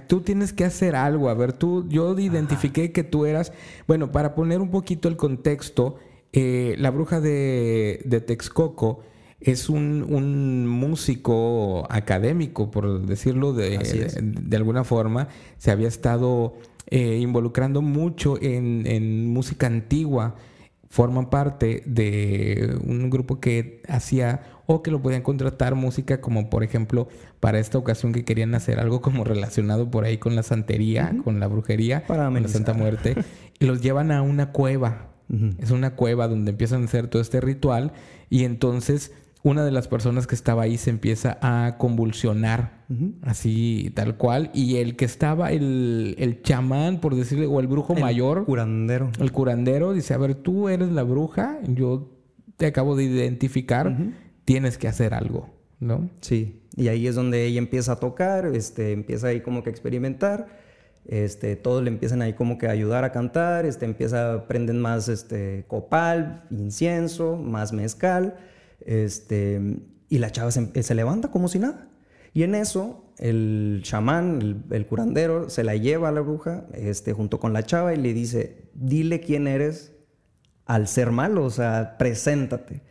Tú 0.08 0.20
tienes 0.20 0.52
que 0.52 0.66
hacer 0.66 0.94
algo. 0.94 1.30
A 1.30 1.34
ver, 1.34 1.54
tú, 1.54 1.88
yo 1.88 2.18
identifiqué 2.18 2.92
que 2.92 3.02
tú 3.02 3.24
eras, 3.24 3.50
bueno, 3.86 4.12
para 4.12 4.34
poner 4.34 4.60
un 4.60 4.70
poquito 4.70 5.08
el 5.08 5.16
contexto, 5.16 5.96
eh, 6.34 6.74
la 6.78 6.90
bruja 6.90 7.20
de, 7.20 8.02
de 8.04 8.20
Texcoco 8.20 9.00
es 9.40 9.70
un, 9.70 10.66
músico 10.68 11.86
académico, 11.90 12.70
por 12.70 13.06
decirlo 13.06 13.54
de, 13.54 13.78
de, 14.22 14.56
alguna 14.56 14.84
forma. 14.84 15.28
Se 15.56 15.70
había 15.70 15.88
estado 15.88 16.54
eh, 16.88 17.18
involucrando 17.18 17.80
mucho 17.80 18.40
en, 18.42 18.86
en 18.86 19.28
música 19.32 19.66
antigua 19.66 20.36
forman 20.90 21.30
parte 21.30 21.84
de 21.86 22.76
un 22.84 23.10
grupo 23.10 23.38
que 23.38 23.80
hacía 23.88 24.42
o 24.66 24.82
que 24.82 24.90
lo 24.90 25.00
podían 25.00 25.22
contratar 25.22 25.76
música 25.76 26.20
como 26.20 26.50
por 26.50 26.64
ejemplo 26.64 27.08
para 27.38 27.60
esta 27.60 27.78
ocasión 27.78 28.12
que 28.12 28.24
querían 28.24 28.54
hacer 28.56 28.80
algo 28.80 29.00
como 29.00 29.22
relacionado 29.22 29.88
por 29.90 30.04
ahí 30.04 30.18
con 30.18 30.34
la 30.34 30.42
santería, 30.42 31.14
con 31.22 31.38
la 31.38 31.46
brujería, 31.46 32.04
para 32.06 32.26
con 32.26 32.42
la 32.42 32.48
Santa 32.48 32.74
Muerte 32.74 33.14
y 33.60 33.66
los 33.66 33.80
llevan 33.80 34.10
a 34.10 34.22
una 34.22 34.50
cueva. 34.52 35.06
Es 35.60 35.70
una 35.70 35.94
cueva 35.94 36.26
donde 36.26 36.50
empiezan 36.50 36.82
a 36.82 36.84
hacer 36.86 37.06
todo 37.06 37.22
este 37.22 37.40
ritual 37.40 37.92
y 38.28 38.42
entonces 38.42 39.12
una 39.42 39.64
de 39.64 39.70
las 39.70 39.88
personas 39.88 40.26
que 40.26 40.34
estaba 40.34 40.62
ahí 40.62 40.76
se 40.76 40.90
empieza 40.90 41.38
a 41.40 41.76
convulsionar, 41.78 42.84
así 43.22 43.90
tal 43.94 44.16
cual, 44.16 44.50
y 44.52 44.76
el 44.76 44.96
que 44.96 45.04
estaba, 45.04 45.50
el, 45.52 46.14
el 46.18 46.42
chamán, 46.42 47.00
por 47.00 47.14
decirle, 47.14 47.46
o 47.46 47.60
el 47.60 47.66
brujo 47.66 47.94
el 47.94 48.00
mayor, 48.00 48.44
curandero. 48.44 49.10
el 49.18 49.32
curandero, 49.32 49.92
dice, 49.92 50.12
a 50.12 50.18
ver, 50.18 50.34
tú 50.34 50.68
eres 50.68 50.90
la 50.90 51.02
bruja, 51.04 51.58
yo 51.68 52.10
te 52.56 52.66
acabo 52.66 52.96
de 52.96 53.04
identificar, 53.04 53.96
tienes 54.44 54.76
que 54.76 54.88
hacer 54.88 55.14
algo, 55.14 55.48
¿no? 55.78 56.10
Sí, 56.20 56.60
y 56.76 56.88
ahí 56.88 57.06
es 57.06 57.14
donde 57.14 57.46
ella 57.46 57.58
empieza 57.58 57.92
a 57.92 57.96
tocar, 57.96 58.46
este, 58.46 58.92
empieza 58.92 59.28
ahí 59.28 59.40
como 59.40 59.62
que 59.62 59.70
a 59.70 59.72
experimentar, 59.72 60.48
este, 61.06 61.56
todos 61.56 61.82
le 61.82 61.88
empiezan 61.88 62.20
ahí 62.20 62.34
como 62.34 62.58
que 62.58 62.66
a 62.66 62.72
ayudar 62.72 63.04
a 63.04 63.12
cantar, 63.12 63.64
este, 63.64 63.86
empieza, 63.86 64.46
prenden 64.48 64.80
más 64.80 65.08
este, 65.08 65.64
copal, 65.66 66.44
incienso, 66.50 67.36
más 67.36 67.72
mezcal, 67.72 68.36
este, 68.86 69.60
y 70.08 70.18
la 70.18 70.30
chava 70.30 70.50
se, 70.50 70.94
levanta 70.94 71.30
como 71.30 71.48
si 71.48 71.58
nada. 71.58 71.88
Y 72.32 72.42
en 72.42 72.54
eso, 72.54 73.12
el 73.18 73.80
chamán, 73.82 74.64
el, 74.70 74.86
curandero, 74.86 75.50
se 75.50 75.64
la 75.64 75.76
lleva 75.76 76.08
a 76.08 76.12
la 76.12 76.20
bruja 76.20 76.66
este, 76.74 77.12
junto 77.12 77.40
con 77.40 77.52
la 77.52 77.64
chava 77.64 77.94
y 77.94 77.96
le 77.96 78.12
dice, 78.12 78.70
dile 78.74 79.20
quién 79.20 79.46
eres 79.46 79.92
al 80.66 80.86
ser 80.86 81.10
malo, 81.10 81.44
o 81.44 81.50
sea, 81.50 81.96
preséntate. 81.98 82.82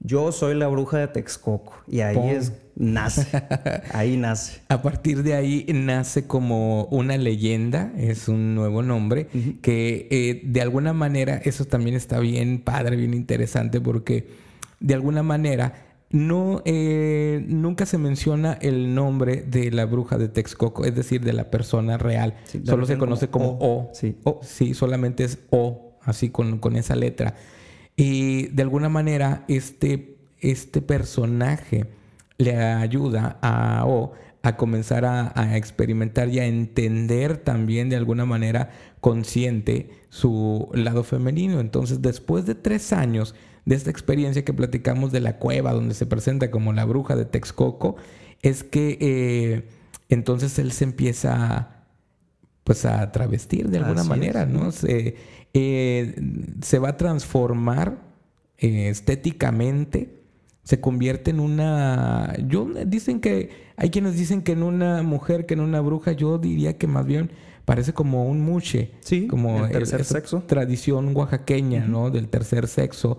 Yo 0.00 0.30
soy 0.30 0.54
la 0.54 0.68
bruja 0.68 0.98
de 0.98 1.08
Texcoco 1.08 1.74
y 1.88 2.00
ahí 2.00 2.30
es, 2.30 2.52
nace, 2.76 3.26
ahí 3.92 4.16
nace. 4.16 4.60
A 4.68 4.80
partir 4.80 5.22
de 5.24 5.34
ahí 5.34 5.66
nace 5.74 6.26
como 6.26 6.84
una 6.84 7.16
leyenda, 7.16 7.92
es 7.96 8.28
un 8.28 8.54
nuevo 8.54 8.82
nombre, 8.82 9.26
que 9.60 10.06
eh, 10.10 10.42
de 10.44 10.60
alguna 10.60 10.92
manera 10.92 11.38
eso 11.38 11.64
también 11.64 11.96
está 11.96 12.20
bien 12.20 12.62
padre, 12.62 12.96
bien 12.96 13.12
interesante 13.12 13.80
porque 13.80 14.28
de 14.80 14.94
alguna 14.94 15.22
manera, 15.22 15.88
no, 16.10 16.62
eh, 16.64 17.44
nunca 17.46 17.84
se 17.84 17.98
menciona 17.98 18.54
el 18.54 18.94
nombre 18.94 19.42
de 19.42 19.70
la 19.70 19.84
bruja 19.84 20.16
de 20.16 20.28
Texcoco, 20.28 20.84
es 20.84 20.94
decir, 20.94 21.22
de 21.22 21.32
la 21.34 21.50
persona 21.50 21.98
real. 21.98 22.34
Solo 22.64 22.86
se 22.86 22.96
conoce 22.96 23.28
como, 23.28 23.58
o. 23.60 23.90
Sí. 23.92 24.16
sí, 24.42 24.74
solamente 24.74 25.24
es 25.24 25.38
O, 25.50 25.98
así 26.02 26.30
con, 26.30 26.76
esa 26.76 26.96
letra. 26.96 27.34
Y 27.94 28.46
de 28.48 28.62
alguna 28.62 28.88
manera, 28.88 29.44
este, 29.48 30.16
este 30.40 30.80
personaje 30.80 31.86
le 32.38 32.56
ayuda 32.56 33.38
a 33.42 33.84
O 33.86 34.12
a 34.42 34.56
comenzar 34.56 35.04
a, 35.04 35.32
a, 35.34 35.56
experimentar 35.56 36.28
y 36.28 36.38
a 36.38 36.46
entender 36.46 37.38
también 37.38 37.88
de 37.88 37.96
alguna 37.96 38.24
manera 38.24 38.70
consciente 39.00 39.90
su 40.08 40.68
lado 40.72 41.04
femenino. 41.04 41.60
Entonces, 41.60 42.02
después 42.02 42.46
de 42.46 42.54
tres 42.54 42.92
años 42.92 43.34
de 43.64 43.74
esta 43.74 43.90
experiencia 43.90 44.44
que 44.44 44.54
platicamos 44.54 45.12
de 45.12 45.20
la 45.20 45.36
cueva 45.36 45.72
donde 45.72 45.94
se 45.94 46.06
presenta 46.06 46.50
como 46.50 46.72
la 46.72 46.84
bruja 46.84 47.16
de 47.16 47.26
Texcoco, 47.26 47.96
es 48.42 48.64
que 48.64 48.96
eh, 49.00 49.68
entonces 50.08 50.58
él 50.58 50.72
se 50.72 50.84
empieza 50.84 51.84
pues 52.64 52.84
a 52.84 53.10
travestir 53.12 53.68
de 53.70 53.78
alguna 53.78 54.04
manera, 54.04 54.46
¿no? 54.46 54.72
Se, 54.72 55.16
eh, 55.54 56.14
se, 56.62 56.78
va 56.78 56.90
a 56.90 56.96
transformar 56.96 57.98
eh, 58.58 58.88
estéticamente, 58.90 60.17
se 60.68 60.82
convierte 60.82 61.30
en 61.30 61.40
una... 61.40 62.36
Yo, 62.46 62.68
dicen 62.84 63.22
que, 63.22 63.48
hay 63.78 63.88
quienes 63.88 64.18
dicen 64.18 64.42
que 64.42 64.52
en 64.52 64.62
una 64.62 65.02
mujer, 65.02 65.46
que 65.46 65.54
en 65.54 65.60
una 65.60 65.80
bruja, 65.80 66.12
yo 66.12 66.36
diría 66.36 66.76
que 66.76 66.86
más 66.86 67.06
bien 67.06 67.30
parece 67.64 67.94
como 67.94 68.26
un 68.26 68.42
muche. 68.42 68.90
Sí, 69.00 69.28
como 69.28 69.64
el 69.64 69.72
tercer 69.72 70.04
sexo. 70.04 70.42
Tradición 70.46 71.16
oaxaqueña, 71.16 71.86
¿no? 71.86 72.10
Del 72.10 72.28
tercer 72.28 72.68
sexo 72.68 73.16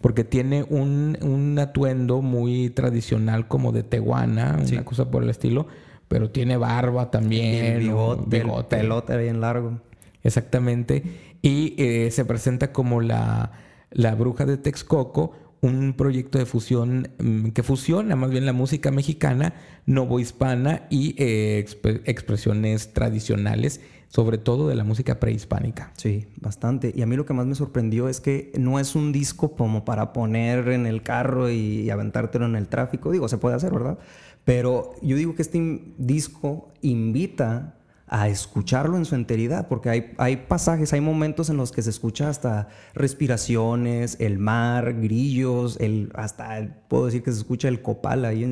porque 0.00 0.22
tiene 0.22 0.62
un, 0.68 1.58
atuendo 1.60 2.22
muy 2.22 2.70
tradicional 2.70 3.48
como 3.48 3.72
de 3.72 3.82
tehuana, 3.82 4.60
una 4.64 4.84
cosa 4.84 5.10
por 5.10 5.24
el 5.24 5.30
estilo, 5.30 5.66
pero 6.06 6.30
tiene 6.30 6.56
barba 6.56 7.10
también, 7.10 7.80
bigote, 7.80 8.38
bigote. 8.38 8.76
pelote 8.76 9.16
bien 9.16 9.40
largo. 9.40 9.80
Exactamente. 10.22 11.02
Y 11.42 11.74
eh, 11.76 12.12
se 12.12 12.24
presenta 12.24 12.70
como 12.70 13.00
la, 13.00 13.50
la 13.90 14.14
bruja 14.14 14.44
de 14.44 14.58
Texcoco, 14.58 15.32
un 15.64 15.94
proyecto 15.94 16.38
de 16.38 16.44
fusión 16.44 17.08
mm, 17.18 17.48
que 17.48 17.62
fusiona 17.62 18.16
más 18.16 18.30
bien 18.30 18.44
la 18.44 18.52
música 18.52 18.90
mexicana, 18.90 19.54
novohispana 19.86 20.86
y 20.90 21.14
eh, 21.18 21.64
expresiones 22.04 22.92
tradicionales 22.92 23.80
sobre 24.08 24.38
todo 24.38 24.68
de 24.68 24.76
la 24.76 24.84
música 24.84 25.18
prehispánica. 25.18 25.90
Sí, 25.96 26.26
bastante. 26.40 26.92
Y 26.94 27.02
a 27.02 27.06
mí 27.06 27.16
lo 27.16 27.26
que 27.26 27.32
más 27.32 27.46
me 27.46 27.56
sorprendió 27.56 28.08
es 28.08 28.20
que 28.20 28.52
no 28.56 28.78
es 28.78 28.94
un 28.94 29.10
disco 29.10 29.56
como 29.56 29.84
para 29.84 30.12
poner 30.12 30.68
en 30.68 30.86
el 30.86 31.02
carro 31.02 31.50
y 31.50 31.90
aventártelo 31.90 32.46
en 32.46 32.54
el 32.54 32.68
tráfico. 32.68 33.10
Digo, 33.10 33.28
se 33.28 33.38
puede 33.38 33.56
hacer, 33.56 33.72
¿verdad? 33.72 33.98
Pero 34.44 34.92
yo 35.02 35.16
digo 35.16 35.34
que 35.34 35.42
este 35.42 35.82
disco 35.98 36.68
invita 36.80 37.74
a 38.06 38.28
escucharlo 38.28 38.96
en 38.96 39.04
su 39.04 39.14
enteridad, 39.14 39.68
porque 39.68 39.88
hay, 39.88 40.12
hay 40.18 40.36
pasajes, 40.36 40.92
hay 40.92 41.00
momentos 41.00 41.48
en 41.48 41.56
los 41.56 41.72
que 41.72 41.82
se 41.82 41.90
escucha 41.90 42.28
hasta 42.28 42.68
respiraciones, 42.94 44.16
el 44.20 44.38
mar, 44.38 45.00
grillos, 45.00 45.78
el, 45.80 46.10
hasta 46.14 46.84
puedo 46.88 47.06
decir 47.06 47.22
que 47.22 47.32
se 47.32 47.38
escucha 47.38 47.68
el 47.68 47.80
copal 47.82 48.24
ahí 48.24 48.44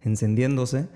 encendiéndose. 0.00 0.88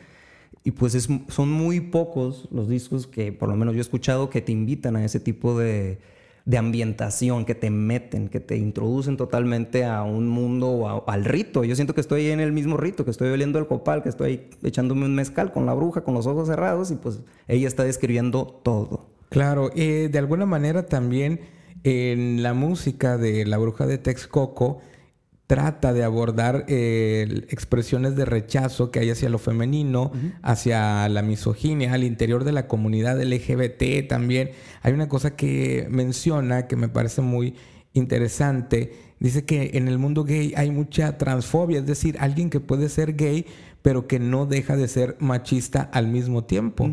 y 0.62 0.72
pues 0.72 0.94
es, 0.94 1.08
son 1.28 1.50
muy 1.50 1.80
pocos 1.80 2.48
los 2.52 2.68
discos 2.68 3.06
que 3.06 3.32
por 3.32 3.48
lo 3.48 3.56
menos 3.56 3.74
yo 3.74 3.80
he 3.80 3.82
escuchado 3.82 4.30
que 4.30 4.40
te 4.40 4.52
invitan 4.52 4.96
a 4.96 5.04
ese 5.04 5.18
tipo 5.18 5.58
de, 5.58 5.98
de 6.44 6.58
ambientación, 6.58 7.44
que 7.44 7.54
te 7.54 7.70
meten, 7.70 8.28
que 8.28 8.40
te 8.40 8.56
introducen 8.56 9.16
totalmente 9.16 9.84
a 9.84 10.02
un 10.02 10.28
mundo 10.28 10.70
o 10.70 11.10
al 11.10 11.24
rito. 11.24 11.64
Yo 11.64 11.74
siento 11.74 11.94
que 11.94 12.00
estoy 12.00 12.28
en 12.30 12.40
el 12.40 12.52
mismo 12.52 12.76
rito, 12.76 13.04
que 13.04 13.10
estoy 13.10 13.28
oliendo 13.28 13.58
el 13.58 13.66
copal, 13.66 14.02
que 14.02 14.08
estoy 14.08 14.48
echándome 14.62 15.06
un 15.06 15.14
mezcal 15.14 15.52
con 15.52 15.66
la 15.66 15.74
bruja, 15.74 16.02
con 16.02 16.14
los 16.14 16.26
ojos 16.26 16.48
cerrados 16.48 16.90
y 16.90 16.96
pues 16.96 17.20
ella 17.48 17.68
está 17.68 17.84
describiendo 17.84 18.60
todo. 18.62 19.06
Claro, 19.28 19.70
eh, 19.76 20.08
de 20.10 20.18
alguna 20.18 20.46
manera 20.46 20.86
también 20.86 21.40
en 21.84 22.42
la 22.42 22.52
música 22.52 23.16
de 23.16 23.46
la 23.46 23.58
bruja 23.58 23.86
de 23.86 23.98
Texcoco 23.98 24.80
trata 25.50 25.92
de 25.92 26.04
abordar 26.04 26.64
eh, 26.68 27.44
expresiones 27.48 28.14
de 28.14 28.24
rechazo 28.24 28.92
que 28.92 29.00
hay 29.00 29.10
hacia 29.10 29.28
lo 29.28 29.38
femenino, 29.38 30.12
hacia 30.42 31.08
la 31.08 31.22
misoginia, 31.22 31.92
al 31.92 32.04
interior 32.04 32.44
de 32.44 32.52
la 32.52 32.68
comunidad 32.68 33.20
LGBT 33.20 34.06
también. 34.08 34.50
Hay 34.82 34.92
una 34.92 35.08
cosa 35.08 35.34
que 35.34 35.88
menciona 35.90 36.68
que 36.68 36.76
me 36.76 36.88
parece 36.88 37.20
muy 37.20 37.56
interesante. 37.94 38.92
Dice 39.18 39.44
que 39.44 39.72
en 39.74 39.88
el 39.88 39.98
mundo 39.98 40.22
gay 40.22 40.54
hay 40.56 40.70
mucha 40.70 41.18
transfobia, 41.18 41.80
es 41.80 41.86
decir, 41.86 42.16
alguien 42.20 42.48
que 42.48 42.60
puede 42.60 42.88
ser 42.88 43.16
gay, 43.16 43.44
pero 43.82 44.06
que 44.06 44.20
no 44.20 44.46
deja 44.46 44.76
de 44.76 44.86
ser 44.86 45.16
machista 45.18 45.82
al 45.82 46.06
mismo 46.06 46.44
tiempo. 46.44 46.88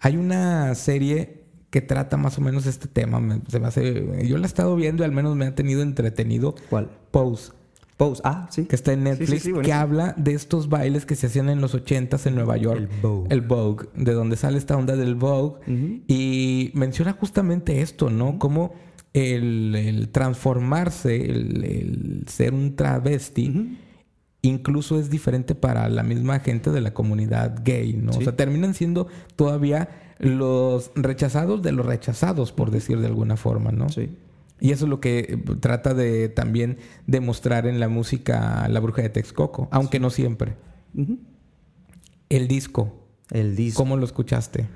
Hay 0.00 0.18
una 0.18 0.74
serie 0.74 1.44
que 1.70 1.80
trata 1.80 2.18
más 2.18 2.36
o 2.36 2.42
menos 2.42 2.66
este 2.66 2.88
tema. 2.88 3.40
se 3.48 3.58
me 3.58 3.68
hace, 3.68 4.26
yo 4.28 4.36
la 4.36 4.42
he 4.42 4.46
estado 4.48 4.76
viendo 4.76 5.02
y 5.02 5.06
al 5.06 5.12
menos 5.12 5.34
me 5.34 5.46
ha 5.46 5.54
tenido 5.54 5.80
entretenido. 5.80 6.56
¿Cuál? 6.68 6.90
Pose. 7.10 7.56
Pose, 7.96 8.20
ah, 8.24 8.46
sí. 8.50 8.66
Que 8.66 8.76
está 8.76 8.92
en 8.92 9.04
Netflix, 9.04 9.48
que 9.62 9.72
habla 9.72 10.14
de 10.18 10.34
estos 10.34 10.68
bailes 10.68 11.06
que 11.06 11.14
se 11.14 11.28
hacían 11.28 11.48
en 11.48 11.62
los 11.62 11.74
ochentas 11.74 12.26
en 12.26 12.34
Nueva 12.34 12.58
York. 12.58 12.80
El 12.80 13.00
Vogue. 13.00 13.26
El 13.30 13.40
Vogue, 13.40 13.88
de 13.94 14.12
donde 14.12 14.36
sale 14.36 14.58
esta 14.58 14.76
onda 14.76 14.96
del 14.96 15.14
Vogue. 15.14 15.60
Y 16.06 16.70
menciona 16.74 17.14
justamente 17.14 17.80
esto, 17.80 18.10
¿no? 18.10 18.38
Como 18.38 18.74
el, 19.14 20.10
transformarse, 20.12 21.16
el, 21.16 22.24
ser 22.26 22.52
un 22.52 22.76
travesti, 22.76 23.78
incluso 24.42 24.98
es 24.98 25.08
diferente 25.08 25.54
para 25.54 25.88
la 25.88 26.02
misma 26.02 26.40
gente 26.40 26.70
de 26.70 26.82
la 26.82 26.92
comunidad 26.92 27.62
gay, 27.64 27.94
¿no? 27.94 28.12
O 28.12 28.20
sea, 28.20 28.36
terminan 28.36 28.74
siendo 28.74 29.08
todavía 29.36 29.88
los 30.18 30.92
rechazados 30.94 31.62
de 31.62 31.72
los 31.72 31.86
rechazados, 31.86 32.52
por 32.52 32.70
decir 32.70 33.00
de 33.00 33.06
alguna 33.06 33.38
forma, 33.38 33.72
¿no? 33.72 33.88
Sí. 33.88 34.10
Y 34.60 34.72
eso 34.72 34.86
es 34.86 34.88
lo 34.88 35.00
que 35.00 35.18
eh, 35.18 35.54
trata 35.60 35.94
de 35.94 36.28
también 36.28 36.78
demostrar 37.06 37.66
en 37.66 37.80
la 37.80 37.88
música 37.88 38.66
La 38.68 38.80
Bruja 38.80 39.02
de 39.02 39.10
Texcoco, 39.10 39.68
aunque 39.70 40.00
no 40.00 40.10
siempre. 40.10 40.56
El 42.28 42.48
disco. 42.48 43.06
El 43.30 43.56
disco. 43.56 43.82
¿Cómo 43.82 43.96
lo 43.96 44.04
escuchaste? 44.04 44.66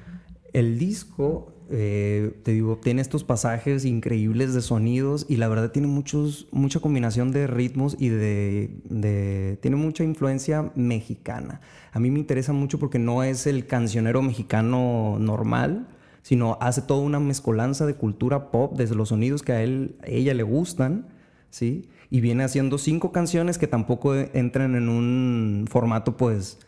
El 0.53 0.79
disco, 0.79 1.55
eh, 1.71 2.41
te 2.43 2.53
digo, 2.53 2.79
tiene 2.83 3.01
estos 3.01 3.25
pasajes 3.25 3.85
increíbles 3.85 4.53
de 4.55 4.61
sonidos 4.61 5.25
y 5.29 5.37
la 5.37 5.49
verdad 5.49 5.71
tiene 5.71 5.89
muchos, 5.89 6.49
mucha 6.51 6.81
combinación 6.81 7.31
de 7.31 7.47
ritmos 7.47 7.97
y 7.99 8.09
de, 8.09 8.81
de, 8.85 9.59
Tiene 9.63 9.77
mucha 9.77 10.05
influencia 10.05 10.73
mexicana. 10.75 11.61
A 11.93 12.01
mí 12.01 12.11
me 12.11 12.19
interesa 12.19 12.53
mucho 12.53 12.79
porque 12.79 12.99
no 12.99 13.23
es 13.23 13.47
el 13.47 13.67
cancionero 13.67 14.21
mexicano 14.21 15.17
normal, 15.19 15.89
sino 16.31 16.59
hace 16.61 16.83
toda 16.83 17.01
una 17.01 17.19
mezcolanza 17.19 17.87
de 17.87 17.95
cultura 17.95 18.53
pop 18.53 18.75
desde 18.77 18.95
los 18.95 19.09
sonidos 19.09 19.43
que 19.43 19.51
a 19.51 19.65
él, 19.65 19.97
ella 20.05 20.33
le 20.33 20.45
gustan, 20.45 21.09
¿sí? 21.51 21.89
Y 22.09 22.21
viene 22.21 22.45
haciendo 22.45 22.79
cinco 22.79 23.11
canciones 23.11 23.59
que 23.59 23.67
tampoco 23.67 24.15
entran 24.15 24.77
en 24.77 24.89
un 24.89 25.67
formato, 25.69 26.17
pues, 26.17 26.61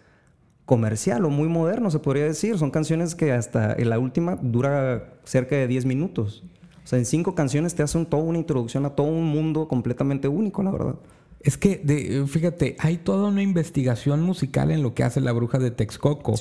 comercial 0.64 1.24
o 1.26 1.30
muy 1.30 1.46
moderno, 1.46 1.92
se 1.92 2.00
podría 2.00 2.24
decir. 2.24 2.58
Son 2.58 2.72
canciones 2.72 3.14
que 3.14 3.30
hasta 3.30 3.72
en 3.72 3.88
la 3.88 4.00
última 4.00 4.34
dura 4.34 5.14
cerca 5.22 5.54
de 5.54 5.68
10 5.68 5.84
minutos. 5.84 6.42
O 6.82 6.86
sea, 6.88 6.98
en 6.98 7.04
cinco 7.04 7.36
canciones 7.36 7.76
te 7.76 7.84
hacen 7.84 8.04
toda 8.04 8.24
una 8.24 8.38
introducción 8.38 8.84
a 8.84 8.90
todo 8.90 9.06
un 9.06 9.26
mundo 9.26 9.68
completamente 9.68 10.26
único, 10.26 10.64
la 10.64 10.72
verdad. 10.72 10.96
Es 11.44 11.56
que, 11.56 11.80
de, 11.82 12.24
fíjate, 12.26 12.76
hay 12.78 12.98
toda 12.98 13.28
una 13.28 13.42
investigación 13.42 14.22
musical 14.22 14.70
en 14.70 14.82
lo 14.82 14.94
que 14.94 15.02
hace 15.02 15.20
la 15.20 15.32
bruja 15.32 15.58
de 15.58 15.70
Texcoco. 15.70 16.34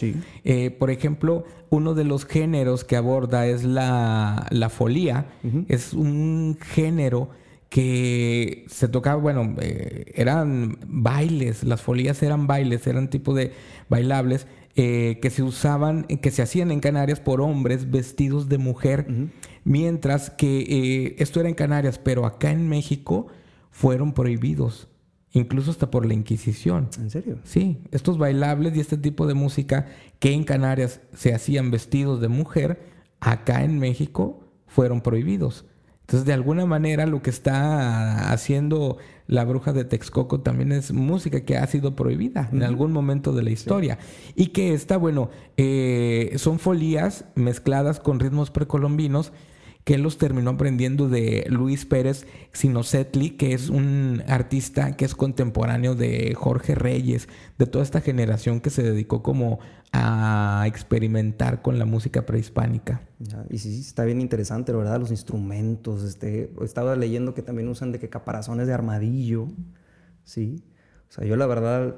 Eh, 0.44 0.70
por 0.72 0.92
ejemplo, 0.92 1.46
uno 1.70 1.94
de 1.96 2.04
los 2.04 2.26
géneros 2.26 2.84
que 2.84 2.96
aborda 2.96 3.48
es 3.48 3.64
la, 3.64 4.48
la 4.52 4.70
folía. 4.70 5.26
Es 5.68 5.94
un 5.94 6.58
género 6.62 7.30
que 7.70 8.66
se 8.68 8.90
tocaba, 8.90 9.16
bueno, 9.16 9.56
eh, 9.62 10.12
eran 10.14 10.78
bailes, 10.86 11.64
las 11.64 11.82
folías 11.82 12.22
eran 12.22 12.46
bailes, 12.46 12.86
eran 12.86 13.10
tipo 13.10 13.34
de 13.34 13.54
bailables 13.88 14.46
eh, 14.76 15.20
que 15.22 15.30
se 15.30 15.42
usaban, 15.42 16.04
que 16.04 16.32
se 16.32 16.42
hacían 16.42 16.72
en 16.72 16.82
Canarias 16.82 17.22
por 17.22 17.40
hombres 17.40 17.90
vestidos 17.90 18.50
de 18.50 18.58
mujer, 18.58 19.08
mientras 19.64 20.30
que 20.30 21.16
esto 21.18 21.40
era 21.40 21.48
en 21.48 21.56
Canarias, 21.56 21.98
pero 21.98 22.26
acá 22.26 22.52
en 22.52 22.68
México 22.68 23.28
fueron 23.72 24.14
prohibidos 24.14 24.90
incluso 25.34 25.72
hasta 25.72 25.92
por 25.92 26.06
la 26.06 26.14
Inquisición. 26.14 26.90
¿En 27.00 27.10
serio? 27.10 27.40
Sí, 27.44 27.80
estos 27.92 28.18
bailables 28.18 28.76
y 28.76 28.80
este 28.80 28.98
tipo 28.98 29.28
de 29.28 29.34
música 29.34 29.88
que 30.20 30.34
en 30.34 30.44
Canarias 30.44 31.02
se 31.14 31.34
hacían 31.34 31.72
vestidos 31.72 32.22
de 32.22 32.28
mujer, 32.28 32.84
acá 33.20 33.64
en 33.64 33.80
México 33.80 34.44
fueron 34.68 35.02
prohibidos. 35.02 35.66
Entonces, 36.02 36.26
de 36.26 36.34
alguna 36.34 36.66
manera, 36.66 37.06
lo 37.06 37.22
que 37.22 37.30
está 37.30 38.34
haciendo 38.34 38.98
la 39.28 39.46
bruja 39.46 39.72
de 39.72 39.86
Texcoco 39.86 40.42
también 40.42 40.74
es 40.74 40.92
música 40.92 41.46
que 41.46 41.56
ha 41.56 41.66
sido 41.68 41.96
prohibida 41.96 42.50
en 42.52 42.64
algún 42.64 42.92
momento 42.92 43.32
de 43.32 43.44
la 43.44 43.52
historia. 43.52 43.98
Y 44.36 44.48
que 44.48 44.74
está, 44.74 44.98
bueno, 44.98 45.30
eh, 45.56 46.34
son 46.36 46.60
folías 46.60 47.24
mezcladas 47.36 48.02
con 48.02 48.20
ritmos 48.20 48.52
precolombinos 48.52 49.32
que 49.84 49.98
los 49.98 50.18
terminó 50.18 50.52
aprendiendo 50.52 51.10
de 51.10 51.46
Luis 51.50 51.86
Pérez 51.86 52.26
Sinosetli, 52.54 53.32
que 53.32 53.54
es 53.54 53.70
un 53.70 54.24
artista 54.28 54.96
que 54.96 55.06
es 55.06 55.16
contemporáneo 55.16 55.96
de 55.96 56.34
Jorge 56.36 56.76
Reyes, 56.76 57.28
de 57.58 57.66
toda 57.66 57.84
esta 57.84 58.02
generación 58.02 58.62
que 58.62 58.70
se 58.70 58.84
dedicó 58.84 59.24
como 59.24 59.60
a 59.94 60.64
experimentar 60.68 61.62
con 61.62 61.78
la 61.78 61.86
música 61.86 62.26
prehispánica. 62.26 63.02
y 63.50 63.58
sí, 63.58 63.80
está 63.80 64.06
bien 64.06 64.22
interesante, 64.22 64.72
¿verdad? 64.72 65.00
Los 65.00 65.12
instrumentos. 65.12 66.04
Este, 66.04 66.54
estaba 66.62 66.96
leyendo 66.96 67.34
que 67.34 67.42
también 67.42 67.68
usan 67.68 67.92
de 67.92 68.00
que 68.00 68.10
caparazones 68.10 68.68
de 68.68 68.74
armadillo, 68.74 69.48
¿sí? 70.24 70.64
O 71.10 71.14
sea, 71.14 71.26
yo 71.26 71.36
la 71.36 71.46
verdad 71.46 71.96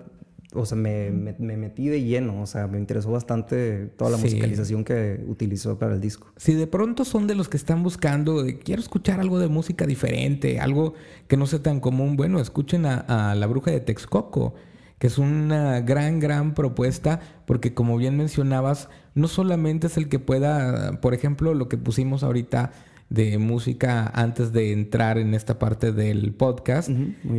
o 0.55 0.65
sea, 0.65 0.77
me, 0.77 1.11
metí 1.11 1.87
de 1.87 2.03
lleno, 2.03 2.41
o 2.41 2.45
sea, 2.45 2.67
me 2.67 2.77
interesó 2.77 3.11
bastante 3.11 3.87
toda 3.97 4.11
la 4.11 4.17
musicalización 4.17 4.83
que 4.83 5.23
utilizó 5.27 5.77
para 5.77 5.93
el 5.93 6.01
disco. 6.01 6.31
Si 6.37 6.53
de 6.53 6.67
pronto 6.67 7.05
son 7.05 7.27
de 7.27 7.35
los 7.35 7.49
que 7.49 7.57
están 7.57 7.83
buscando, 7.83 8.45
quiero 8.63 8.81
escuchar 8.81 9.19
algo 9.19 9.39
de 9.39 9.47
música 9.47 9.85
diferente, 9.85 10.59
algo 10.59 10.93
que 11.27 11.37
no 11.37 11.47
sea 11.47 11.61
tan 11.61 11.79
común, 11.79 12.15
bueno, 12.15 12.39
escuchen 12.39 12.85
a, 12.85 13.35
La 13.35 13.47
Bruja 13.47 13.71
de 13.71 13.79
Texcoco, 13.79 14.53
que 14.99 15.07
es 15.07 15.17
una 15.17 15.81
gran, 15.81 16.19
gran 16.19 16.53
propuesta, 16.53 17.19
porque 17.45 17.73
como 17.73 17.97
bien 17.97 18.15
mencionabas, 18.17 18.89
no 19.15 19.27
solamente 19.27 19.87
es 19.87 19.97
el 19.97 20.07
que 20.07 20.19
pueda, 20.19 21.01
por 21.01 21.13
ejemplo, 21.13 21.53
lo 21.53 21.67
que 21.67 21.77
pusimos 21.77 22.23
ahorita, 22.23 22.71
de 23.13 23.37
música 23.37 24.11
antes 24.15 24.51
de 24.53 24.71
entrar 24.71 25.19
en 25.19 25.35
esta 25.35 25.59
parte 25.59 25.91
del 25.91 26.33
podcast, 26.33 26.89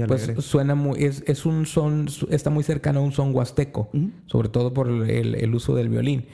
pues 0.06 0.32
suena 0.38 0.76
muy, 0.76 1.02
es, 1.02 1.24
es, 1.26 1.46
un 1.46 1.66
son, 1.66 2.06
está 2.30 2.48
muy 2.48 2.62
cercano 2.62 3.00
a 3.00 3.02
un 3.02 3.10
son 3.10 3.34
huasteco, 3.34 3.90
sobre 4.26 4.50
todo 4.50 4.72
por 4.72 4.86
el, 4.86 5.34
el, 5.34 5.54
uso 5.54 5.74
del 5.74 5.88
violín. 5.88 6.26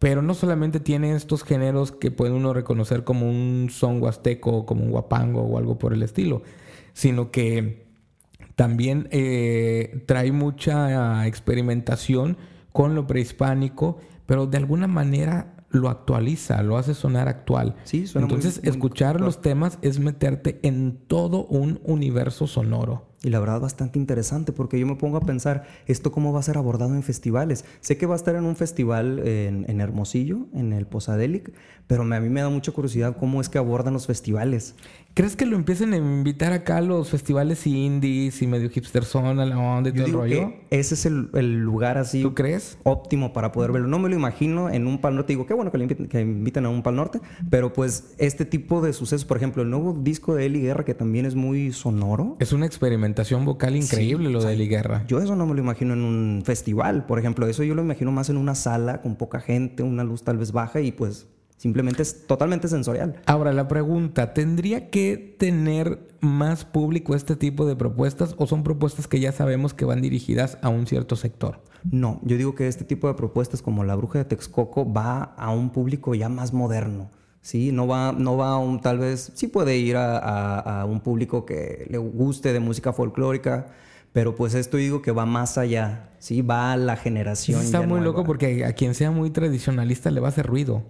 Pero 0.00 0.20
no 0.20 0.34
solamente 0.34 0.80
tiene 0.80 1.14
estos 1.14 1.44
géneros 1.44 1.92
que 1.92 2.10
puede 2.10 2.32
uno 2.32 2.52
reconocer 2.52 3.04
como 3.04 3.30
un 3.30 3.68
son 3.70 4.02
huasteco, 4.02 4.66
como 4.66 4.82
un 4.82 4.90
guapango 4.90 5.42
o 5.42 5.58
algo 5.58 5.78
por 5.78 5.92
el 5.92 6.02
estilo, 6.02 6.42
sino 6.92 7.30
que 7.30 7.86
también 8.56 9.06
eh, 9.12 10.02
trae 10.06 10.32
mucha 10.32 11.24
experimentación 11.28 12.36
con 12.72 12.96
lo 12.96 13.06
prehispánico, 13.06 13.98
pero 14.26 14.48
de 14.48 14.56
alguna 14.56 14.88
manera 14.88 15.51
lo 15.72 15.88
actualiza, 15.88 16.62
lo 16.62 16.76
hace 16.76 16.94
sonar 16.94 17.28
actual. 17.28 17.74
Sí, 17.84 18.06
suena 18.06 18.26
Entonces, 18.26 18.60
escuchar 18.62 19.20
los 19.20 19.40
temas 19.40 19.78
es 19.82 19.98
meterte 19.98 20.60
en 20.62 20.98
todo 21.06 21.46
un 21.46 21.80
universo 21.84 22.46
sonoro. 22.46 23.12
Y 23.24 23.30
la 23.30 23.38
verdad 23.38 23.60
bastante 23.60 24.00
interesante 24.00 24.52
porque 24.52 24.80
yo 24.80 24.86
me 24.86 24.96
pongo 24.96 25.16
a 25.16 25.20
pensar, 25.20 25.64
¿esto 25.86 26.10
cómo 26.10 26.32
va 26.32 26.40
a 26.40 26.42
ser 26.42 26.58
abordado 26.58 26.94
en 26.94 27.04
festivales? 27.04 27.64
Sé 27.80 27.96
que 27.96 28.06
va 28.06 28.14
a 28.14 28.16
estar 28.16 28.34
en 28.34 28.44
un 28.44 28.56
festival 28.56 29.20
en, 29.24 29.80
Hermosillo, 29.80 30.48
en 30.52 30.72
el 30.72 30.86
Posadelic, 30.86 31.52
pero 31.86 32.02
a 32.02 32.20
mí 32.20 32.28
me 32.28 32.40
da 32.40 32.48
mucha 32.48 32.72
curiosidad 32.72 33.16
cómo 33.16 33.40
es 33.40 33.48
que 33.48 33.58
abordan 33.58 33.92
los 33.92 34.08
festivales. 34.08 34.74
¿Crees 35.14 35.36
que 35.36 35.44
lo 35.44 35.56
empiecen 35.56 35.92
a 35.92 35.96
invitar 35.96 36.52
acá 36.52 36.78
a 36.78 36.80
los 36.80 37.10
festivales 37.10 37.66
indies 37.66 38.40
y 38.40 38.46
medio 38.46 38.70
hipster 38.70 39.04
zona, 39.04 39.44
la 39.44 39.58
onda 39.58 39.90
y 39.90 39.92
todo 39.92 40.06
el 40.06 40.12
rollo? 40.12 40.54
ese 40.70 40.94
es 40.94 41.06
el, 41.06 41.58
lugar 41.58 41.98
así. 41.98 42.22
¿Tú 42.22 42.34
crees? 42.34 42.78
Óptimo 42.84 43.32
para 43.32 43.52
poder 43.52 43.72
verlo. 43.72 43.88
No 43.88 43.98
me 43.98 44.08
lo 44.08 44.14
imagino 44.14 44.70
en 44.70 44.86
un 44.86 45.00
Pal 45.00 45.16
Norte. 45.16 45.34
Digo, 45.34 45.46
qué 45.46 45.54
bueno 45.54 45.70
que, 45.70 45.78
le 45.78 45.84
inviten, 45.84 46.08
que 46.08 46.58
a 46.58 46.68
un 46.68 46.82
Pal 46.82 46.96
Norte. 46.96 47.20
Pero 47.50 47.72
pues 47.72 48.14
este 48.18 48.44
tipo 48.44 48.80
de 48.80 48.92
sucesos, 48.92 49.24
por 49.24 49.36
ejemplo, 49.36 49.62
el 49.62 49.70
nuevo 49.70 49.92
disco 49.92 50.34
de 50.34 50.46
Eli 50.46 50.62
Guerra, 50.62 50.84
que 50.84 50.94
también 50.94 51.26
es 51.26 51.34
muy 51.34 51.72
sonoro. 51.72 52.36
Es 52.40 52.52
una 52.52 52.66
experimentación 52.66 52.92
experimentación 52.92 53.44
vocal 53.44 53.76
increíble 53.76 54.30
lo 54.30 54.42
de 54.42 54.54
Eli 54.54 54.68
Guerra. 54.68 55.04
Yo 55.08 55.20
eso 55.20 55.36
no 55.36 55.46
me 55.46 55.54
lo 55.54 55.60
imagino 55.60 55.94
en 55.94 56.02
un 56.02 56.42
festival, 56.44 57.06
por 57.06 57.18
ejemplo. 57.18 57.46
Eso 57.46 57.62
yo 57.62 57.74
lo 57.74 57.82
imagino 57.82 58.12
más 58.12 58.28
en 58.28 58.36
una 58.36 58.54
sala 58.54 59.00
con 59.02 59.16
poca 59.16 59.40
gente, 59.40 59.82
una 59.82 60.04
luz 60.04 60.22
tal 60.22 60.38
vez 60.38 60.52
baja 60.52 60.80
y 60.80 60.92
pues 60.92 61.26
simplemente 61.62 62.02
es 62.02 62.26
totalmente 62.26 62.66
sensorial. 62.66 63.22
Ahora 63.24 63.52
la 63.52 63.68
pregunta, 63.68 64.34
¿tendría 64.34 64.90
que 64.90 65.36
tener 65.38 66.08
más 66.20 66.64
público 66.64 67.14
este 67.14 67.36
tipo 67.36 67.66
de 67.66 67.76
propuestas 67.76 68.34
o 68.36 68.48
son 68.48 68.64
propuestas 68.64 69.06
que 69.06 69.20
ya 69.20 69.30
sabemos 69.30 69.72
que 69.72 69.84
van 69.84 70.02
dirigidas 70.02 70.58
a 70.60 70.70
un 70.70 70.88
cierto 70.88 71.14
sector? 71.14 71.60
No, 71.88 72.20
yo 72.24 72.36
digo 72.36 72.56
que 72.56 72.66
este 72.66 72.84
tipo 72.84 73.06
de 73.06 73.14
propuestas 73.14 73.62
como 73.62 73.84
La 73.84 73.94
Bruja 73.94 74.18
de 74.18 74.24
Texcoco 74.24 74.92
va 74.92 75.22
a 75.36 75.52
un 75.52 75.70
público 75.70 76.16
ya 76.16 76.28
más 76.28 76.52
moderno. 76.52 77.10
Sí, 77.42 77.70
no 77.70 77.86
va, 77.86 78.10
no 78.10 78.36
va 78.36 78.54
a 78.54 78.58
un, 78.58 78.80
tal 78.80 78.98
vez, 78.98 79.30
sí 79.36 79.46
puede 79.46 79.76
ir 79.76 79.94
a, 79.96 80.84
un 80.88 80.98
público 80.98 81.46
que 81.46 81.86
le 81.88 81.98
guste 81.98 82.52
de 82.52 82.58
música 82.58 82.92
folclórica, 82.92 83.68
pero 84.12 84.34
pues 84.34 84.54
esto 84.54 84.78
digo 84.78 85.00
que 85.00 85.12
va 85.12 85.26
más 85.26 85.58
allá, 85.58 86.10
sí, 86.18 86.42
va 86.42 86.72
a 86.72 86.76
la 86.76 86.96
generación. 86.96 87.60
Está 87.60 87.82
muy 87.82 88.00
loco 88.00 88.24
porque 88.24 88.64
a 88.64 88.72
quien 88.72 88.96
sea 88.96 89.12
muy 89.12 89.30
tradicionalista 89.30 90.10
le 90.10 90.18
va 90.18 90.26
a 90.26 90.30
hacer 90.30 90.46
ruido. 90.46 90.82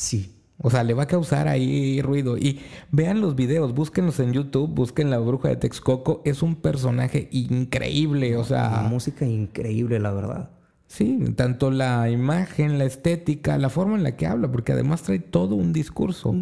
Sí. 0.00 0.32
O 0.62 0.70
sea, 0.70 0.82
le 0.82 0.94
va 0.94 1.02
a 1.02 1.06
causar 1.06 1.46
ahí 1.46 2.00
ruido. 2.00 2.38
Y 2.38 2.60
vean 2.90 3.20
los 3.20 3.34
videos, 3.34 3.74
búsquenlos 3.74 4.18
en 4.18 4.32
YouTube, 4.32 4.70
busquen 4.70 5.10
La 5.10 5.18
Bruja 5.18 5.48
de 5.48 5.56
Texcoco. 5.56 6.22
Es 6.24 6.42
un 6.42 6.56
personaje 6.56 7.28
increíble, 7.32 8.38
o 8.38 8.44
sea... 8.44 8.86
música 8.88 9.26
increíble, 9.26 10.00
la 10.00 10.12
verdad. 10.12 10.50
Sí, 10.86 11.18
tanto 11.36 11.70
la 11.70 12.08
imagen, 12.08 12.78
la 12.78 12.86
estética, 12.86 13.58
la 13.58 13.68
forma 13.68 13.96
en 13.96 14.02
la 14.02 14.16
que 14.16 14.26
habla, 14.26 14.50
porque 14.50 14.72
además 14.72 15.02
trae 15.02 15.18
todo 15.18 15.54
un 15.54 15.74
discurso. 15.74 16.34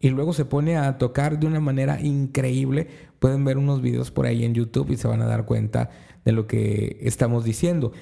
Y 0.00 0.10
luego 0.10 0.32
se 0.32 0.44
pone 0.44 0.76
a 0.76 0.96
tocar 0.96 1.40
de 1.40 1.48
una 1.48 1.58
manera 1.58 2.00
increíble. 2.00 2.86
Pueden 3.18 3.44
ver 3.44 3.58
unos 3.58 3.82
videos 3.82 4.12
por 4.12 4.26
ahí 4.26 4.44
en 4.44 4.54
YouTube 4.54 4.92
y 4.92 4.96
se 4.96 5.08
van 5.08 5.20
a 5.20 5.26
dar 5.26 5.46
cuenta 5.46 5.90
de 6.24 6.30
lo 6.30 6.46
que 6.46 6.98
estamos 7.02 7.44
diciendo. 7.44 7.92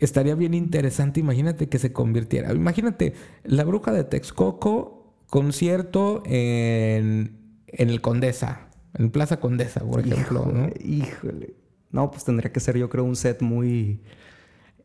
Estaría 0.00 0.34
bien 0.34 0.54
interesante, 0.54 1.20
imagínate 1.20 1.68
que 1.68 1.78
se 1.78 1.92
convirtiera. 1.92 2.52
Imagínate, 2.52 3.14
la 3.44 3.64
bruja 3.64 3.92
de 3.92 4.04
Texcoco, 4.04 5.14
concierto 5.26 6.22
en, 6.24 7.36
el 7.66 8.00
Condesa, 8.00 8.70
en 8.94 9.10
Plaza 9.10 9.40
Condesa, 9.40 9.80
por 9.80 10.00
ejemplo. 10.00 10.50
¿no? 10.52 10.70
híjole. 10.82 11.54
No, 11.92 12.10
pues 12.10 12.24
tendría 12.24 12.50
que 12.50 12.60
ser, 12.60 12.78
yo 12.78 12.88
creo, 12.88 13.04
un 13.04 13.14
set 13.14 13.42
muy 13.42 14.00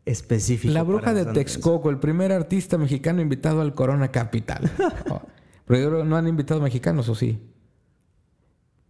específico. 0.06 0.74
La 0.74 0.84
bruja 0.84 1.14
de 1.14 1.26
Texcoco, 1.26 1.90
el 1.90 2.00
primer 2.00 2.34
artista 2.34 2.78
mexicano 2.78 3.22
invitado 3.22 3.62
al 3.62 3.74
Corona 3.74 4.12
Capital. 4.12 4.70
Oh, 5.10 5.22
pero 5.66 6.04
no 6.04 6.16
han 6.16 6.28
invitado 6.28 6.62
mexicanos, 6.62 7.10
¿o 7.10 7.16
sí? 7.16 7.40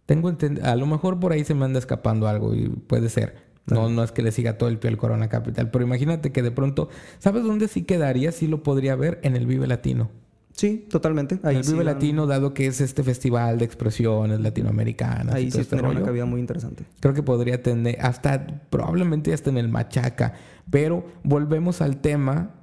Tengo 0.06 0.30
a 0.62 0.76
lo 0.76 0.86
mejor 0.86 1.18
por 1.20 1.32
ahí 1.32 1.44
se 1.44 1.54
me 1.54 1.64
anda 1.64 1.78
escapando 1.78 2.28
algo 2.28 2.54
y 2.54 2.68
puede 2.68 3.08
ser. 3.08 3.45
No, 3.66 3.88
no 3.88 4.02
es 4.04 4.12
que 4.12 4.22
le 4.22 4.32
siga 4.32 4.58
todo 4.58 4.68
el 4.68 4.78
pie 4.78 4.90
al 4.90 4.96
Corona 4.96 5.28
Capital, 5.28 5.70
pero 5.70 5.84
imagínate 5.84 6.30
que 6.30 6.42
de 6.42 6.50
pronto, 6.50 6.88
¿sabes 7.18 7.42
dónde 7.42 7.68
sí 7.68 7.82
quedaría? 7.82 8.30
Sí 8.32 8.46
lo 8.46 8.62
podría 8.62 8.94
ver 8.94 9.18
en 9.22 9.36
el 9.36 9.46
Vive 9.46 9.66
Latino. 9.66 10.10
Sí, 10.56 10.86
totalmente. 10.88 11.38
el 11.42 11.62
Vive 11.62 11.84
Latino, 11.84 12.26
dado 12.26 12.54
que 12.54 12.66
es 12.66 12.80
este 12.80 13.02
festival 13.02 13.58
de 13.58 13.66
expresiones 13.66 14.40
latinoamericanas. 14.40 15.34
Ahí 15.34 15.50
sí 15.50 15.60
este 15.60 15.76
una 15.76 16.02
cabida 16.02 16.24
muy 16.24 16.40
interesante. 16.40 16.84
Creo 17.00 17.12
que 17.12 17.22
podría 17.22 17.62
tener, 17.62 18.00
hasta, 18.00 18.46
probablemente 18.70 19.34
hasta 19.34 19.50
en 19.50 19.58
el 19.58 19.68
Machaca. 19.68 20.32
Pero 20.70 21.04
volvemos 21.24 21.82
al 21.82 21.98
tema 21.98 22.54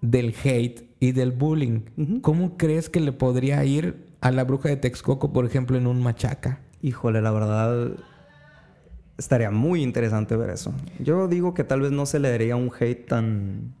del 0.00 0.34
hate 0.44 0.88
y 0.98 1.12
del 1.12 1.32
bullying. 1.32 2.20
¿Cómo 2.22 2.56
crees 2.56 2.88
que 2.88 3.00
le 3.00 3.12
podría 3.12 3.62
ir 3.64 4.06
a 4.22 4.30
la 4.30 4.44
bruja 4.44 4.70
de 4.70 4.76
Texcoco, 4.76 5.32
por 5.32 5.44
ejemplo, 5.44 5.76
en 5.76 5.86
un 5.86 6.02
Machaca? 6.02 6.60
Híjole, 6.80 7.20
la 7.20 7.32
verdad, 7.32 7.96
estaría 9.18 9.50
muy 9.50 9.82
interesante 9.82 10.36
ver 10.36 10.50
eso. 10.50 10.72
Yo 10.98 11.28
digo 11.28 11.54
que 11.54 11.64
tal 11.64 11.80
vez 11.80 11.92
no 11.92 12.06
se 12.06 12.18
le 12.18 12.30
daría 12.30 12.56
un 12.56 12.70
hate 12.78 13.06
tan 13.06 13.74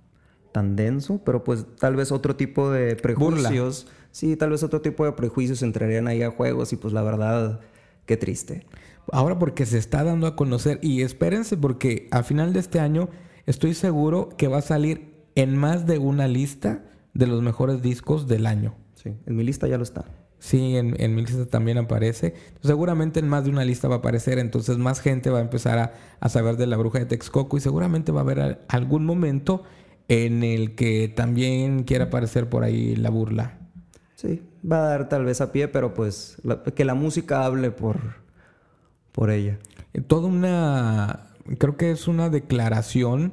tan 0.56 0.74
denso, 0.74 1.20
pero 1.22 1.44
pues 1.44 1.66
tal 1.78 1.96
vez 1.96 2.10
otro 2.10 2.34
tipo 2.34 2.70
de 2.70 2.96
prejuicios. 2.96 3.88
Sí, 4.10 4.36
tal 4.36 4.48
vez 4.48 4.62
otro 4.62 4.80
tipo 4.80 5.04
de 5.04 5.12
prejuicios 5.12 5.60
entrarían 5.60 6.08
ahí 6.08 6.22
a 6.22 6.30
juegos 6.30 6.72
y 6.72 6.76
pues 6.76 6.94
la 6.94 7.02
verdad, 7.02 7.60
qué 8.06 8.16
triste. 8.16 8.66
Ahora 9.12 9.38
porque 9.38 9.66
se 9.66 9.76
está 9.76 10.02
dando 10.02 10.26
a 10.26 10.34
conocer 10.34 10.78
y 10.80 11.02
espérense 11.02 11.58
porque 11.58 12.08
a 12.10 12.22
final 12.22 12.54
de 12.54 12.60
este 12.60 12.80
año 12.80 13.10
estoy 13.44 13.74
seguro 13.74 14.30
que 14.38 14.48
va 14.48 14.56
a 14.56 14.62
salir 14.62 15.26
en 15.34 15.58
más 15.58 15.86
de 15.86 15.98
una 15.98 16.26
lista 16.26 16.86
de 17.12 17.26
los 17.26 17.42
mejores 17.42 17.82
discos 17.82 18.26
del 18.26 18.46
año. 18.46 18.74
Sí, 18.94 19.12
en 19.26 19.36
mi 19.36 19.44
lista 19.44 19.68
ya 19.68 19.76
lo 19.76 19.82
está. 19.82 20.06
Sí, 20.38 20.76
en, 20.76 21.14
mi 21.14 21.22
lista 21.22 21.46
también 21.46 21.78
aparece. 21.78 22.34
Seguramente 22.62 23.20
en 23.20 23.28
más 23.28 23.44
de 23.44 23.50
una 23.50 23.64
lista 23.64 23.88
va 23.88 23.96
a 23.96 23.98
aparecer, 23.98 24.38
entonces 24.38 24.78
más 24.78 25.00
gente 25.00 25.30
va 25.30 25.38
a 25.38 25.42
empezar 25.42 25.78
a, 25.78 25.94
a 26.20 26.28
saber 26.28 26.56
de 26.56 26.66
la 26.66 26.76
bruja 26.76 26.98
de 26.98 27.06
Texcoco 27.06 27.56
y 27.56 27.60
seguramente 27.60 28.12
va 28.12 28.20
a 28.20 28.22
haber 28.22 28.60
algún 28.68 29.06
momento 29.06 29.64
en 30.08 30.42
el 30.44 30.74
que 30.74 31.08
también 31.08 31.84
quiere 31.84 32.04
aparecer 32.04 32.48
por 32.48 32.64
ahí 32.64 32.96
la 32.96 33.10
burla. 33.10 33.58
Sí, 34.14 34.42
va 34.70 34.78
a 34.78 34.88
dar 34.88 35.08
tal 35.08 35.24
vez 35.24 35.40
a 35.40 35.52
pie, 35.52 35.68
pero 35.68 35.94
pues 35.94 36.36
que 36.74 36.84
la 36.84 36.94
música 36.94 37.44
hable 37.44 37.70
por, 37.70 37.98
por 39.12 39.30
ella. 39.30 39.58
Eh, 39.92 40.00
toda 40.00 40.28
una, 40.28 41.28
creo 41.58 41.76
que 41.76 41.90
es 41.90 42.08
una 42.08 42.30
declaración, 42.30 43.32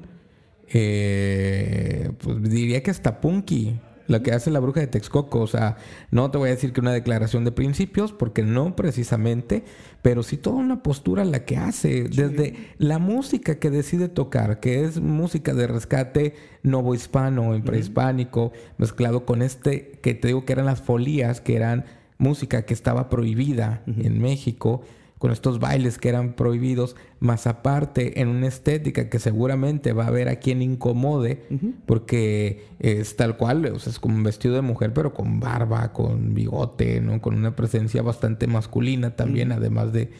eh, 0.67 2.11
pues 2.19 2.41
diría 2.43 2.81
que 2.83 2.91
hasta 2.91 3.21
punky 3.21 3.79
la 4.07 4.21
que 4.21 4.31
hace 4.31 4.51
la 4.51 4.59
bruja 4.59 4.81
de 4.81 4.87
Texcoco. 4.87 5.39
O 5.39 5.47
sea, 5.47 5.77
no 6.11 6.31
te 6.31 6.37
voy 6.37 6.49
a 6.49 6.53
decir 6.53 6.73
que 6.73 6.81
una 6.81 6.91
declaración 6.91 7.45
de 7.45 7.51
principios, 7.51 8.13
porque 8.13 8.43
no 8.43 8.75
precisamente, 8.75 9.63
pero 10.01 10.23
sí 10.23 10.37
toda 10.37 10.57
una 10.57 10.83
postura 10.83 11.25
la 11.25 11.45
que 11.45 11.57
hace. 11.57 12.03
Desde 12.03 12.55
la 12.77 12.99
música 12.99 13.59
que 13.59 13.69
decide 13.69 14.09
tocar, 14.09 14.59
que 14.59 14.83
es 14.83 14.99
música 14.99 15.53
de 15.53 15.67
rescate 15.67 16.35
novohispano, 16.63 17.55
en 17.55 17.63
prehispánico, 17.63 18.51
mezclado 18.77 19.25
con 19.25 19.41
este, 19.41 19.99
que 20.01 20.13
te 20.13 20.29
digo 20.29 20.45
que 20.45 20.53
eran 20.53 20.65
las 20.65 20.81
folías, 20.81 21.41
que 21.41 21.55
eran 21.55 21.85
música 22.17 22.63
que 22.63 22.73
estaba 22.73 23.09
prohibida 23.09 23.83
en 23.85 24.21
México 24.21 24.81
con 25.23 25.31
estos 25.31 25.59
bailes 25.59 25.99
que 25.99 26.09
eran 26.09 26.33
prohibidos, 26.33 26.97
más 27.21 27.47
aparte 27.47 28.19
en 28.19 28.27
una 28.27 28.45
estética 28.45 29.07
que 29.09 29.19
seguramente 29.19 29.93
va 29.93 30.03
a 30.03 30.07
haber 30.07 30.27
a 30.27 30.35
quien 30.35 30.61
incomode, 30.61 31.45
porque 31.85 32.65
es 32.79 33.15
tal 33.15 33.37
cual, 33.37 33.65
o 33.67 33.79
sea, 33.79 33.91
es 33.91 33.99
como 33.99 34.15
un 34.15 34.23
vestido 34.23 34.53
de 34.55 34.61
mujer, 34.61 34.91
pero 34.91 35.13
con 35.13 35.39
barba, 35.39 35.93
con 35.93 36.33
bigote, 36.33 36.99
¿no? 36.99 37.21
Con 37.21 37.35
una 37.35 37.55
presencia 37.55 38.01
bastante 38.01 38.47
masculina 38.47 39.15
también, 39.15 39.53
además 39.53 39.93
de, 39.93 40.11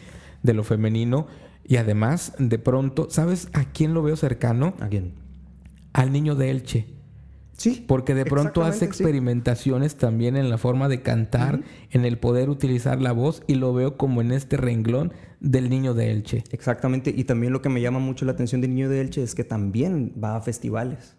de 0.42 0.54
lo 0.54 0.64
femenino. 0.64 1.26
Y 1.66 1.76
además, 1.76 2.32
de 2.38 2.58
pronto, 2.58 3.08
¿sabes 3.10 3.50
a 3.52 3.66
quién 3.66 3.92
lo 3.92 4.02
veo 4.02 4.16
cercano? 4.16 4.72
¿A 4.80 4.88
quién? 4.88 5.12
Al 5.92 6.12
niño 6.12 6.34
de 6.34 6.50
Elche. 6.50 6.86
Sí. 7.56 7.84
Porque 7.86 8.14
de 8.14 8.24
pronto 8.24 8.62
hace 8.62 8.84
experimentaciones 8.84 9.96
también 9.96 10.36
en 10.36 10.50
la 10.50 10.58
forma 10.58 10.88
de 10.88 11.02
cantar, 11.02 11.60
en 11.90 12.04
el 12.04 12.18
poder 12.18 12.50
utilizar 12.50 13.00
la 13.00 13.12
voz 13.12 13.42
y 13.46 13.54
lo 13.54 13.72
veo 13.72 13.96
como 13.96 14.20
en 14.20 14.32
este 14.32 14.56
renglón 14.56 15.12
del 15.40 15.70
niño 15.70 15.94
de 15.94 16.10
Elche. 16.10 16.44
Exactamente. 16.50 17.12
Y 17.16 17.24
también 17.24 17.52
lo 17.52 17.62
que 17.62 17.68
me 17.68 17.80
llama 17.80 17.98
mucho 17.98 18.24
la 18.24 18.32
atención 18.32 18.60
del 18.60 18.74
niño 18.74 18.88
de 18.88 19.00
Elche 19.00 19.22
es 19.22 19.34
que 19.34 19.44
también 19.44 20.12
va 20.22 20.36
a 20.36 20.40
festivales. 20.40 21.16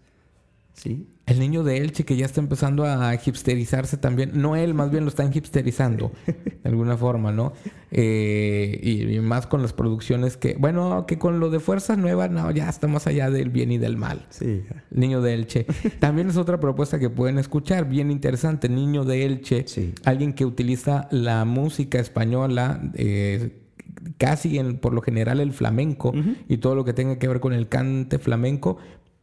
Sí. 0.75 1.07
El 1.25 1.39
niño 1.39 1.63
de 1.63 1.77
Elche 1.77 2.05
que 2.05 2.15
ya 2.15 2.25
está 2.25 2.39
empezando 2.39 2.85
a 2.85 3.15
hipsterizarse 3.15 3.97
también. 3.97 4.31
No 4.35 4.55
él, 4.55 4.75
más 4.75 4.91
bien 4.91 5.05
lo 5.05 5.09
están 5.09 5.31
hipsterizando 5.33 6.11
de 6.27 6.69
alguna 6.69 6.97
forma, 6.97 7.31
¿no? 7.31 7.53
Eh, 7.89 8.79
y, 8.83 9.19
más 9.19 9.47
con 9.47 9.61
las 9.63 9.73
producciones 9.73 10.37
que, 10.37 10.55
bueno, 10.59 11.05
que 11.07 11.17
con 11.17 11.39
lo 11.39 11.49
de 11.49 11.59
Fuerza 11.59 11.95
Nueva, 11.95 12.27
no, 12.27 12.51
ya 12.51 12.69
está 12.69 12.87
más 12.87 13.07
allá 13.07 13.31
del 13.31 13.49
bien 13.49 13.71
y 13.71 13.79
del 13.79 13.97
mal. 13.97 14.27
Sí. 14.29 14.63
Niño 14.91 15.21
de 15.21 15.33
Elche. 15.33 15.65
También 15.99 16.29
es 16.29 16.37
otra 16.37 16.59
propuesta 16.59 16.99
que 16.99 17.09
pueden 17.09 17.39
escuchar, 17.39 17.89
bien 17.89 18.11
interesante. 18.11 18.69
Niño 18.69 19.03
de 19.03 19.25
Elche. 19.25 19.63
Sí. 19.67 19.95
Alguien 20.03 20.33
que 20.33 20.45
utiliza 20.45 21.07
la 21.09 21.45
música 21.45 21.99
española. 21.99 22.91
Eh, 22.93 23.61
casi 24.17 24.59
en, 24.59 24.77
por 24.77 24.93
lo 24.93 25.01
general 25.01 25.39
el 25.39 25.51
flamenco 25.51 26.13
y 26.47 26.57
todo 26.57 26.75
lo 26.75 26.85
que 26.85 26.93
tenga 26.93 27.17
que 27.17 27.27
ver 27.27 27.39
con 27.39 27.53
el 27.53 27.67
cante 27.67 28.19
flamenco, 28.19 28.77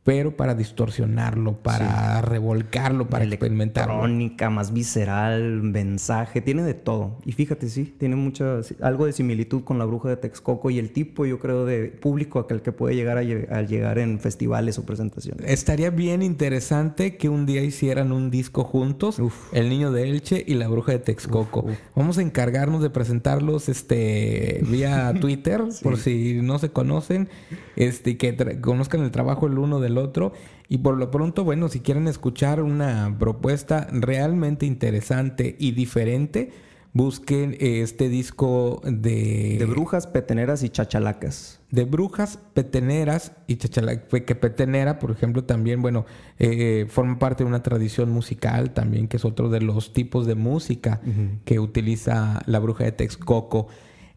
pero 0.04 0.36
para 0.36 0.54
distorsionarlo, 0.54 1.62
para 1.62 2.20
revolcarlo, 2.22 3.08
para 3.08 3.24
experimentarlo. 3.24 3.94
Electrónica, 3.94 4.50
más 4.50 4.72
visceral, 4.72 5.62
mensaje, 5.62 6.40
tiene 6.40 6.64
de 6.64 6.74
todo. 6.74 7.18
Y 7.24 7.32
fíjate, 7.32 7.68
sí, 7.68 7.94
tiene 7.98 8.16
mucha, 8.16 8.60
algo 8.80 9.06
de 9.06 9.12
similitud 9.12 9.62
con 9.62 9.78
la 9.78 9.84
bruja 9.84 10.08
de 10.08 10.16
Texcoco 10.16 10.70
y 10.70 10.80
el 10.80 10.92
tipo, 10.92 11.24
yo 11.24 11.38
creo, 11.38 11.64
de 11.66 11.86
público 11.86 12.40
aquel 12.40 12.62
que 12.62 12.72
puede 12.72 12.96
llegar 12.96 13.16
a, 13.16 13.22
llegar 13.22 13.98
en 13.98 14.18
festivales 14.18 14.76
o 14.78 14.84
presentaciones. 14.84 15.48
Estaría 15.48 15.90
bien 15.90 16.22
interesante 16.22 17.16
que 17.16 17.28
un 17.28 17.46
día 17.46 17.62
hicieran 17.62 18.10
un 18.10 18.30
disco 18.30 18.64
juntos, 18.64 19.20
El 19.52 19.68
Niño 19.68 19.92
de 19.92 20.10
Elche 20.10 20.44
y 20.44 20.54
la 20.54 20.66
bruja 20.66 20.92
de 20.92 20.98
Texcoco. 20.98 21.64
Vamos 21.94 22.18
a 22.18 22.22
encargarnos 22.22 22.82
de 22.82 22.90
presentarlos 22.90 23.68
este 23.68 24.64
vía 24.68 25.14
Twitter, 25.20 25.62
por 25.80 25.96
si 25.96 26.40
no 26.42 26.58
se 26.58 26.70
conocen, 26.70 27.28
este, 27.76 28.16
que 28.16 28.60
conozcan 28.60 29.02
el 29.02 29.12
trabajo 29.12 29.46
el 29.46 29.58
uno 29.58 29.78
del 29.78 29.91
otro. 29.98 30.32
Y 30.68 30.78
por 30.78 30.96
lo 30.96 31.10
pronto, 31.10 31.44
bueno, 31.44 31.68
si 31.68 31.80
quieren 31.80 32.08
escuchar 32.08 32.62
una 32.62 33.16
propuesta 33.18 33.88
realmente 33.90 34.66
interesante 34.66 35.56
y 35.58 35.72
diferente, 35.72 36.50
busquen 36.92 37.56
este 37.60 38.08
disco 38.08 38.80
de... 38.84 39.56
De 39.58 39.66
brujas, 39.66 40.06
peteneras 40.06 40.62
y 40.62 40.68
chachalacas. 40.68 41.60
De 41.70 41.84
brujas, 41.84 42.38
peteneras 42.54 43.32
y 43.46 43.56
chachalacas. 43.56 44.22
Que 44.22 44.34
petenera, 44.34 44.98
por 44.98 45.10
ejemplo, 45.10 45.44
también, 45.44 45.82
bueno, 45.82 46.04
eh, 46.38 46.86
forma 46.88 47.18
parte 47.18 47.44
de 47.44 47.48
una 47.48 47.62
tradición 47.62 48.10
musical 48.10 48.72
también, 48.72 49.08
que 49.08 49.16
es 49.16 49.24
otro 49.24 49.48
de 49.48 49.60
los 49.60 49.92
tipos 49.92 50.26
de 50.26 50.34
música 50.34 51.00
que 51.44 51.58
utiliza 51.60 52.42
la 52.46 52.58
bruja 52.58 52.84
de 52.84 52.92
Texcoco. 52.92 53.68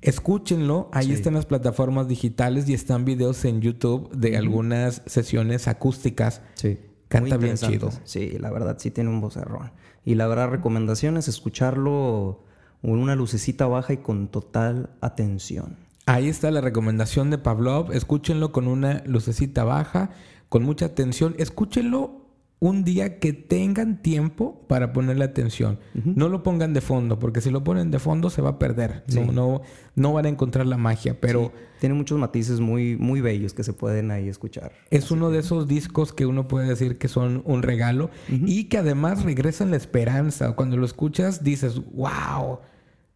Escúchenlo, 0.10 0.90
ahí 0.94 1.12
están 1.12 1.34
las 1.34 1.46
plataformas 1.46 2.08
digitales 2.08 2.70
y 2.70 2.74
están 2.74 3.06
videos 3.06 3.44
en 3.46 3.62
YouTube 3.62 4.10
de 4.12 4.38
algunas 4.38 5.02
sesiones 5.06 5.68
acústicas. 5.68 6.42
Sí. 6.56 6.80
Canta 7.08 7.38
bien 7.38 7.56
chido. 7.56 7.90
Sí, 8.04 8.38
la 8.40 8.52
verdad 8.52 8.78
sí 8.80 8.92
tiene 8.92 9.10
un 9.10 9.22
vocerrón. 9.22 9.72
Y 10.04 10.16
la 10.16 10.28
verdad 10.28 10.50
recomendación 10.50 11.18
es 11.18 11.28
escucharlo 11.28 12.44
con 12.82 13.00
una 13.00 13.16
lucecita 13.16 13.68
baja 13.68 13.94
y 13.94 13.98
con 13.98 14.28
total 14.28 14.92
atención. 15.02 15.78
Ahí 16.06 16.28
está 16.28 16.52
la 16.52 16.62
recomendación 16.62 17.32
de 17.32 17.38
Pavlov. 17.38 17.92
Escúchenlo 17.92 18.52
con 18.52 18.68
una 18.68 19.04
lucecita 19.06 19.64
baja, 19.64 20.12
con 20.50 20.64
mucha 20.64 20.86
atención. 20.86 21.36
Escúchenlo 21.40 22.25
un 22.68 22.84
día 22.84 23.20
que 23.20 23.32
tengan 23.32 24.02
tiempo 24.02 24.66
para 24.68 24.92
ponerle 24.92 25.24
atención. 25.24 25.80
No 25.94 26.30
lo 26.30 26.42
pongan 26.42 26.74
de 26.74 26.82
fondo, 26.82 27.20
porque 27.20 27.42
si 27.42 27.52
lo 27.52 27.64
ponen 27.64 27.92
de 27.92 28.00
fondo 28.00 28.30
se 28.30 28.42
va 28.42 28.52
a 28.52 28.60
perder. 28.60 29.04
No, 29.14 29.62
no, 29.96 30.14
van 30.14 30.26
a 30.26 30.30
encontrar 30.30 30.66
la 30.66 30.78
magia, 30.78 31.20
pero... 31.20 31.52
Tiene 31.80 31.94
muchos 31.94 32.18
matices 32.18 32.62
muy, 32.62 32.96
muy 32.96 33.20
bellos 33.20 33.54
que 33.54 33.64
se 33.64 33.74
pueden 33.74 34.10
ahí 34.10 34.30
escuchar. 34.30 34.72
Es 34.90 35.12
uno 35.12 35.30
de 35.30 35.40
esos 35.40 35.68
discos 35.68 36.14
que 36.14 36.26
uno 36.26 36.48
puede 36.48 36.68
decir 36.70 36.98
que 36.98 37.10
son 37.10 37.44
un 37.46 37.62
regalo 37.62 38.10
y 38.30 38.64
que 38.66 38.78
además 38.78 39.24
regresan 39.24 39.72
la 39.72 39.78
esperanza. 39.78 40.54
Cuando 40.54 40.78
lo 40.78 40.86
escuchas 40.86 41.44
dices, 41.44 41.82
wow 41.94 42.60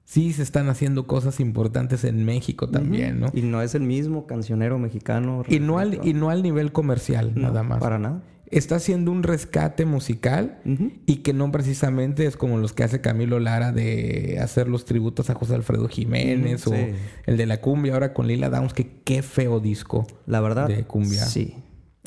sí 0.10 0.34
se 0.34 0.42
están 0.42 0.70
haciendo 0.70 1.06
cosas 1.06 1.40
importantes 1.40 2.04
en 2.04 2.26
México 2.26 2.68
también, 2.68 3.20
¿no? 3.20 3.28
Y 3.32 3.44
no 3.44 3.62
es 3.62 3.76
el 3.76 3.84
mismo 3.84 4.26
cancionero 4.26 4.80
mexicano. 4.80 5.44
Y 5.48 5.60
no 5.60 5.78
al, 5.78 6.00
y 6.04 6.14
no 6.16 6.32
al 6.32 6.42
nivel 6.42 6.72
comercial, 6.72 7.34
nada 7.36 7.62
más. 7.62 7.80
Para 7.80 8.00
nada. 8.00 8.24
Está 8.52 8.78
haciendo 8.78 9.12
un 9.12 9.24
rescate 9.24 9.86
musical 9.86 10.60
y 11.06 11.18
que 11.18 11.34
no 11.34 11.52
precisamente 11.52 12.26
es 12.26 12.36
como 12.36 12.58
los 12.58 12.74
que 12.74 12.84
hace 12.84 13.00
Camilo 13.00 13.40
Lara 13.40 13.72
de 13.72 14.40
hacer 14.42 14.68
los 14.68 14.86
tributos 14.86 15.30
a 15.30 15.36
José 15.36 15.56
Alfredo 15.56 15.88
Jiménez 15.88 16.66
o 16.68 16.74
el 16.74 17.38
de 17.38 17.46
la 17.46 17.62
cumbia 17.62 17.94
ahora 17.94 18.14
con 18.14 18.28
Lila 18.28 18.50
Downs, 18.50 18.74
que 18.74 19.02
qué 19.04 19.22
feo 19.22 19.60
disco. 19.60 20.08
La 20.26 20.42
verdad. 20.42 20.68
De 20.68 20.84
cumbia. 20.84 21.26
Sí. 21.26 21.58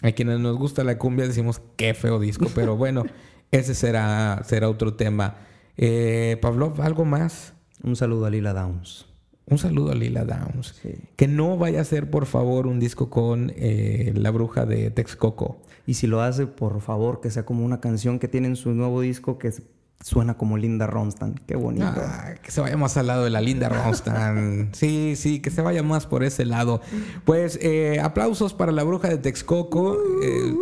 A 0.03 0.13
quienes 0.13 0.41
nos 0.41 0.57
gusta 0.59 0.83
la 0.83 0.99
cumbia 0.99 1.27
decimos 1.27 1.63
qué 1.77 1.95
feo 1.95 2.19
disco, 2.19 2.49
pero 2.55 2.77
bueno, 2.77 3.05
ese 3.53 3.75
será, 3.75 4.43
será 4.45 4.69
otro 4.69 4.95
tema. 4.95 5.37
Eh, 5.77 6.39
Pablo, 6.43 6.75
¿algo 6.79 7.05
más? 7.05 7.55
Un 7.83 7.97
saludo 7.97 8.27
a 8.27 8.31
Lila 8.31 8.53
Downs. 8.53 9.07
Un 9.47 9.59
saludo 9.59 9.93
a 9.93 9.95
Lila 9.95 10.25
Downs. 10.25 10.81
Que 11.17 11.29
no 11.29 11.57
vaya 11.57 11.81
a 11.81 11.85
ser, 11.85 12.11
por 12.11 12.27
favor, 12.27 12.67
un 12.67 12.81
disco 12.81 13.11
con 13.11 13.53
eh, 13.57 14.13
La 14.15 14.31
Bruja 14.31 14.67
de 14.67 14.91
Texcoco. 14.91 15.63
Y 15.87 15.95
si 15.95 16.07
lo 16.07 16.21
hace, 16.21 16.47
por 16.47 16.81
favor, 16.81 17.21
que 17.21 17.31
sea 17.31 17.45
como 17.45 17.65
una 17.65 17.81
canción 17.81 18.19
que 18.19 18.29
tiene 18.29 18.49
en 18.49 18.57
su 18.57 18.71
nuevo 18.73 19.01
disco 19.01 19.39
que 19.39 19.53
suena 20.01 20.35
como 20.35 20.57
Linda 20.57 20.87
Ronstadt. 20.87 21.39
Qué 21.47 21.57
bonito. 21.57 21.87
Ah, 21.87 22.35
que 22.43 22.51
se 22.51 22.61
vaya 22.61 22.77
más 22.77 22.97
al 22.97 23.07
lado 23.07 23.25
de 23.25 23.31
la 23.31 23.41
Linda 23.41 23.69
Ronstadt. 23.69 24.73
sí, 24.73 25.15
sí, 25.17 25.41
que 25.41 25.51
se 25.51 25.63
vaya 25.63 25.83
más 25.83 26.07
por 26.07 26.25
ese 26.25 26.45
lado. 26.45 26.81
Pues 27.25 27.59
eh, 27.63 28.01
aplausos 28.01 28.55
para 28.55 28.73
La 28.73 28.85
Bruja 28.85 29.09
de 29.09 29.19
Texcoco. 29.19 29.97
Eh, 30.23 30.55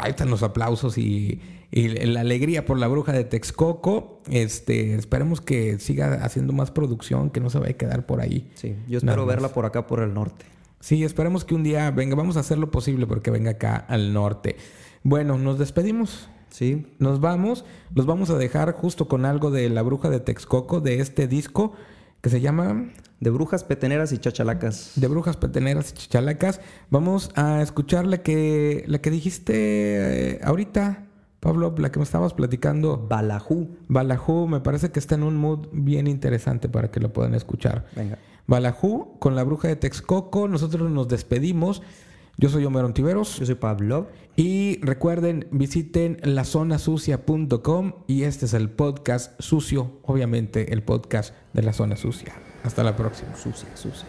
ahí 0.00 0.10
están 0.10 0.30
los 0.30 0.42
aplausos 0.42 0.98
y 0.98 1.40
y 1.72 1.88
la 1.88 2.20
alegría 2.20 2.64
por 2.64 2.78
la 2.78 2.88
bruja 2.88 3.12
de 3.12 3.24
Texcoco. 3.24 4.20
Este, 4.28 4.96
esperemos 4.96 5.40
que 5.40 5.78
siga 5.78 6.24
haciendo 6.24 6.52
más 6.52 6.70
producción, 6.70 7.30
que 7.30 7.40
no 7.40 7.48
se 7.48 7.58
vaya 7.58 7.72
a 7.72 7.76
quedar 7.76 8.06
por 8.06 8.20
ahí. 8.20 8.50
Sí, 8.54 8.76
yo 8.88 8.98
espero 8.98 9.24
verla 9.24 9.50
por 9.50 9.66
acá, 9.66 9.86
por 9.86 10.00
el 10.00 10.12
norte. 10.12 10.44
Sí, 10.80 11.04
esperemos 11.04 11.44
que 11.44 11.54
un 11.54 11.62
día 11.62 11.90
venga. 11.90 12.16
Vamos 12.16 12.36
a 12.36 12.40
hacer 12.40 12.58
lo 12.58 12.70
posible 12.70 13.06
porque 13.06 13.30
venga 13.30 13.52
acá 13.52 13.76
al 13.76 14.12
norte. 14.12 14.56
Bueno, 15.02 15.38
nos 15.38 15.58
despedimos. 15.58 16.28
Sí. 16.48 16.86
Nos 16.98 17.20
vamos. 17.20 17.64
Los 17.94 18.06
vamos 18.06 18.30
a 18.30 18.38
dejar 18.38 18.72
justo 18.72 19.06
con 19.06 19.24
algo 19.24 19.50
de 19.50 19.68
la 19.68 19.82
bruja 19.82 20.10
de 20.10 20.20
Texcoco, 20.20 20.80
de 20.80 21.00
este 21.00 21.28
disco 21.28 21.72
que 22.20 22.30
se 22.30 22.40
llama... 22.40 22.90
De 23.20 23.28
brujas 23.28 23.64
peteneras 23.64 24.12
y 24.12 24.18
chachalacas. 24.18 24.92
De 24.96 25.06
brujas 25.06 25.36
peteneras 25.36 25.90
y 25.90 25.94
chachalacas. 25.94 26.62
Vamos 26.88 27.30
a 27.34 27.60
escuchar 27.60 28.06
la 28.06 28.22
que, 28.22 28.84
la 28.86 29.02
que 29.02 29.10
dijiste 29.10 29.52
eh, 29.56 30.40
ahorita. 30.42 31.06
Pablo, 31.38 31.74
la 31.76 31.92
que 31.92 31.98
me 31.98 32.04
estabas 32.04 32.32
platicando. 32.32 33.06
Balajú. 33.08 33.76
Balajú, 33.88 34.46
me 34.46 34.60
parece 34.60 34.90
que 34.90 34.98
está 34.98 35.16
en 35.16 35.24
un 35.24 35.36
mood 35.36 35.68
bien 35.72 36.06
interesante 36.06 36.70
para 36.70 36.90
que 36.90 37.00
lo 37.00 37.12
puedan 37.12 37.34
escuchar. 37.34 37.86
Venga. 37.94 38.18
Balajú 38.50 39.16
con 39.20 39.36
la 39.36 39.44
bruja 39.44 39.68
de 39.68 39.76
Texcoco. 39.76 40.48
Nosotros 40.48 40.90
nos 40.90 41.06
despedimos. 41.06 41.82
Yo 42.36 42.48
soy 42.48 42.64
Homero 42.64 42.86
Ontiveros. 42.86 43.38
Yo 43.38 43.46
soy 43.46 43.54
Pablo. 43.54 44.08
Y 44.34 44.80
recuerden, 44.82 45.46
visiten 45.52 46.18
lazonasucia.com 46.24 47.92
y 48.08 48.24
este 48.24 48.46
es 48.46 48.54
el 48.54 48.68
podcast 48.68 49.40
sucio, 49.40 50.00
obviamente 50.02 50.72
el 50.72 50.82
podcast 50.82 51.32
de 51.52 51.62
la 51.62 51.72
zona 51.72 51.94
sucia. 51.94 52.34
Hasta 52.64 52.82
la 52.82 52.96
próxima. 52.96 53.36
Sucia, 53.36 53.68
sucia. 53.76 54.08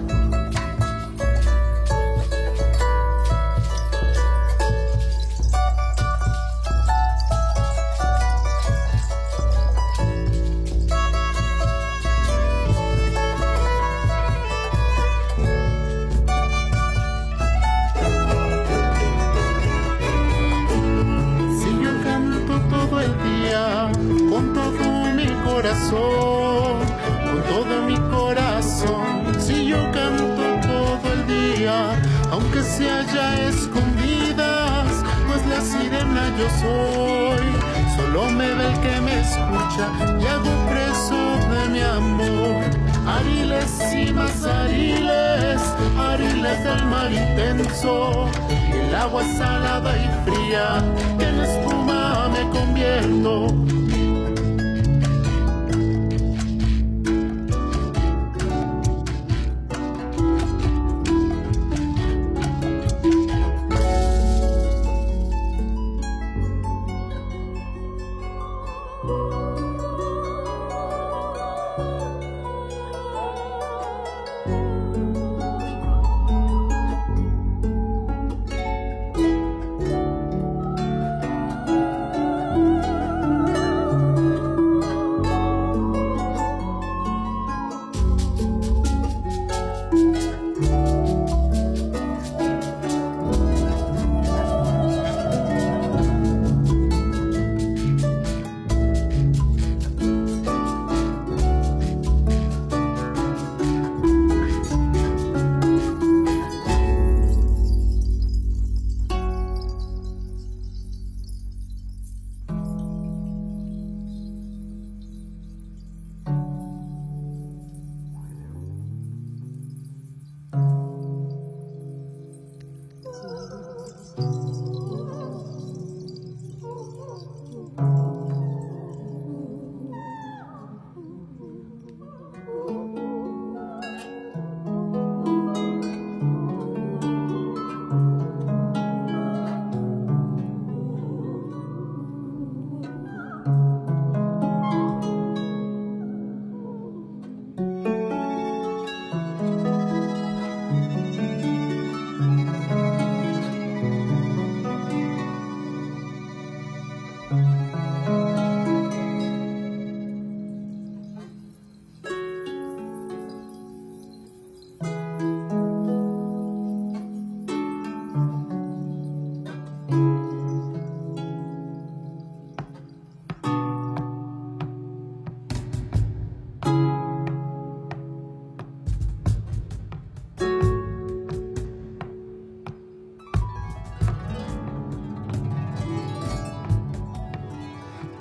agua 49.01 49.23
salada 49.35 49.97
y 49.97 50.07
fría, 50.25 50.77
en 51.19 51.39
espuma 51.39 52.29
me 52.29 52.47
convierto 52.51 53.60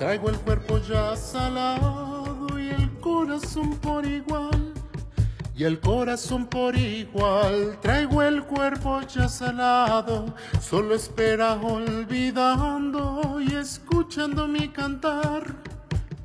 Traigo 0.01 0.31
el 0.31 0.39
cuerpo 0.39 0.79
ya 0.79 1.15
salado 1.15 2.59
y 2.59 2.71
el 2.71 2.91
corazón 3.01 3.77
por 3.77 4.07
igual. 4.07 4.73
Y 5.55 5.65
el 5.65 5.79
corazón 5.79 6.47
por 6.47 6.75
igual, 6.75 7.77
traigo 7.83 8.23
el 8.23 8.43
cuerpo 8.45 9.03
ya 9.03 9.29
salado, 9.29 10.35
solo 10.59 10.95
espera 10.95 11.53
olvidando 11.57 13.43
y 13.43 13.55
escuchando 13.57 14.49
mi 14.49 14.69
cantar. 14.69 15.55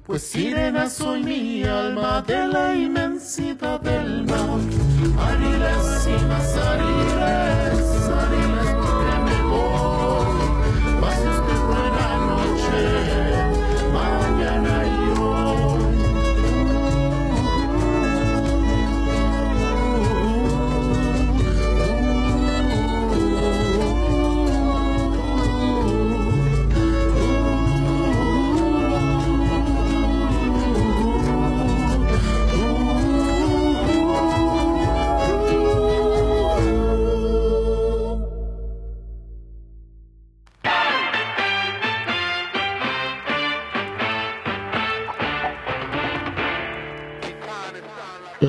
Pues 0.06 0.22
sirena 0.22 0.90
soy 0.90 1.24
mi 1.24 1.66
alma 1.66 2.22
de 2.22 2.48
la 2.48 2.74
inmensidad 2.74 3.82
del 3.82 4.24
mar. 4.24 4.62
Ariles 5.20 6.08
y 6.08 6.26
más 6.28 6.56
ariles, 6.56 7.75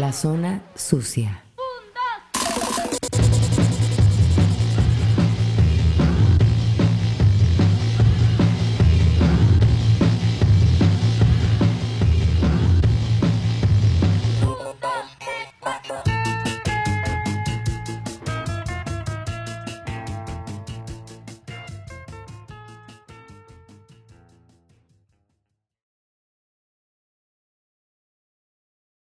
La 0.07 0.13
zona 0.13 0.63
sucia. 0.77 1.46